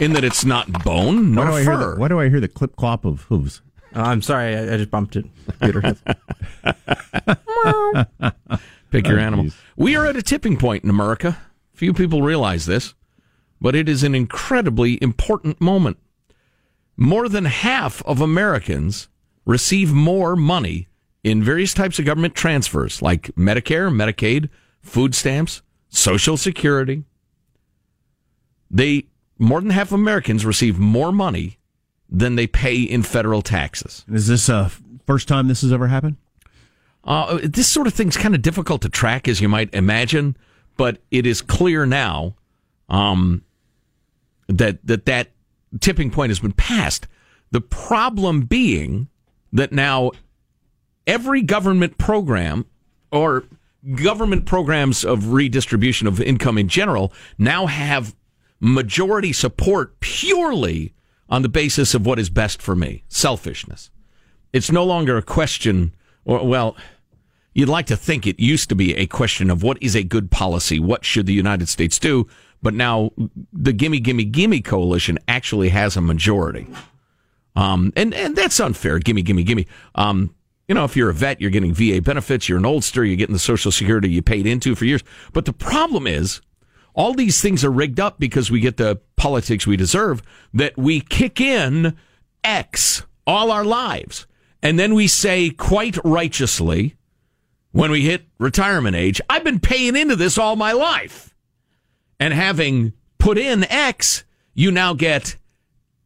in 0.00 0.12
that 0.14 0.24
it's 0.24 0.44
not 0.44 0.70
bone 0.84 1.34
Why 1.34 1.44
nor 1.44 1.46
do 1.46 1.52
I 1.52 1.62
hear 1.62 1.78
fur. 1.78 1.94
the, 1.94 2.00
why 2.00 2.08
do 2.08 2.20
I 2.20 2.28
hear 2.28 2.40
the 2.40 2.48
clip 2.48 2.76
clop 2.76 3.04
of 3.04 3.22
hooves? 3.22 3.62
Oh, 3.94 4.02
I'm 4.02 4.22
sorry, 4.22 4.56
I, 4.56 4.74
I 4.74 4.76
just 4.76 4.90
bumped 4.90 5.16
it. 5.16 5.26
Peter. 5.60 5.80
Pick 8.90 9.08
your 9.08 9.18
Oh, 9.18 9.22
animal. 9.22 9.44
geez. 9.44 9.56
We 9.76 9.96
are 9.96 10.06
at 10.06 10.16
a 10.16 10.22
tipping 10.22 10.56
point 10.56 10.84
in 10.84 10.90
America. 10.90 11.38
Few 11.72 11.92
people 11.92 12.22
realize 12.22 12.66
this, 12.66 12.94
but 13.60 13.74
it 13.74 13.88
is 13.88 14.02
an 14.02 14.14
incredibly 14.14 14.98
important 15.02 15.60
moment. 15.60 15.98
More 16.96 17.28
than 17.28 17.44
half 17.44 18.02
of 18.04 18.20
Americans 18.20 19.08
receive 19.44 19.92
more 19.92 20.36
money 20.36 20.88
in 21.22 21.42
various 21.42 21.74
types 21.74 21.98
of 21.98 22.04
government 22.06 22.34
transfers 22.34 23.02
like 23.02 23.34
Medicare, 23.34 23.90
Medicaid, 23.92 24.48
food 24.80 25.14
stamps, 25.14 25.60
Social 25.88 26.36
Security. 26.36 27.04
They 28.70 29.06
more 29.38 29.60
than 29.60 29.70
half 29.70 29.88
of 29.88 29.94
Americans 29.94 30.44
receive 30.44 30.78
more 30.78 31.12
money 31.12 31.58
than 32.08 32.36
they 32.36 32.46
pay 32.46 32.80
in 32.80 33.02
federal 33.02 33.42
taxes. 33.42 34.04
Is 34.10 34.26
this 34.26 34.48
a 34.48 34.70
first 35.06 35.28
time 35.28 35.48
this 35.48 35.62
has 35.62 35.72
ever 35.72 35.88
happened? 35.88 36.16
Uh, 37.04 37.38
this 37.42 37.68
sort 37.68 37.86
of 37.86 37.94
thing's 37.94 38.16
kind 38.16 38.34
of 38.34 38.42
difficult 38.42 38.82
to 38.82 38.88
track, 38.88 39.28
as 39.28 39.40
you 39.40 39.48
might 39.48 39.72
imagine, 39.72 40.36
but 40.76 40.98
it 41.10 41.24
is 41.26 41.40
clear 41.40 41.86
now 41.86 42.34
um, 42.88 43.44
that 44.48 44.84
that 44.86 45.06
that 45.06 45.30
tipping 45.80 46.10
point 46.10 46.30
has 46.30 46.40
been 46.40 46.52
passed. 46.52 47.06
The 47.52 47.60
problem 47.60 48.42
being 48.42 49.08
that 49.52 49.72
now 49.72 50.10
every 51.06 51.42
government 51.42 51.96
program 51.96 52.66
or 53.12 53.44
government 53.94 54.46
programs 54.46 55.04
of 55.04 55.32
redistribution 55.32 56.06
of 56.06 56.20
income 56.20 56.58
in 56.58 56.68
general 56.68 57.12
now 57.38 57.66
have 57.66 58.14
majority 58.60 59.32
support 59.32 60.00
purely 60.00 60.94
on 61.28 61.42
the 61.42 61.48
basis 61.48 61.94
of 61.94 62.06
what 62.06 62.18
is 62.18 62.30
best 62.30 62.62
for 62.62 62.74
me 62.74 63.04
selfishness. 63.08 63.90
It's 64.52 64.72
no 64.72 64.84
longer 64.84 65.16
a 65.16 65.22
question, 65.22 65.94
or, 66.24 66.46
well, 66.46 66.76
you'd 67.52 67.68
like 67.68 67.86
to 67.86 67.96
think 67.96 68.26
it 68.26 68.40
used 68.40 68.68
to 68.68 68.74
be 68.74 68.94
a 68.96 69.06
question 69.06 69.50
of 69.50 69.62
what 69.62 69.82
is 69.82 69.94
a 69.94 70.02
good 70.02 70.30
policy? 70.30 70.78
What 70.78 71.04
should 71.04 71.26
the 71.26 71.34
United 71.34 71.68
States 71.68 71.98
do? 71.98 72.26
But 72.62 72.74
now 72.74 73.10
the 73.52 73.72
gimme, 73.72 74.00
gimme, 74.00 74.24
gimme 74.24 74.60
coalition 74.62 75.18
actually 75.28 75.68
has 75.70 75.96
a 75.96 76.00
majority. 76.00 76.66
Um, 77.54 77.92
and, 77.96 78.14
and 78.14 78.36
that's 78.36 78.60
unfair. 78.60 78.98
Gimme, 78.98 79.22
gimme, 79.22 79.42
gimme. 79.42 79.66
Um, 79.94 80.34
you 80.68 80.74
know, 80.74 80.84
if 80.84 80.96
you're 80.96 81.10
a 81.10 81.14
vet, 81.14 81.40
you're 81.40 81.50
getting 81.50 81.72
VA 81.72 82.02
benefits. 82.02 82.48
You're 82.48 82.58
an 82.58 82.64
oldster, 82.64 83.06
you're 83.06 83.16
getting 83.16 83.34
the 83.34 83.38
Social 83.38 83.70
Security 83.70 84.10
you 84.10 84.22
paid 84.22 84.46
into 84.46 84.74
for 84.74 84.84
years. 84.84 85.02
But 85.32 85.44
the 85.44 85.52
problem 85.52 86.06
is, 86.06 86.40
all 86.94 87.14
these 87.14 87.40
things 87.40 87.64
are 87.64 87.70
rigged 87.70 88.00
up 88.00 88.18
because 88.18 88.50
we 88.50 88.58
get 88.58 88.78
the 88.78 89.00
politics 89.16 89.66
we 89.66 89.76
deserve 89.76 90.22
that 90.54 90.76
we 90.78 91.00
kick 91.00 91.40
in 91.40 91.96
X 92.42 93.04
all 93.26 93.50
our 93.50 93.64
lives. 93.64 94.26
And 94.62 94.78
then 94.78 94.94
we 94.94 95.06
say 95.06 95.50
quite 95.50 95.98
righteously, 96.04 96.96
when 97.72 97.90
we 97.90 98.00
hit 98.00 98.24
retirement 98.38 98.96
age, 98.96 99.20
I've 99.28 99.44
been 99.44 99.60
paying 99.60 99.94
into 99.94 100.16
this 100.16 100.38
all 100.38 100.56
my 100.56 100.72
life. 100.72 101.34
And 102.18 102.32
having 102.32 102.94
put 103.18 103.36
in 103.36 103.64
X, 103.64 104.24
you 104.54 104.70
now 104.70 104.94
get 104.94 105.36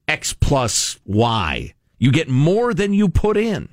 X 0.08 0.32
plus 0.32 0.98
Y. 1.04 1.72
You 1.98 2.11
get 2.11 2.28
more 2.28 2.74
than 2.74 2.92
you 2.92 3.08
put 3.08 3.36
in. 3.36 3.68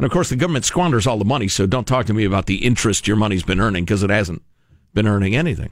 And 0.00 0.06
of 0.06 0.12
course, 0.12 0.30
the 0.30 0.36
government 0.36 0.64
squanders 0.64 1.06
all 1.06 1.18
the 1.18 1.26
money, 1.26 1.46
so 1.46 1.66
don't 1.66 1.86
talk 1.86 2.06
to 2.06 2.14
me 2.14 2.24
about 2.24 2.46
the 2.46 2.64
interest 2.64 3.06
your 3.06 3.18
money's 3.18 3.42
been 3.42 3.60
earning 3.60 3.84
because 3.84 4.02
it 4.02 4.08
hasn't 4.08 4.40
been 4.94 5.06
earning 5.06 5.36
anything. 5.36 5.68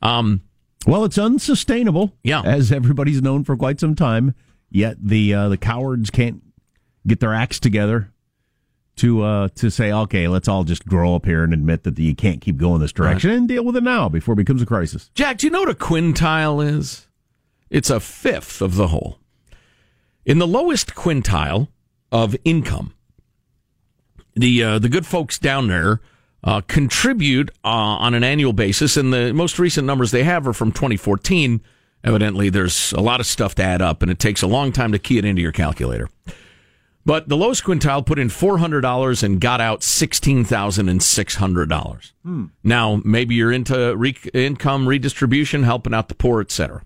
Um, 0.00 0.40
well, 0.86 1.04
it's 1.04 1.18
unsustainable. 1.18 2.14
Yeah. 2.22 2.40
as 2.40 2.72
everybody's 2.72 3.20
known 3.20 3.44
for 3.44 3.54
quite 3.54 3.78
some 3.78 3.94
time. 3.94 4.34
Yet 4.70 4.96
the 5.02 5.34
uh, 5.34 5.48
the 5.50 5.58
cowards 5.58 6.08
can't 6.08 6.42
get 7.06 7.20
their 7.20 7.34
acts 7.34 7.60
together 7.60 8.10
to 8.96 9.22
uh, 9.22 9.48
to 9.56 9.70
say, 9.70 9.92
okay, 9.92 10.28
let's 10.28 10.48
all 10.48 10.64
just 10.64 10.86
grow 10.86 11.14
up 11.14 11.26
here 11.26 11.44
and 11.44 11.52
admit 11.52 11.82
that 11.84 11.98
you 11.98 12.14
can't 12.14 12.40
keep 12.40 12.56
going 12.56 12.80
this 12.80 12.92
direction 12.92 13.28
and 13.32 13.46
deal 13.46 13.66
with 13.66 13.76
it 13.76 13.82
now 13.82 14.08
before 14.08 14.32
it 14.32 14.36
becomes 14.36 14.62
a 14.62 14.66
crisis. 14.66 15.10
Jack, 15.14 15.36
do 15.36 15.46
you 15.46 15.50
know 15.50 15.60
what 15.60 15.68
a 15.68 15.74
quintile 15.74 16.66
is? 16.66 17.06
It's 17.68 17.90
a 17.90 18.00
fifth 18.00 18.62
of 18.62 18.76
the 18.76 18.88
whole. 18.88 19.18
In 20.24 20.38
the 20.38 20.46
lowest 20.46 20.94
quintile 20.94 21.68
of 22.10 22.34
income, 22.44 22.94
the 24.36 24.62
uh, 24.62 24.78
the 24.78 24.88
good 24.88 25.06
folks 25.06 25.38
down 25.38 25.68
there 25.68 26.00
uh, 26.44 26.60
contribute 26.62 27.50
uh, 27.64 27.68
on 27.68 28.14
an 28.14 28.22
annual 28.22 28.52
basis, 28.52 28.96
and 28.96 29.12
the 29.12 29.32
most 29.32 29.58
recent 29.58 29.86
numbers 29.86 30.10
they 30.12 30.22
have 30.22 30.46
are 30.46 30.52
from 30.52 30.70
2014. 30.70 31.60
Evidently, 32.04 32.50
there's 32.50 32.92
a 32.92 33.00
lot 33.00 33.18
of 33.18 33.26
stuff 33.26 33.56
to 33.56 33.62
add 33.64 33.82
up, 33.82 34.02
and 34.02 34.10
it 34.10 34.18
takes 34.18 34.42
a 34.42 34.46
long 34.46 34.70
time 34.70 34.92
to 34.92 34.98
key 34.98 35.18
it 35.18 35.24
into 35.24 35.42
your 35.42 35.50
calculator. 35.50 36.08
But 37.04 37.28
the 37.28 37.36
lowest 37.36 37.64
quintile 37.64 38.04
put 38.04 38.18
in 38.18 38.28
four 38.28 38.58
hundred 38.58 38.80
dollars 38.82 39.22
and 39.22 39.40
got 39.40 39.60
out 39.60 39.82
sixteen 39.82 40.44
thousand 40.44 40.88
and 40.88 41.02
six 41.02 41.36
hundred 41.36 41.68
dollars. 41.68 42.12
Hmm. 42.22 42.46
Now, 42.62 43.00
maybe 43.04 43.34
you're 43.34 43.52
into 43.52 43.96
re- 43.96 44.16
income 44.34 44.88
redistribution, 44.88 45.62
helping 45.62 45.94
out 45.94 46.08
the 46.08 46.14
poor, 46.14 46.40
etc. 46.40 46.82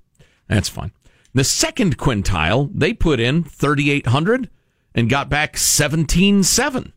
That's 0.46 0.68
fine. 0.68 0.92
The 1.32 1.44
second 1.44 1.96
quintile, 1.96 2.70
they 2.74 2.92
put 2.92 3.18
in 3.18 3.44
thirty 3.44 3.90
eight 3.90 4.08
hundred 4.08 4.50
and 4.94 5.08
got 5.08 5.28
back 5.28 5.56
seventeen 5.56 6.42
seven. 6.42 6.92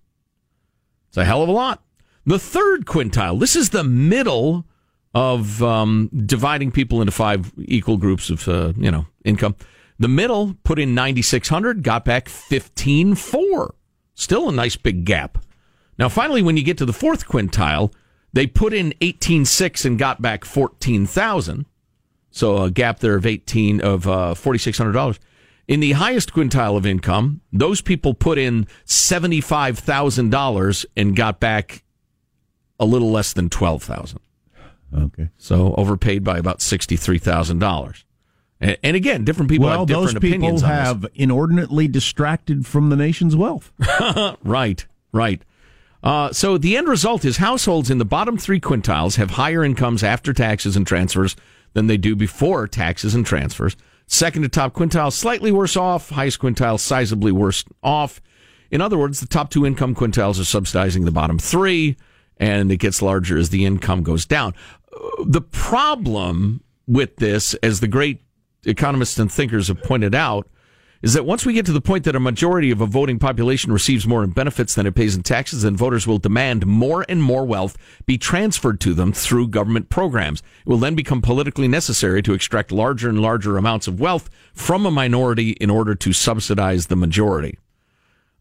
It's 1.13 1.19
a 1.19 1.25
hell 1.25 1.43
of 1.43 1.49
a 1.49 1.51
lot. 1.51 1.83
The 2.25 2.39
third 2.39 2.87
quintile, 2.87 3.39
this 3.39 3.55
is 3.55 3.69
the 3.69 3.83
middle 3.83 4.65
of 5.13 5.61
um, 5.61 6.09
dividing 6.25 6.71
people 6.71 7.01
into 7.01 7.11
five 7.11 7.53
equal 7.59 7.97
groups 7.97 8.31
of 8.31 8.47
uh, 8.47 8.73
you 8.75 8.89
know 8.89 9.05
income. 9.23 9.55
The 9.99 10.07
middle 10.07 10.55
put 10.63 10.79
in 10.79 10.95
9600, 10.95 11.83
got 11.83 12.03
back 12.03 12.29
154. 12.29 13.75
Still 14.15 14.49
a 14.49 14.51
nice 14.51 14.75
big 14.75 15.05
gap. 15.05 15.37
Now 15.99 16.09
finally 16.09 16.41
when 16.41 16.57
you 16.57 16.63
get 16.63 16.79
to 16.79 16.85
the 16.85 16.91
fourth 16.91 17.27
quintile, 17.27 17.93
they 18.33 18.47
put 18.47 18.73
in 18.73 18.87
186 18.99 19.85
and 19.85 19.99
got 19.99 20.19
back 20.19 20.45
14,000. 20.45 21.67
So 22.31 22.63
a 22.63 22.71
gap 22.71 23.01
there 23.01 23.17
of 23.17 23.27
18 23.27 23.81
of 23.81 24.07
uh, 24.07 24.33
$4600. 24.33 25.19
In 25.67 25.79
the 25.79 25.93
highest 25.93 26.33
quintile 26.33 26.75
of 26.75 26.85
income, 26.85 27.41
those 27.51 27.81
people 27.81 28.13
put 28.13 28.37
in 28.37 28.67
$75,000 28.85 30.85
and 30.97 31.15
got 31.15 31.39
back 31.39 31.83
a 32.79 32.85
little 32.85 33.11
less 33.11 33.33
than 33.33 33.49
12,000. 33.49 34.19
Okay. 34.95 35.29
So 35.37 35.73
overpaid 35.77 36.23
by 36.23 36.37
about 36.37 36.59
$63,000. 36.59 38.03
And, 38.59 38.77
and 38.83 38.95
again, 38.95 39.23
different 39.23 39.49
people 39.49 39.67
well, 39.67 39.79
have 39.79 39.87
different 39.87 40.17
opinions. 40.17 40.61
Well, 40.61 40.71
those 40.71 40.91
people 40.91 41.03
have 41.03 41.11
inordinately 41.15 41.87
distracted 41.87 42.65
from 42.65 42.89
the 42.89 42.95
nation's 42.95 43.35
wealth. 43.35 43.71
right, 44.43 44.85
right. 45.11 45.41
Uh, 46.03 46.33
so 46.33 46.57
the 46.57 46.75
end 46.75 46.89
result 46.89 47.23
is 47.23 47.37
households 47.37 47.89
in 47.89 47.97
the 47.97 48.05
bottom 48.05 48.37
three 48.37 48.59
quintiles 48.59 49.15
have 49.15 49.31
higher 49.31 49.63
incomes 49.63 50.03
after 50.03 50.33
taxes 50.33 50.75
and 50.75 50.85
transfers 50.85 51.35
than 51.71 51.87
they 51.87 51.97
do 51.97 52.15
before 52.15 52.67
taxes 52.67 53.15
and 53.15 53.25
transfers. 53.25 53.77
Second 54.07 54.43
to 54.43 54.49
top 54.49 54.73
quintile, 54.73 55.11
slightly 55.11 55.51
worse 55.51 55.75
off. 55.75 56.09
Highest 56.09 56.39
quintile, 56.39 56.77
sizably 56.77 57.31
worse 57.31 57.63
off. 57.81 58.21
In 58.69 58.81
other 58.81 58.97
words, 58.97 59.19
the 59.19 59.27
top 59.27 59.49
two 59.49 59.65
income 59.65 59.95
quintiles 59.95 60.39
are 60.39 60.45
subsidizing 60.45 61.05
the 61.05 61.11
bottom 61.11 61.39
three, 61.39 61.95
and 62.37 62.71
it 62.71 62.77
gets 62.77 63.01
larger 63.01 63.37
as 63.37 63.49
the 63.49 63.65
income 63.65 64.03
goes 64.03 64.25
down. 64.25 64.53
Uh, 64.93 65.23
The 65.25 65.41
problem 65.41 66.63
with 66.87 67.15
this, 67.17 67.53
as 67.55 67.79
the 67.79 67.87
great 67.87 68.21
economists 68.65 69.17
and 69.19 69.31
thinkers 69.31 69.67
have 69.67 69.81
pointed 69.83 70.13
out, 70.15 70.47
is 71.03 71.13
that 71.13 71.25
once 71.25 71.45
we 71.45 71.53
get 71.53 71.65
to 71.65 71.73
the 71.73 71.81
point 71.81 72.05
that 72.05 72.15
a 72.15 72.19
majority 72.19 72.71
of 72.71 72.79
a 72.79 72.85
voting 72.85 73.19
population 73.19 73.73
receives 73.73 74.07
more 74.07 74.23
in 74.23 74.29
benefits 74.29 74.73
than 74.73 74.87
it 74.87 74.95
pays 74.95 75.17
in 75.17 75.21
taxes, 75.21 75.63
then 75.63 75.75
voters 75.75 76.07
will 76.07 76.17
demand 76.17 76.65
more 76.65 77.05
and 77.09 77.21
more 77.21 77.45
wealth 77.45 77.77
be 78.05 78.17
transferred 78.17 78.79
to 78.79 78.93
them 78.93 79.11
through 79.11 79.49
government 79.49 79.89
programs. 79.89 80.41
It 80.65 80.69
will 80.69 80.77
then 80.77 80.95
become 80.95 81.21
politically 81.21 81.67
necessary 81.67 82.23
to 82.23 82.33
extract 82.33 82.71
larger 82.71 83.09
and 83.09 83.21
larger 83.21 83.57
amounts 83.57 83.85
of 83.85 83.99
wealth 83.99 84.29
from 84.53 84.85
a 84.85 84.91
minority 84.91 85.51
in 85.51 85.69
order 85.69 85.93
to 85.93 86.13
subsidize 86.13 86.87
the 86.87 86.95
majority. 86.95 87.59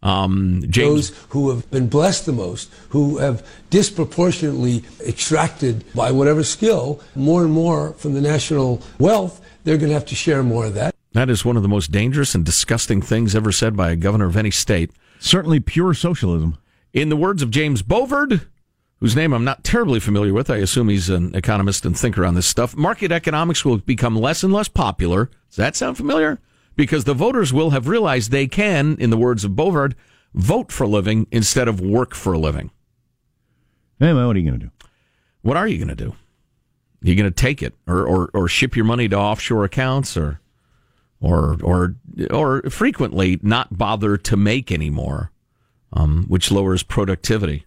Um, 0.04 0.60
Those 0.60 1.10
who 1.30 1.50
have 1.50 1.68
been 1.70 1.88
blessed 1.88 2.26
the 2.26 2.32
most, 2.32 2.72
who 2.90 3.18
have 3.18 3.44
disproportionately 3.70 4.84
extracted 5.04 5.84
by 5.94 6.12
whatever 6.12 6.44
skill 6.44 7.00
more 7.16 7.42
and 7.42 7.52
more 7.52 7.92
from 7.94 8.14
the 8.14 8.20
national 8.20 8.82
wealth, 9.00 9.40
they're 9.64 9.78
going 9.78 9.90
to 9.90 9.94
have 9.94 10.06
to 10.06 10.14
share 10.14 10.44
more 10.44 10.66
of 10.66 10.74
that. 10.74 10.91
That 11.12 11.28
is 11.28 11.44
one 11.44 11.56
of 11.56 11.62
the 11.62 11.68
most 11.68 11.90
dangerous 11.90 12.34
and 12.34 12.44
disgusting 12.44 13.02
things 13.02 13.34
ever 13.34 13.52
said 13.52 13.76
by 13.76 13.90
a 13.90 13.96
governor 13.96 14.26
of 14.26 14.36
any 14.36 14.50
state. 14.50 14.90
Certainly 15.18 15.60
pure 15.60 15.94
socialism. 15.94 16.58
In 16.92 17.08
the 17.08 17.16
words 17.16 17.42
of 17.42 17.50
James 17.50 17.82
Bovard, 17.82 18.46
whose 19.00 19.16
name 19.16 19.32
I'm 19.32 19.44
not 19.44 19.64
terribly 19.64 20.00
familiar 20.00 20.32
with, 20.32 20.50
I 20.50 20.56
assume 20.56 20.88
he's 20.88 21.10
an 21.10 21.34
economist 21.34 21.84
and 21.84 21.98
thinker 21.98 22.24
on 22.24 22.34
this 22.34 22.46
stuff, 22.46 22.76
market 22.76 23.12
economics 23.12 23.64
will 23.64 23.78
become 23.78 24.16
less 24.16 24.42
and 24.42 24.52
less 24.52 24.68
popular. 24.68 25.30
Does 25.48 25.56
that 25.56 25.76
sound 25.76 25.96
familiar? 25.96 26.38
Because 26.76 27.04
the 27.04 27.14
voters 27.14 27.52
will 27.52 27.70
have 27.70 27.88
realized 27.88 28.30
they 28.30 28.46
can, 28.46 28.96
in 28.98 29.10
the 29.10 29.16
words 29.16 29.44
of 29.44 29.52
Bovard, 29.52 29.94
vote 30.34 30.72
for 30.72 30.84
a 30.84 30.88
living 30.88 31.26
instead 31.30 31.68
of 31.68 31.80
work 31.80 32.14
for 32.14 32.32
a 32.32 32.38
living. 32.38 32.70
Anyway, 34.00 34.24
what 34.24 34.36
are 34.36 34.38
you 34.38 34.48
going 34.48 34.60
to 34.60 34.66
do? 34.66 34.72
What 35.42 35.56
are 35.56 35.68
you 35.68 35.78
going 35.78 35.88
to 35.88 35.94
do? 35.94 36.10
Are 36.10 37.08
you 37.08 37.16
going 37.16 37.30
to 37.30 37.30
take 37.30 37.62
it 37.62 37.74
or, 37.86 38.06
or, 38.06 38.30
or 38.32 38.48
ship 38.48 38.76
your 38.76 38.84
money 38.84 39.08
to 39.08 39.16
offshore 39.16 39.64
accounts 39.64 40.16
or, 40.16 40.40
or, 41.22 41.56
or, 41.62 41.94
or 42.30 42.62
frequently 42.68 43.38
not 43.42 43.78
bother 43.78 44.18
to 44.18 44.36
make 44.36 44.70
anymore, 44.70 45.30
um, 45.92 46.26
which 46.28 46.50
lowers 46.50 46.82
productivity? 46.82 47.64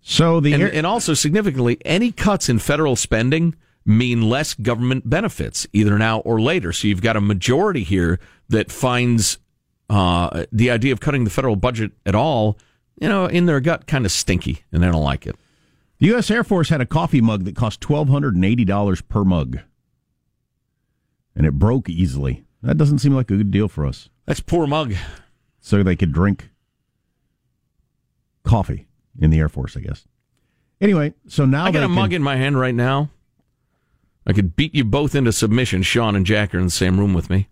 So 0.00 0.40
the 0.40 0.54
and, 0.54 0.62
air- 0.62 0.70
and 0.72 0.86
also 0.86 1.14
significantly, 1.14 1.78
any 1.84 2.12
cuts 2.12 2.48
in 2.48 2.60
federal 2.60 2.94
spending 2.96 3.56
mean 3.84 4.22
less 4.22 4.54
government 4.54 5.10
benefits 5.10 5.66
either 5.72 5.98
now 5.98 6.20
or 6.20 6.40
later. 6.40 6.72
So 6.72 6.88
you've 6.88 7.02
got 7.02 7.16
a 7.16 7.20
majority 7.20 7.82
here 7.82 8.20
that 8.48 8.70
finds 8.70 9.38
uh, 9.90 10.44
the 10.52 10.70
idea 10.70 10.92
of 10.92 11.00
cutting 11.00 11.24
the 11.24 11.30
federal 11.30 11.56
budget 11.56 11.92
at 12.04 12.14
all, 12.14 12.56
you 13.00 13.08
know, 13.08 13.26
in 13.26 13.46
their 13.46 13.60
gut 13.60 13.86
kind 13.86 14.04
of 14.04 14.12
stinky, 14.12 14.64
and 14.72 14.82
they 14.82 14.86
don't 14.86 15.02
like 15.02 15.26
it. 15.26 15.36
The 15.98 16.06
U.S. 16.08 16.30
Air 16.30 16.44
Force 16.44 16.68
had 16.68 16.80
a 16.80 16.86
coffee 16.86 17.20
mug 17.20 17.44
that 17.44 17.56
cost 17.56 17.80
twelve 17.80 18.08
hundred 18.08 18.34
and 18.34 18.44
eighty 18.44 18.64
dollars 18.64 19.00
per 19.00 19.24
mug, 19.24 19.60
and 21.36 21.46
it 21.46 21.52
broke 21.52 21.88
easily. 21.88 22.44
That 22.62 22.78
doesn't 22.78 22.98
seem 22.98 23.12
like 23.14 23.30
a 23.30 23.36
good 23.36 23.50
deal 23.52 23.68
for 23.68 23.86
us. 23.86 24.08
That's 24.24 24.40
poor 24.40 24.66
mug. 24.66 24.94
So 25.60 25.82
they 25.82 25.94
could 25.96 26.12
drink 26.12 26.50
coffee 28.44 28.86
in 29.20 29.30
the 29.30 29.38
Air 29.38 29.48
Force, 29.48 29.76
I 29.76 29.80
guess. 29.80 30.06
Anyway, 30.80 31.14
so 31.28 31.44
now 31.44 31.64
I 31.66 31.70
got 31.70 31.82
a 31.82 31.86
can- 31.86 31.94
mug 31.94 32.12
in 32.12 32.22
my 32.22 32.36
hand 32.36 32.58
right 32.58 32.74
now. 32.74 33.10
I 34.26 34.32
could 34.32 34.56
beat 34.56 34.74
you 34.74 34.84
both 34.84 35.14
into 35.14 35.32
submission. 35.32 35.82
Sean 35.82 36.16
and 36.16 36.26
Jack 36.26 36.54
are 36.54 36.58
in 36.58 36.64
the 36.64 36.70
same 36.70 36.98
room 36.98 37.14
with 37.14 37.30
me. 37.30 37.48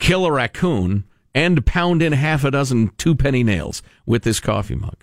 Kill 0.00 0.26
a 0.26 0.32
raccoon 0.32 1.04
and 1.34 1.64
pound 1.64 2.02
in 2.02 2.12
half 2.12 2.42
a 2.44 2.50
dozen 2.50 2.90
two 2.98 3.14
penny 3.14 3.44
nails 3.44 3.82
with 4.04 4.24
this 4.24 4.40
coffee 4.40 4.74
mug. 4.74 4.96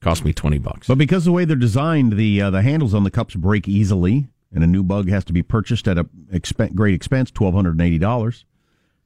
Cost 0.00 0.24
me 0.24 0.32
twenty 0.32 0.58
bucks. 0.58 0.86
But 0.86 0.98
because 0.98 1.24
the 1.24 1.32
way 1.32 1.44
they're 1.44 1.56
designed, 1.56 2.14
the 2.14 2.40
uh, 2.42 2.50
the 2.50 2.62
handles 2.62 2.94
on 2.94 3.04
the 3.04 3.10
cups 3.10 3.34
break 3.34 3.68
easily, 3.68 4.28
and 4.52 4.64
a 4.64 4.66
new 4.66 4.82
bug 4.82 5.08
has 5.08 5.24
to 5.26 5.32
be 5.32 5.42
purchased 5.42 5.86
at 5.88 5.98
a 5.98 6.04
expen- 6.32 6.74
great 6.74 6.94
expense, 6.94 7.30
twelve 7.30 7.54
hundred 7.54 7.72
and 7.72 7.82
eighty 7.82 7.98
dollars. 7.98 8.44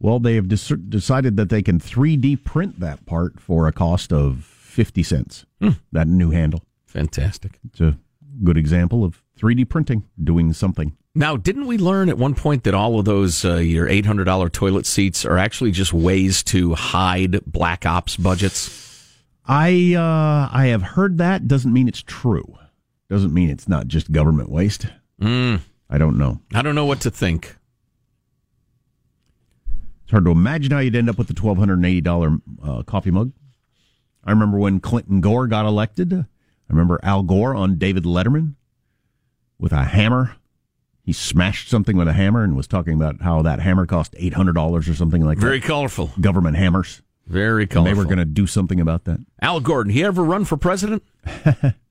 Well, 0.00 0.18
they 0.18 0.34
have 0.34 0.48
dis- 0.48 0.68
decided 0.88 1.36
that 1.36 1.48
they 1.48 1.62
can 1.62 1.78
three 1.78 2.16
D 2.16 2.36
print 2.36 2.80
that 2.80 3.06
part 3.06 3.40
for 3.40 3.66
a 3.66 3.72
cost 3.72 4.12
of 4.12 4.44
fifty 4.44 5.02
cents. 5.02 5.46
That 5.92 6.08
new 6.08 6.30
handle, 6.30 6.62
fantastic. 6.86 7.58
It's 7.64 7.80
a 7.80 7.96
good 8.42 8.58
example 8.58 9.04
of 9.04 9.22
three 9.36 9.54
D 9.54 9.64
printing 9.64 10.04
doing 10.22 10.52
something. 10.52 10.96
Now, 11.14 11.36
didn't 11.36 11.66
we 11.66 11.78
learn 11.78 12.08
at 12.08 12.18
one 12.18 12.34
point 12.34 12.64
that 12.64 12.74
all 12.74 12.98
of 12.98 13.04
those 13.04 13.44
uh, 13.44 13.54
your 13.56 13.88
eight 13.88 14.04
hundred 14.04 14.24
dollar 14.24 14.48
toilet 14.48 14.84
seats 14.84 15.24
are 15.24 15.38
actually 15.38 15.70
just 15.70 15.92
ways 15.92 16.42
to 16.44 16.74
hide 16.74 17.44
black 17.46 17.86
ops 17.86 18.16
budgets? 18.16 18.82
I 19.46 19.94
uh, 19.94 20.48
I 20.52 20.66
have 20.66 20.82
heard 20.82 21.18
that. 21.18 21.46
Doesn't 21.46 21.72
mean 21.72 21.86
it's 21.86 22.02
true. 22.02 22.58
Doesn't 23.08 23.32
mean 23.32 23.48
it's 23.48 23.68
not 23.68 23.86
just 23.86 24.10
government 24.10 24.50
waste. 24.50 24.86
Mm. 25.20 25.60
I 25.90 25.98
don't 25.98 26.18
know. 26.18 26.40
I 26.52 26.62
don't 26.62 26.74
know 26.74 26.86
what 26.86 27.00
to 27.02 27.10
think. 27.10 27.56
It's 30.02 30.10
hard 30.10 30.24
to 30.24 30.30
imagine 30.30 30.72
how 30.72 30.80
you'd 30.80 30.96
end 30.96 31.08
up 31.08 31.18
with 31.18 31.28
the 31.28 31.34
twelve 31.34 31.58
hundred 31.58 31.74
and 31.74 31.86
eighty 31.86 32.00
dollar 32.00 32.38
uh, 32.62 32.82
coffee 32.82 33.10
mug. 33.10 33.32
I 34.24 34.30
remember 34.30 34.58
when 34.58 34.80
Clinton 34.80 35.20
Gore 35.20 35.46
got 35.46 35.66
elected. 35.66 36.12
I 36.12 36.24
remember 36.68 36.98
Al 37.02 37.22
Gore 37.22 37.54
on 37.54 37.76
David 37.78 38.04
Letterman 38.04 38.54
with 39.58 39.72
a 39.72 39.84
hammer. 39.84 40.36
He 41.02 41.12
smashed 41.12 41.68
something 41.68 41.96
with 41.98 42.08
a 42.08 42.14
hammer 42.14 42.42
and 42.42 42.56
was 42.56 42.66
talking 42.66 42.94
about 42.94 43.20
how 43.20 43.42
that 43.42 43.60
hammer 43.60 43.86
cost 43.86 44.14
eight 44.18 44.32
hundred 44.34 44.54
dollars 44.54 44.88
or 44.88 44.94
something 44.94 45.22
like 45.22 45.38
Very 45.38 45.58
that. 45.58 45.66
Very 45.66 45.68
colorful. 45.68 46.10
Government 46.20 46.56
hammers. 46.56 47.02
Very 47.26 47.62
And 47.62 47.70
colorful. 47.70 47.94
they 47.94 47.98
were 47.98 48.04
going 48.04 48.18
to 48.18 48.24
do 48.26 48.46
something 48.46 48.80
about 48.80 49.04
that. 49.04 49.18
Al 49.40 49.60
Gordon, 49.60 49.92
he 49.92 50.04
ever 50.04 50.22
run 50.24 50.44
for 50.44 50.56
president? 50.58 51.02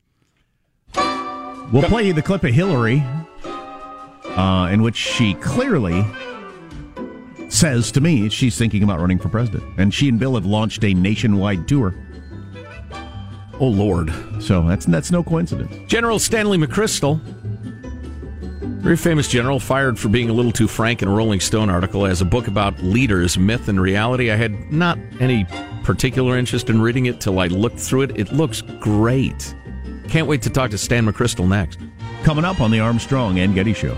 We'll 1.74 1.82
play 1.82 2.06
you 2.06 2.14
the 2.14 2.22
clip 2.22 2.44
of 2.44 2.54
Hillary 2.54 3.04
uh, 3.44 4.70
in 4.72 4.84
which 4.84 4.96
she 4.96 5.34
clearly 5.34 6.06
says 7.50 7.92
to 7.94 8.00
me 8.00 8.30
she's 8.30 8.56
thinking 8.56 8.84
about 8.84 9.00
running 9.00 9.18
for 9.18 9.30
president. 9.30 9.64
And 9.80 9.92
she 9.92 10.08
and 10.08 10.20
Bill 10.20 10.36
have 10.36 10.46
launched 10.46 10.84
a 10.84 10.94
nationwide 10.94 11.68
tour. 11.68 11.96
Oh, 13.60 13.68
Lord. 13.68 14.14
So 14.40 14.62
that's, 14.68 14.86
that's 14.86 15.10
no 15.10 15.24
coincidence. 15.24 15.76
General 15.88 16.20
Stanley 16.20 16.60
McChrystal, 16.60 17.20
very 18.62 18.96
famous 18.96 19.28
general, 19.28 19.60
fired 19.60 19.98
for 19.98 20.10
being 20.10 20.30
a 20.30 20.34
little 20.34 20.52
too 20.52 20.68
frank 20.68 21.02
in 21.02 21.08
a 21.08 21.12
Rolling 21.12 21.40
Stone 21.40 21.72
article, 21.72 22.06
has 22.06 22.22
a 22.22 22.26
book 22.26 22.48
about 22.48 22.84
leaders, 22.84 23.36
myth 23.36 23.68
and 23.68 23.82
reality. 23.82 24.30
I 24.30 24.36
had 24.36 24.72
not 24.72 25.00
any 25.20 25.48
particular 25.84 26.38
interest 26.38 26.70
in 26.70 26.84
reading 26.84 27.08
it 27.08 27.20
till 27.20 27.40
I 27.40 27.48
looked 27.48 27.80
through 27.80 28.04
it. 28.04 28.20
It 28.20 28.32
looks 28.32 28.62
great. 28.62 29.56
Can't 30.08 30.28
wait 30.28 30.42
to 30.44 30.50
talk 30.50 30.72
to 30.72 30.78
Stan 30.78 31.06
McChrystal 31.06 31.48
next. 31.48 31.80
Coming 32.24 32.46
up 32.46 32.62
on 32.62 32.72
the 32.72 32.80
Armstrong 32.80 33.40
and 33.40 33.54
Getty 33.54 33.74
Show. 33.74 33.98